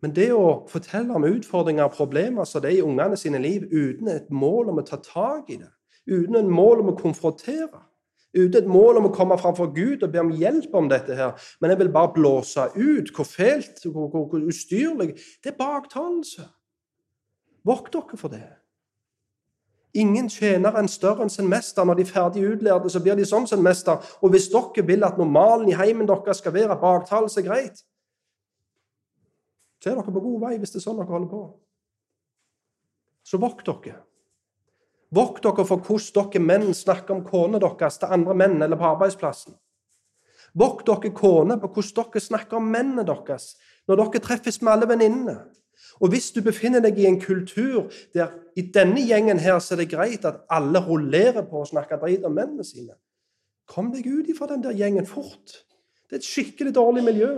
Men 0.02 0.16
det 0.16 0.32
å 0.34 0.66
fortelle 0.72 1.14
om 1.14 1.28
utfordringer 1.28 1.86
og 1.86 1.94
problemer 1.94 2.48
som 2.50 2.64
det 2.64 2.72
er 2.72 2.80
i 2.80 2.86
ungene 2.86 3.18
sine 3.20 3.38
liv, 3.38 3.68
uten 3.70 4.10
et 4.16 4.30
mål 4.32 4.74
om 4.74 4.82
å 4.82 4.88
ta 4.88 4.98
tak 5.04 5.50
i 5.54 5.60
det, 5.60 5.70
uten 6.10 6.40
et 6.40 6.50
mål 6.50 6.86
om 6.86 6.94
å 6.94 6.98
konfrontere, 6.98 7.84
uten 8.34 8.64
et 8.64 8.70
mål 8.70 8.98
om 8.98 9.10
å 9.10 9.14
komme 9.14 9.38
framfor 9.38 9.74
Gud 9.76 10.06
og 10.06 10.14
be 10.14 10.22
om 10.24 10.32
hjelp 10.34 10.74
om 10.74 10.90
dette 10.90 11.18
her, 11.18 11.36
men 11.62 11.74
jeg 11.74 11.82
vil 11.84 11.92
bare 11.94 12.16
blåse 12.16 12.70
ut 12.78 13.12
hvor 13.14 13.28
fælt, 13.28 13.84
hvor, 13.86 14.08
hvor, 14.10 14.30
hvor 14.32 14.48
ustyrlig 14.48 15.14
Det 15.44 15.54
er 15.54 15.60
baktalelse. 15.60 16.48
Vokt 17.66 17.94
dere 17.94 18.18
for 18.18 18.32
det. 18.32 18.46
Ingen 19.94 20.30
tjener 20.30 20.76
en 20.78 20.88
større 20.88 21.26
enn 21.26 21.32
sin 21.34 21.50
mester. 21.50 21.86
Når 21.86 21.98
de 21.98 22.06
er 22.06 22.12
ferdig 22.12 22.44
utlærte, 22.46 22.90
så 22.90 23.02
blir 23.02 23.18
de 23.18 23.26
som 23.26 23.48
sin 23.48 23.64
mester. 23.66 23.98
Og 24.22 24.30
hvis 24.34 24.50
dere 24.54 24.86
vil 24.86 25.04
at 25.04 25.18
normalen 25.18 25.70
i 25.70 25.78
heimen 25.78 26.08
deres 26.08 26.44
skal 26.44 26.54
være 26.54 26.78
baktalelse 26.80 27.44
greit, 27.44 27.82
så 29.80 29.90
er 29.90 29.96
dere 29.96 30.12
på 30.12 30.22
god 30.22 30.40
vei 30.44 30.58
hvis 30.60 30.76
det 30.76 30.82
er 30.82 30.86
sånn 30.86 31.00
dere 31.00 31.10
holder 31.10 31.32
på. 31.32 31.42
Så 33.24 33.40
vokt 33.42 33.66
dere. 33.66 33.98
Vokt 35.16 35.42
dere 35.44 35.66
for 35.66 35.82
hvordan 35.82 36.30
dere 36.30 36.44
menn 36.44 36.74
snakker 36.76 37.16
om 37.16 37.26
kona 37.26 37.62
deres 37.62 37.98
til 37.98 38.14
andre 38.14 38.36
menn 38.38 38.62
eller 38.62 38.78
på 38.78 38.92
arbeidsplassen. 38.92 39.56
Vokt 40.54 40.86
dere 40.90 41.14
koner 41.16 41.58
på 41.62 41.72
hvordan 41.74 42.12
dere 42.12 42.26
snakker 42.28 42.60
om 42.60 42.70
mennene 42.70 43.08
deres 43.08 43.56
når 43.90 44.04
dere 44.04 44.22
treffes 44.22 44.62
med 44.62 44.76
alle 44.76 44.90
venninnene. 44.92 45.40
Og 46.00 46.14
hvis 46.14 46.32
du 46.32 46.42
befinner 46.44 46.84
deg 46.84 47.00
i 47.00 47.08
en 47.10 47.20
kultur 47.22 47.90
der 48.16 48.34
i 48.56 48.64
denne 48.74 49.02
gjengen 49.04 49.40
her 49.42 49.60
så 49.60 49.76
er 49.76 49.84
det 49.84 49.92
greit 49.92 50.28
at 50.28 50.44
alle 50.52 50.82
rullerer 50.84 51.44
på 51.48 51.62
å 51.62 51.68
snakke 51.68 52.00
dritt 52.02 52.28
om 52.28 52.36
mennene 52.36 52.66
sine, 52.68 52.96
kom 53.70 53.92
deg 53.94 54.08
ut 54.08 54.30
ifra 54.32 54.48
den 54.50 54.64
der 54.64 54.78
gjengen 54.78 55.08
fort. 55.08 55.60
Det 56.10 56.18
er 56.18 56.22
et 56.24 56.30
skikkelig 56.30 56.74
dårlig 56.76 57.04
miljø. 57.06 57.34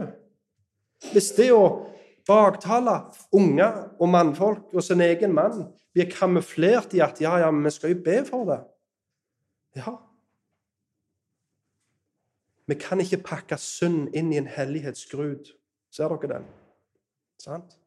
Hvis 1.11 1.31
det 1.35 1.49
å 1.51 1.63
baktale 2.27 2.93
unger 3.33 3.81
og 3.99 4.11
mannfolk 4.13 4.75
og 4.75 4.85
sin 4.85 5.01
egen 5.01 5.33
mann 5.35 5.65
blir 5.93 6.07
kamuflert 6.11 6.93
i 6.95 7.01
at 7.03 7.19
ja, 7.21 7.33
ja, 7.41 7.49
men 7.51 7.65
vi 7.65 7.73
skal 7.75 7.95
jo 7.95 8.03
be 8.05 8.21
for 8.27 8.47
det 8.47 8.61
Ja. 9.75 9.97
Vi 12.67 12.75
kan 12.79 13.01
ikke 13.03 13.23
pakke 13.23 13.57
synd 13.59 14.13
inn 14.15 14.31
i 14.31 14.37
en 14.39 14.47
hellighetsgrud. 14.47 15.49
Ser 15.91 16.11
dere 16.13 16.29
den? 16.33 16.45
Sant? 17.41 17.80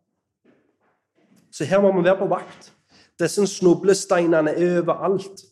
Så 1.55 1.65
her 1.65 1.81
må 1.81 1.93
vi 1.95 2.03
være 2.03 2.19
på 2.19 2.27
vakt. 2.27 2.73
Disse 3.19 3.47
snublesteinene 3.47 4.51
er 4.51 4.81
overalt. 4.81 5.45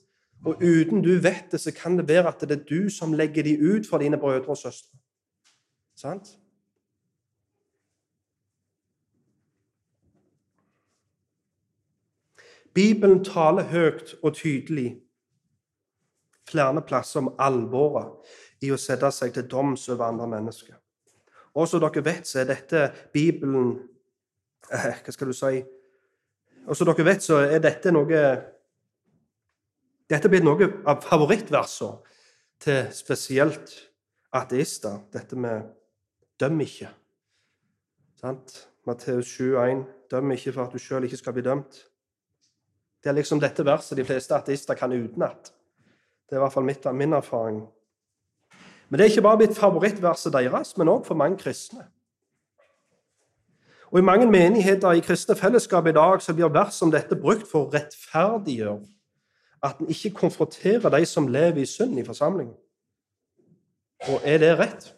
Og 0.45 0.59
uten 0.59 1.03
du 1.03 1.13
vet 1.23 1.53
det, 1.53 1.61
så 1.61 1.71
kan 1.71 1.99
det 1.99 2.09
være 2.09 2.29
at 2.29 2.41
det 2.41 2.59
er 2.59 2.65
du 2.67 2.91
som 2.91 3.13
legger 3.13 3.43
de 3.43 3.59
ut 3.61 3.87
for 3.87 4.03
dine 4.03 4.19
brødre 4.19 4.51
og 4.51 4.59
søstre. 4.59 4.99
Sant? 5.97 6.39
Bibelen 12.75 13.25
taler 13.25 13.63
høyt 13.63 14.15
og 14.23 14.35
tydelig 14.35 14.97
flere 16.49 16.83
plasser 16.83 17.21
om 17.21 17.35
alvoret 17.39 18.33
i 18.63 18.73
å 18.73 18.79
sette 18.81 19.11
seg 19.15 19.35
til 19.37 19.47
doms 19.47 19.85
over 19.89 20.09
andre 20.09 20.27
mennesker. 20.27 20.75
Og 21.55 21.69
som 21.69 21.83
dere 21.85 22.03
vet, 22.05 22.27
så 22.27 22.41
er 22.43 22.49
dette 22.49 22.83
Bibelen 23.13 23.77
eh, 24.73 24.99
Hva 25.05 25.15
skal 25.15 25.31
du 25.31 25.37
si 25.37 25.63
og 26.67 26.77
som 26.77 26.89
dere 26.89 27.07
vet, 27.07 27.25
så 27.25 27.43
er 27.45 27.63
dette 27.63 27.93
noe 27.95 28.25
Dette 30.13 30.29
blir 30.29 30.43
noe 30.45 30.67
av 30.85 31.01
favorittversene 31.01 32.03
til 32.61 32.91
spesielt 32.93 33.71
ateister, 34.33 34.99
dette 35.13 35.37
med 35.37 35.63
'døm 36.39 36.61
ikke'. 36.61 36.91
Sant? 38.21 38.69
Matteus 38.87 39.41
7,1.: 39.41 39.85
Døm 40.11 40.31
ikke 40.31 40.53
for 40.53 40.65
at 40.67 40.73
du 40.73 40.79
sjøl 40.79 41.05
ikke 41.05 41.17
skal 41.17 41.33
bli 41.33 41.43
dømt. 41.43 41.89
Det 43.03 43.11
er 43.11 43.15
liksom 43.15 43.41
dette 43.41 43.65
verset 43.65 43.99
de 43.99 44.05
fleste 44.05 44.35
ateister 44.35 44.75
kan 44.75 44.93
utenat. 44.93 45.53
Det 46.29 46.37
er 46.37 46.41
i 46.41 46.45
hvert 46.45 46.53
fall 46.53 46.65
mitt, 46.65 46.85
min 46.95 47.13
erfaring. 47.13 47.63
Men 48.89 48.99
det 48.99 49.05
er 49.05 49.11
ikke 49.11 49.23
bare 49.23 49.37
blitt 49.37 49.59
favorittverset 49.59 50.33
deres, 50.33 50.77
men 50.77 50.89
òg 50.89 51.07
for 51.07 51.15
mange 51.15 51.39
kristne. 51.39 51.87
Og 53.93 53.99
I 53.99 54.03
mange 54.03 54.27
menigheter 54.27 54.93
i 54.93 55.01
kristne 55.05 55.37
fellesskap 55.37 55.87
i 55.87 55.93
dag 55.93 56.23
så 56.23 56.33
blir 56.35 56.49
vers 56.49 56.75
som 56.75 56.91
dette 56.91 57.17
brukt 57.17 57.45
for 57.51 57.67
å 57.67 57.73
rettferdiggjøre 57.75 58.81
at 59.63 59.79
en 59.79 59.91
ikke 59.93 60.15
konfronterer 60.17 60.91
de 60.91 61.05
som 61.07 61.29
lever 61.29 61.61
i 61.63 61.69
synd 61.69 61.99
i 62.01 62.05
forsamlingen. 62.07 62.55
Og 64.09 64.25
er 64.25 64.41
det 64.41 64.59
rett? 64.59 64.89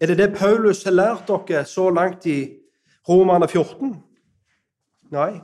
Er 0.00 0.06
det 0.10 0.18
det 0.18 0.32
Paulus 0.34 0.82
har 0.84 0.96
lært 0.96 1.28
dere 1.28 1.64
så 1.68 1.90
langt 1.90 2.26
i 2.26 2.38
Romane 3.08 3.46
14? 3.48 3.92
Nei. 5.12 5.42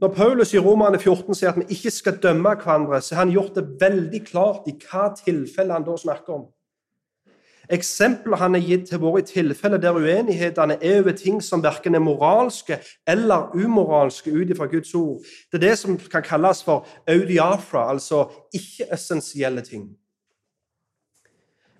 Når 0.00 0.14
Paulus 0.16 0.54
i 0.54 0.58
Romane 0.58 0.98
14 0.98 1.34
sier 1.34 1.52
at 1.52 1.60
vi 1.60 1.76
ikke 1.76 1.92
skal 1.94 2.18
dømme 2.22 2.56
hverandre, 2.56 3.02
så 3.04 3.14
har 3.14 3.26
han 3.26 3.36
gjort 3.36 3.54
det 3.54 3.68
veldig 3.80 4.24
klart 4.26 4.66
i 4.66 4.74
hva 4.80 5.12
tilfelle 5.14 5.76
han 5.76 5.86
da 5.86 5.94
snakker 6.00 6.40
om. 6.40 6.48
Eksempler 7.72 8.36
han 8.36 8.54
er 8.54 8.60
gitt, 8.60 8.88
til 8.90 9.00
våre 9.00 9.22
tilfeller 9.24 9.80
der 9.80 9.96
uenighetene 9.96 10.76
er 10.76 10.98
over 11.00 11.14
ting 11.16 11.40
som 11.42 11.62
verken 11.64 11.94
er 11.94 12.04
moralske 12.04 12.76
eller 13.08 13.54
umoralske 13.56 14.32
ut 14.32 14.52
ifra 14.52 14.66
Guds 14.68 14.94
ord. 14.94 15.24
Det 15.52 15.56
er 15.62 15.68
det 15.68 15.78
som 15.78 15.96
kan 15.96 16.22
kalles 16.22 16.62
for 16.62 16.86
audiafra, 17.08 17.90
altså 17.90 18.26
ikke-essensielle 18.54 19.64
ting. 19.64 19.88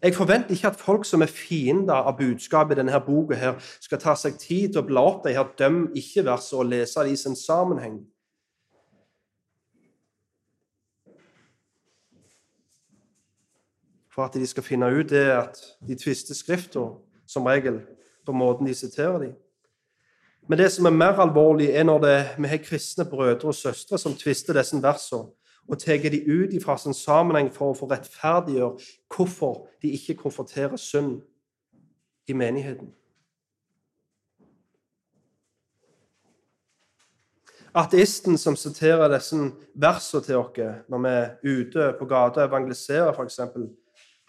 Jeg 0.03 0.15
forventer 0.15 0.51
ikke 0.51 0.67
at 0.67 0.81
folk 0.81 1.05
som 1.07 1.23
er 1.23 1.31
fiender 1.31 1.95
av 1.95 2.17
budskapet 2.19 2.75
i 2.75 2.81
denne 2.81 3.01
boka, 3.07 3.53
skal 3.81 4.01
ta 4.01 4.17
seg 4.19 4.41
tid 4.41 4.73
til 4.73 4.83
å 4.83 4.87
bla 4.89 5.05
opp 5.13 5.23
de 5.27 5.37
her 5.37 5.53
døm 5.59 5.85
ikke-versene 5.95 6.59
og 6.59 6.73
lese 6.73 7.05
det 7.05 7.13
i 7.13 7.21
sin 7.21 7.37
sammenheng. 7.39 8.01
For 14.13 14.25
at 14.25 14.35
de 14.35 14.47
skal 14.47 14.63
finne 14.63 14.91
ut 14.93 15.11
det 15.11 15.25
at 15.33 15.59
de 15.89 15.97
tvister 15.97 16.35
Skrifta, 16.35 16.85
som 17.27 17.47
regel, 17.49 17.81
på 18.27 18.33
måten 18.33 18.67
de 18.67 18.75
siterer 18.75 19.19
dem. 19.19 19.33
Men 20.49 20.59
det 20.59 20.73
som 20.73 20.87
er 20.87 20.91
mer 20.91 21.21
alvorlig, 21.23 21.71
er 21.71 21.85
når 21.85 21.99
det, 21.99 22.29
vi 22.39 22.49
har 22.49 22.57
kristne 22.57 23.05
brødre 23.05 23.49
og 23.49 23.55
søstre 23.55 23.99
som 23.99 24.15
tvister 24.15 24.53
disse 24.59 24.83
versene 24.83 25.31
og 25.69 25.79
tar 25.79 25.97
de 25.97 26.19
ut 26.27 26.63
fra 26.65 26.77
sin 26.79 26.95
sammenheng 26.95 27.53
for 27.55 27.71
å 27.71 27.77
få 27.79 27.87
rettferdiggjøre 27.91 28.89
hvorfor 29.15 29.69
de 29.83 29.93
ikke 29.95 30.19
konfronterer 30.25 30.77
synd 30.77 31.21
i 32.27 32.35
menigheten. 32.35 32.91
Ateisten 37.75 38.37
som 38.37 38.57
siterer 38.59 39.09
disse 39.15 39.39
versene 39.75 40.27
til 40.27 40.43
oss 40.43 40.59
når 40.91 41.05
vi 41.07 41.13
er 41.15 41.31
ute 41.47 41.93
på 41.99 42.11
gata 42.11 42.43
og 42.43 42.51
evangeliserer, 42.51 43.15
f.eks., 43.15 43.41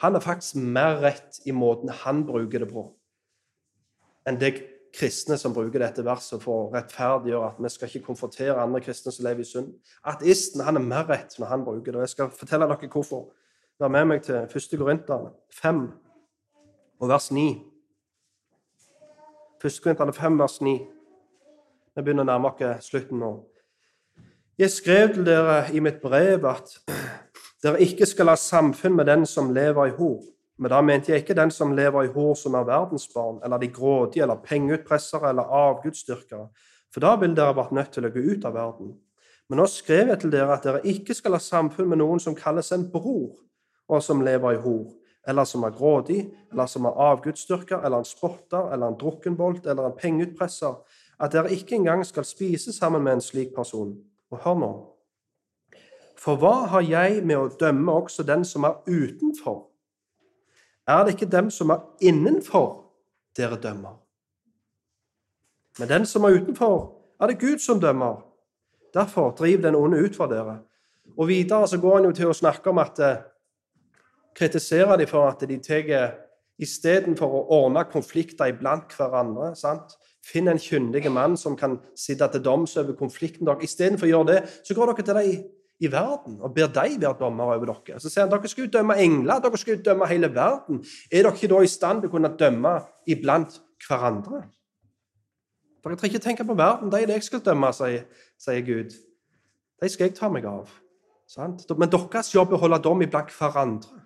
han 0.03 0.15
er 0.15 0.23
faktisk 0.23 0.59
mer 0.59 0.99
rett 0.99 1.39
i 1.47 1.55
måten 1.55 1.91
han 2.03 2.25
bruker 2.27 2.63
det 2.63 2.69
på, 2.73 2.85
enn 4.27 4.39
det 4.39 4.57
kristne 4.93 5.37
som 5.39 5.53
bruker 5.55 5.81
dette 5.81 6.03
verset 6.05 6.41
for 6.43 6.67
å 6.67 6.71
rettferdiggjøre 6.73 7.47
at 7.49 7.61
vi 7.63 7.71
skal 7.71 7.89
ikke 7.89 8.07
konfrontere 8.11 8.61
andre 8.61 8.81
kristne 8.83 9.13
som 9.15 9.25
lever 9.25 9.41
i 9.41 9.47
synd. 9.47 9.71
Ateisten 10.05 10.61
han 10.67 10.77
er 10.77 10.85
mer 10.85 11.07
rett 11.09 11.33
når 11.39 11.49
han 11.49 11.63
bruker 11.65 11.95
det. 11.95 12.03
Jeg 12.05 12.13
skal 12.13 12.33
fortelle 12.35 12.67
dere 12.69 12.89
hvorfor. 12.91 13.31
Vær 13.81 13.89
med 13.89 14.05
meg 14.11 14.21
til 14.27 14.37
1. 14.43 14.75
Korinterne 14.77 15.31
5 15.55 15.79
og 17.01 17.09
vers 17.09 17.31
9. 17.33 17.47
1. 19.63 19.79
Korinterne 19.83 20.13
5, 20.13 20.39
vers 20.39 20.59
9. 20.61 20.75
Vi 21.95 22.03
begynner 22.03 22.27
å 22.27 22.29
nærme 22.29 22.51
oss 22.51 22.91
slutten 22.91 23.23
nå. 23.23 23.31
Jeg 24.59 24.69
skrev 24.69 25.15
til 25.15 25.25
dere 25.25 25.63
i 25.73 25.81
mitt 25.81 26.03
brev 26.03 26.45
at 26.45 26.75
dere 27.63 27.81
ikke 27.83 28.05
skal 28.09 28.31
ha 28.31 28.35
samfunn 28.39 28.95
med 28.97 29.07
den 29.07 29.25
som 29.29 29.53
lever 29.55 29.87
i 29.87 29.95
hor. 29.97 30.21
Men 30.57 30.71
da 30.71 30.81
mente 30.85 31.11
jeg 31.11 31.23
ikke 31.23 31.37
den 31.37 31.51
som 31.51 31.73
lever 31.75 32.05
i 32.05 32.11
hor 32.13 32.35
som 32.37 32.55
er 32.59 32.67
verdensbarn, 32.67 33.39
eller 33.43 33.57
de 33.57 33.71
grådige, 33.73 34.23
eller 34.23 34.43
pengeutpressere, 34.43 35.29
eller 35.29 35.49
avgudsdyrkere, 35.49 36.49
for 36.93 37.01
da 37.01 37.15
ville 37.17 37.35
dere 37.35 37.55
vært 37.57 37.73
nødt 37.73 37.95
til 37.95 38.05
å 38.05 38.11
gå 38.13 38.21
ut 38.21 38.45
av 38.45 38.53
verden. 38.53 38.93
Men 39.49 39.59
nå 39.59 39.65
skrev 39.67 40.11
jeg 40.13 40.21
til 40.21 40.33
dere 40.33 40.53
at 40.55 40.67
dere 40.67 40.83
ikke 40.87 41.15
skal 41.17 41.35
ha 41.35 41.41
samfunn 41.41 41.89
med 41.89 41.99
noen 42.03 42.21
som 42.21 42.37
kalles 42.37 42.71
en 42.71 42.85
bror, 42.91 43.33
og 43.89 44.03
som 44.03 44.21
lever 44.23 44.55
i 44.55 44.61
hor, 44.61 44.93
eller 45.27 45.47
som 45.47 45.65
er 45.65 45.73
grådig, 45.75 46.21
eller 46.51 46.69
som 46.69 46.85
er 46.85 47.01
avgudsdyrker, 47.09 47.81
eller 47.81 48.03
en 48.03 48.07
spotter, 48.07 48.71
eller 48.73 48.91
en 48.91 48.99
drukkenbolt, 48.99 49.65
eller 49.65 49.89
en 49.89 49.97
pengeutpresser, 49.99 50.77
at 51.19 51.33
dere 51.33 51.51
ikke 51.55 51.75
engang 51.79 52.05
skal 52.05 52.27
spise 52.27 52.73
sammen 52.75 53.03
med 53.03 53.17
en 53.17 53.25
slik 53.25 53.55
person. 53.55 53.95
Og 54.31 54.41
hør 54.43 54.59
nå. 54.59 54.71
For 56.23 56.39
hva 56.39 56.69
har 56.71 56.83
jeg 56.87 57.23
med 57.27 57.35
å 57.35 57.51
dømme 57.59 57.91
også 57.91 58.23
den 58.23 58.45
som 58.47 58.63
er 58.63 58.79
utenfor? 58.87 59.65
er 60.87 61.03
det 61.03 61.13
ikke 61.15 61.31
dem 61.31 61.49
som 61.51 61.69
er 61.71 61.83
innenfor, 62.03 62.83
dere 63.37 63.55
dømmer. 63.55 63.95
Men 65.79 65.89
den 65.89 66.05
som 66.05 66.23
er 66.23 66.35
utenfor, 66.35 66.91
er 67.21 67.31
det 67.31 67.39
Gud 67.39 67.59
som 67.63 67.79
dømmer. 67.79 68.19
Derfor 68.93 69.31
driv 69.31 69.61
den 69.63 69.75
onde 69.75 70.01
ut 70.03 70.15
fra 70.15 70.27
dere. 70.27 70.57
Og 71.17 71.27
videre 71.27 71.67
så 71.67 71.79
går 71.79 71.95
han 71.95 72.09
jo 72.09 72.11
til 72.11 72.29
å 72.29 72.35
snakke 72.35 72.69
om 72.69 72.81
at 72.83 72.99
kritiserer 72.99 73.23
kritisere 74.35 74.97
dem 74.97 75.07
for 75.07 75.29
at 75.29 75.47
de 75.47 75.57
tar 75.57 76.19
Istedenfor 76.61 77.31
å 77.33 77.45
ordne 77.49 77.81
konflikter 77.89 78.51
iblant 78.51 78.91
hverandre 78.93 79.55
sant? 79.57 79.95
Finn 80.23 80.47
en 80.47 80.59
kyndig 80.61 81.09
mann 81.11 81.33
som 81.37 81.55
kan 81.57 81.79
sitte 81.97 82.27
til 82.31 82.43
doms 82.43 82.77
over 82.77 82.93
konflikten 82.93 83.47
deres. 83.47 83.71
Istedenfor 83.71 84.05
å 84.05 84.11
gjøre 84.11 84.27
det, 84.29 84.41
så 84.63 84.75
går 84.77 84.91
dere 84.91 85.05
til 85.07 85.17
dem 85.17 85.47
i 85.83 85.91
verden 85.91 86.39
og 86.41 86.53
ber 86.55 86.69
de 86.71 86.97
være 87.01 87.17
dommere 87.19 87.57
over 87.57 87.71
dere. 87.73 87.99
Så 87.99 88.09
sier 88.09 88.23
han 88.25 88.31
dere 88.31 88.49
skal 88.51 88.69
dømme 88.71 88.97
engler, 89.03 89.41
dere 89.43 89.59
skal 89.59 89.81
dømme 89.85 90.07
hele 90.07 90.29
verden. 90.35 90.83
Er 91.11 91.25
dere 91.25 91.35
ikke 91.35 91.51
da 91.51 91.63
i 91.63 91.71
stand 91.71 92.03
til 92.03 92.11
å 92.11 92.13
kunne 92.13 92.31
dømme 92.39 92.75
iblant 93.09 93.59
hverandre? 93.87 94.45
Dere 95.83 95.97
trenger 95.99 96.15
ikke 96.15 96.27
tenke 96.27 96.47
på 96.47 96.55
verden. 96.55 96.91
De 96.91 97.01
er 97.01 97.09
det 97.09 97.19
jeg 97.19 97.27
skal 97.27 97.43
dømme, 97.43 97.73
sier, 97.75 98.07
sier 98.39 98.63
Gud. 98.63 98.95
De 99.81 99.89
skal 99.91 100.07
jeg 100.07 100.15
ta 100.19 100.31
meg 100.31 100.47
av. 100.47 100.71
Sant? 101.27 101.65
Men 101.75 101.91
deres 101.91 102.31
jobb 102.31 102.53
er 102.53 102.59
å 102.59 102.63
holde 102.63 102.79
dom 102.83 103.03
iblant 103.03 103.35
hverandre. 103.35 103.99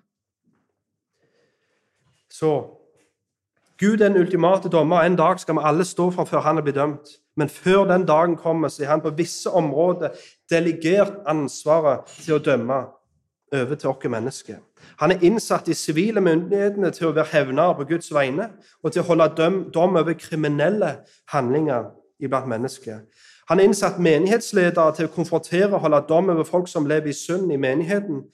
Så 2.33 2.51
Gud 3.77 4.01
er 4.01 4.09
den 4.09 4.17
ultimate 4.17 4.69
dommer. 4.73 5.05
En 5.05 5.17
dag 5.17 5.39
skal 5.39 5.55
vi 5.55 5.65
alle 5.69 5.85
stå 5.85 6.09
for 6.15 6.25
før 6.25 6.41
han 6.47 6.57
er 6.57 6.65
blitt 6.65 6.79
dømt. 6.79 7.13
Men 7.37 7.49
før 7.49 7.85
den 7.85 8.07
dagen 8.09 8.35
kommer, 8.37 8.69
så 8.73 8.83
er 8.83 8.95
han 8.95 9.01
på 9.01 9.13
visse 9.13 9.49
områder 9.49 10.17
delegert 10.49 11.21
ansvaret 11.27 12.07
til 12.21 12.37
å 12.37 12.43
dømme 12.43 12.79
over 13.53 13.75
til 13.75 13.89
oss 13.89 14.09
mennesker. 14.09 14.57
Han 14.99 15.11
er 15.11 15.23
innsatt 15.23 15.67
i 15.67 15.73
sivile 15.73 16.21
myndighetene 16.21 16.91
til 16.91 17.09
å 17.09 17.13
være 17.15 17.31
hevner 17.31 17.73
på 17.77 17.85
Guds 17.89 18.11
vegne 18.13 18.49
og 18.83 18.91
til 18.91 19.01
å 19.01 19.07
holde 19.07 19.29
døm, 19.37 19.61
dom 19.73 19.95
over 19.95 20.13
kriminelle 20.13 20.97
handlinger 21.31 21.91
iblant 22.19 22.47
mennesker. 22.47 22.99
Han 23.49 23.59
er 23.59 23.69
innsatt 23.69 23.99
menighetsledere 23.99 24.95
til 24.95 25.07
å 25.07 25.13
konfrontere 25.13 25.71
og 25.71 25.85
holde 25.85 26.03
dom 26.09 26.29
over 26.33 26.43
folk 26.43 26.67
som 26.67 26.87
lever 26.87 27.13
i 27.13 27.15
synd 27.15 27.51
i 27.51 27.59
menigheten. 27.61 28.25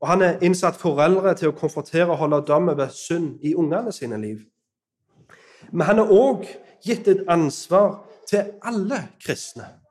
Og 0.00 0.08
han 0.08 0.22
er 0.22 0.40
innsatt 0.44 0.80
foreldre 0.80 1.34
til 1.36 1.50
å 1.50 1.56
konfrontere 1.56 2.08
og 2.08 2.20
holde 2.22 2.40
dom 2.48 2.70
over 2.72 2.88
synd 2.92 3.44
i 3.44 3.54
ungene 3.54 3.92
sine 3.92 4.20
liv. 4.20 4.42
Men 5.72 5.86
han 5.88 6.00
er 6.00 6.12
òg 6.12 6.46
gitt 6.84 7.08
et 7.08 7.24
ansvar 7.28 8.04
til 8.28 8.54
alle 8.64 9.00
kristne. 9.20 9.83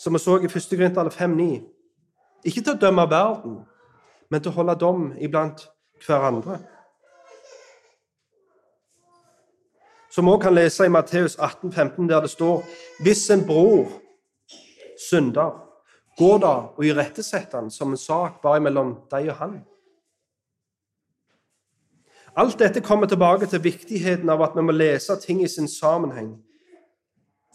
Som 0.00 0.12
vi 0.12 0.18
så 0.18 0.38
i 0.38 0.44
1. 0.44 0.52
Korinterne 0.52 1.10
5,9. 1.10 1.60
Ikke 2.44 2.62
til 2.64 2.72
å 2.72 2.80
dømme 2.80 3.04
verden, 3.10 3.58
men 4.30 4.40
til 4.40 4.48
å 4.48 4.54
holde 4.56 4.78
dom 4.80 5.10
iblant 5.20 5.66
hverandre. 6.06 6.56
Som 10.10 10.24
vi 10.24 10.32
også 10.32 10.42
kan 10.46 10.56
lese 10.56 10.88
i 10.88 10.92
Matteus 10.92 11.36
18, 11.36 11.72
15, 11.72 12.08
der 12.08 12.24
det 12.24 12.30
står 12.30 12.64
Hvis 13.04 13.28
en 13.30 13.44
bror 13.46 13.92
synder, 15.10 15.52
gå 16.18 16.32
da 16.38 16.54
og 16.76 16.84
irettesett 16.84 17.52
han 17.52 17.70
som 17.70 17.92
en 17.92 18.00
sak 18.00 18.40
bare 18.42 18.60
mellom 18.60 18.96
deg 19.12 19.30
og 19.30 19.36
han. 19.36 19.58
Alt 22.40 22.58
dette 22.58 22.80
kommer 22.80 23.06
tilbake 23.06 23.46
til 23.46 23.62
viktigheten 23.62 24.28
av 24.32 24.42
at 24.42 24.56
vi 24.56 24.64
må 24.64 24.72
lese 24.72 25.16
ting 25.20 25.44
i 25.44 25.48
sin 25.48 25.68
sammenheng. 25.68 26.38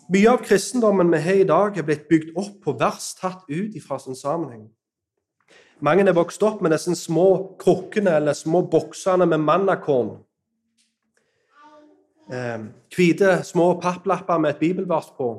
Mye 0.05 0.29
av 0.29 0.43
kristendommen 0.45 1.09
vi 1.09 1.17
har 1.17 1.39
i 1.41 1.45
dag, 1.49 1.77
er 1.77 1.85
blitt 1.85 2.03
bygd 2.09 2.35
opp 2.37 2.59
på 2.61 2.73
vers 2.77 3.07
tatt 3.17 3.47
ut 3.49 3.73
fra 3.81 3.97
sin 3.97 4.15
sammenheng. 4.15 4.67
Mange 5.81 6.03
er 6.05 6.13
vokst 6.13 6.43
opp 6.45 6.59
med 6.61 6.75
disse 6.75 6.93
små 6.95 7.55
krukkene 7.59 8.13
eller 8.19 8.37
små 8.37 8.61
boksene 8.69 9.25
med 9.25 9.41
mannakorn. 9.41 10.11
Eh, 12.29 12.67
hvite, 12.93 13.39
små 13.43 13.79
papplapper 13.81 14.37
med 14.37 14.49
et 14.53 14.59
bibelvers 14.59 15.09
på. 15.17 15.29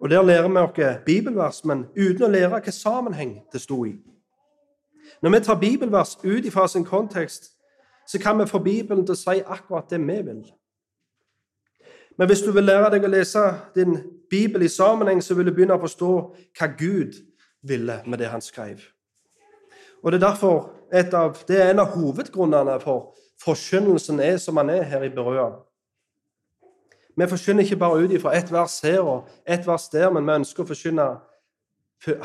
Og 0.00 0.10
Der 0.10 0.22
lærer 0.22 0.48
vi 0.48 0.58
oss 0.58 1.02
bibelvers, 1.06 1.64
men 1.64 1.86
uten 1.96 2.22
å 2.22 2.28
lære 2.28 2.48
hvilken 2.48 2.72
sammenheng 2.72 3.40
det 3.52 3.60
sto 3.60 3.84
i. 3.84 3.96
Når 5.22 5.30
vi 5.30 5.40
tar 5.40 5.60
bibelvers 5.60 6.16
ut 6.24 6.52
fra 6.52 6.68
sin 6.68 6.84
kontekst, 6.84 7.56
så 8.06 8.18
kan 8.18 8.38
vi 8.38 8.46
få 8.46 8.58
Bibelen 8.58 9.06
til 9.06 9.12
å 9.12 9.18
si 9.18 9.42
akkurat 9.42 9.90
det 9.90 9.98
vi 9.98 10.22
vil. 10.22 10.44
Men 12.18 12.28
hvis 12.28 12.40
du 12.40 12.50
vil 12.52 12.64
lære 12.64 12.90
deg 12.94 13.04
å 13.04 13.12
lese 13.12 13.42
din 13.74 13.98
bibel 14.30 14.62
i 14.62 14.72
sammenheng, 14.72 15.20
så 15.22 15.34
vil 15.34 15.46
du 15.46 15.52
begynne 15.54 15.76
å 15.76 15.82
forstå 15.82 16.12
hva 16.56 16.68
Gud 16.78 17.18
ville 17.62 18.00
med 18.06 18.18
det 18.18 18.30
han 18.32 18.40
skrev. 18.40 18.80
Og 20.02 20.12
Det 20.12 20.22
er 20.22 20.28
derfor 20.28 20.70
av, 20.92 21.36
det 21.48 21.60
er 21.60 21.70
en 21.70 21.82
av 21.82 21.92
hovedgrunnene 21.96 22.80
for 22.80 23.14
forkynnelsen 23.42 24.20
er 24.20 24.36
som 24.38 24.56
han 24.56 24.70
er 24.70 24.82
her 24.82 25.02
i 25.02 25.10
Berøa. 25.10 25.50
Vi 27.16 27.26
forkynner 27.28 27.64
ikke 27.64 27.76
bare 27.76 28.04
ut 28.04 28.12
ifra 28.12 28.34
ett 28.36 28.52
vers 28.52 28.80
her 28.84 29.00
og 29.00 29.28
ett 29.46 29.66
vers 29.66 29.88
der, 29.88 30.10
men 30.10 30.26
vi 30.26 30.32
ønsker 30.32 30.62
å 30.62 30.68
forkynne 30.68 31.06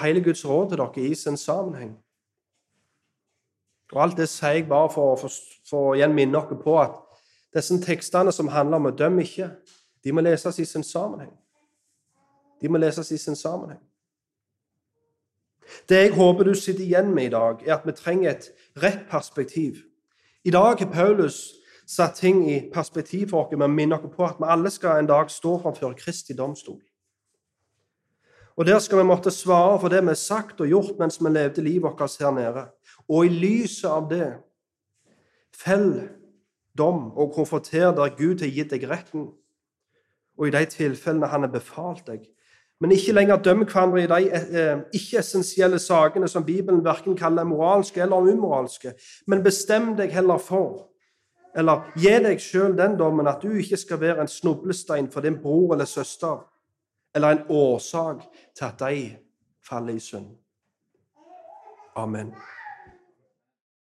hele 0.04 0.22
Guds 0.22 0.46
råd 0.46 0.70
til 0.70 0.82
dere 0.82 1.06
i 1.06 1.16
sin 1.16 1.38
sammenheng. 1.38 1.96
Og 3.92 4.04
Alt 4.04 4.18
det 4.18 4.30
sier 4.30 4.60
jeg 4.60 4.68
bare 4.68 4.90
for, 4.92 5.32
å 5.74 5.94
igjen 5.96 6.16
minne 6.16 6.38
dere 6.38 6.60
på 6.60 6.76
at 6.80 7.00
disse 7.56 7.76
tekstene 7.84 8.32
som 8.32 8.52
handler 8.52 8.80
om 8.80 8.92
å 8.92 8.96
dømme 8.96 9.24
ikke, 9.24 9.50
de 10.04 10.12
må 10.12 10.22
leses 10.22 10.60
i 10.60 10.66
sin 10.66 10.84
sammenheng. 10.84 11.34
De 12.62 12.70
må 12.70 12.78
leses 12.78 13.12
i 13.12 13.18
sin 13.18 13.36
sammenheng. 13.36 13.80
Det 15.90 15.98
jeg 15.98 16.14
håper 16.16 16.44
du 16.44 16.54
sitter 16.56 16.84
igjen 16.84 17.14
med 17.16 17.26
i 17.30 17.34
dag, 17.34 17.64
er 17.68 17.76
at 17.76 17.86
vi 17.86 17.92
trenger 17.96 18.32
et 18.32 18.52
rett 18.82 19.04
perspektiv. 19.10 19.78
I 20.44 20.52
dag 20.52 20.80
har 20.80 20.94
Paulus 20.94 21.54
satt 21.88 22.16
ting 22.16 22.44
i 22.50 22.70
perspektiv 22.74 23.30
for 23.30 23.46
oss 23.46 23.58
med 23.58 23.68
å 23.68 23.72
minne 23.72 23.98
oss 23.98 24.16
på 24.16 24.26
at 24.26 24.40
vi 24.40 24.50
alle 24.50 24.72
skal 24.72 25.00
en 25.00 25.10
dag 25.10 25.32
stå 25.32 25.58
framfor 25.62 25.94
Kristi 26.00 26.34
domstol. 26.34 26.80
Og 28.56 28.66
Der 28.66 28.80
skal 28.80 28.98
vi 28.98 29.04
måtte 29.04 29.32
svare 29.32 29.80
for 29.80 29.90
det 29.90 30.02
vi 30.02 30.08
har 30.08 30.20
sagt 30.20 30.62
og 30.62 30.68
gjort 30.68 31.00
mens 31.00 31.20
vi 31.22 31.30
levde 31.30 31.62
livet 31.62 31.84
vårt 31.84 32.20
her 32.20 32.32
nede. 32.32 32.66
Og 33.10 33.26
i 33.26 33.30
lyset 33.30 33.90
av 33.90 34.10
det 34.10 34.38
fell 35.56 36.10
dom 36.78 37.12
og 37.18 37.34
konfronter 37.34 37.92
der 37.96 38.16
Gud 38.18 38.42
har 38.42 38.52
gitt 38.52 38.72
deg 38.72 38.90
retten, 38.90 39.32
og 40.42 40.48
i 40.48 40.54
de 40.56 40.66
tilfellene 40.66 41.30
han 41.30 41.46
har 41.46 41.54
befalt 41.54 42.08
deg. 42.10 42.24
Men 42.82 42.96
ikke 42.96 43.14
lenger 43.14 43.44
døm 43.46 43.62
hverandre 43.62 44.02
i 44.02 44.08
de 44.10 44.30
eh, 44.34 44.80
ikke-essensielle 44.98 45.78
sakene 45.80 46.28
som 46.28 46.46
Bibelen 46.46 46.82
verken 46.86 47.18
kaller 47.18 47.46
moralske 47.46 48.02
eller 48.02 48.26
umoralske, 48.26 48.96
men 49.30 49.44
bestem 49.46 49.92
deg 50.00 50.10
heller 50.16 50.42
for, 50.42 50.88
eller 51.54 51.92
gi 52.00 52.16
deg 52.26 52.42
sjøl 52.42 52.74
den 52.78 52.98
dommen, 52.98 53.30
at 53.30 53.44
du 53.44 53.52
ikke 53.54 53.78
skal 53.78 54.02
være 54.02 54.26
en 54.26 54.32
snublestein 54.32 55.12
for 55.14 55.22
din 55.22 55.38
bror 55.44 55.76
eller 55.76 55.86
søster, 55.86 56.42
eller 57.16 57.36
en 57.36 57.44
årsak 57.50 58.26
til 58.58 58.66
at 58.66 58.82
de 58.82 59.04
faller 59.70 59.94
i 59.94 60.02
synd. 60.02 60.32
Amen. 61.96 62.34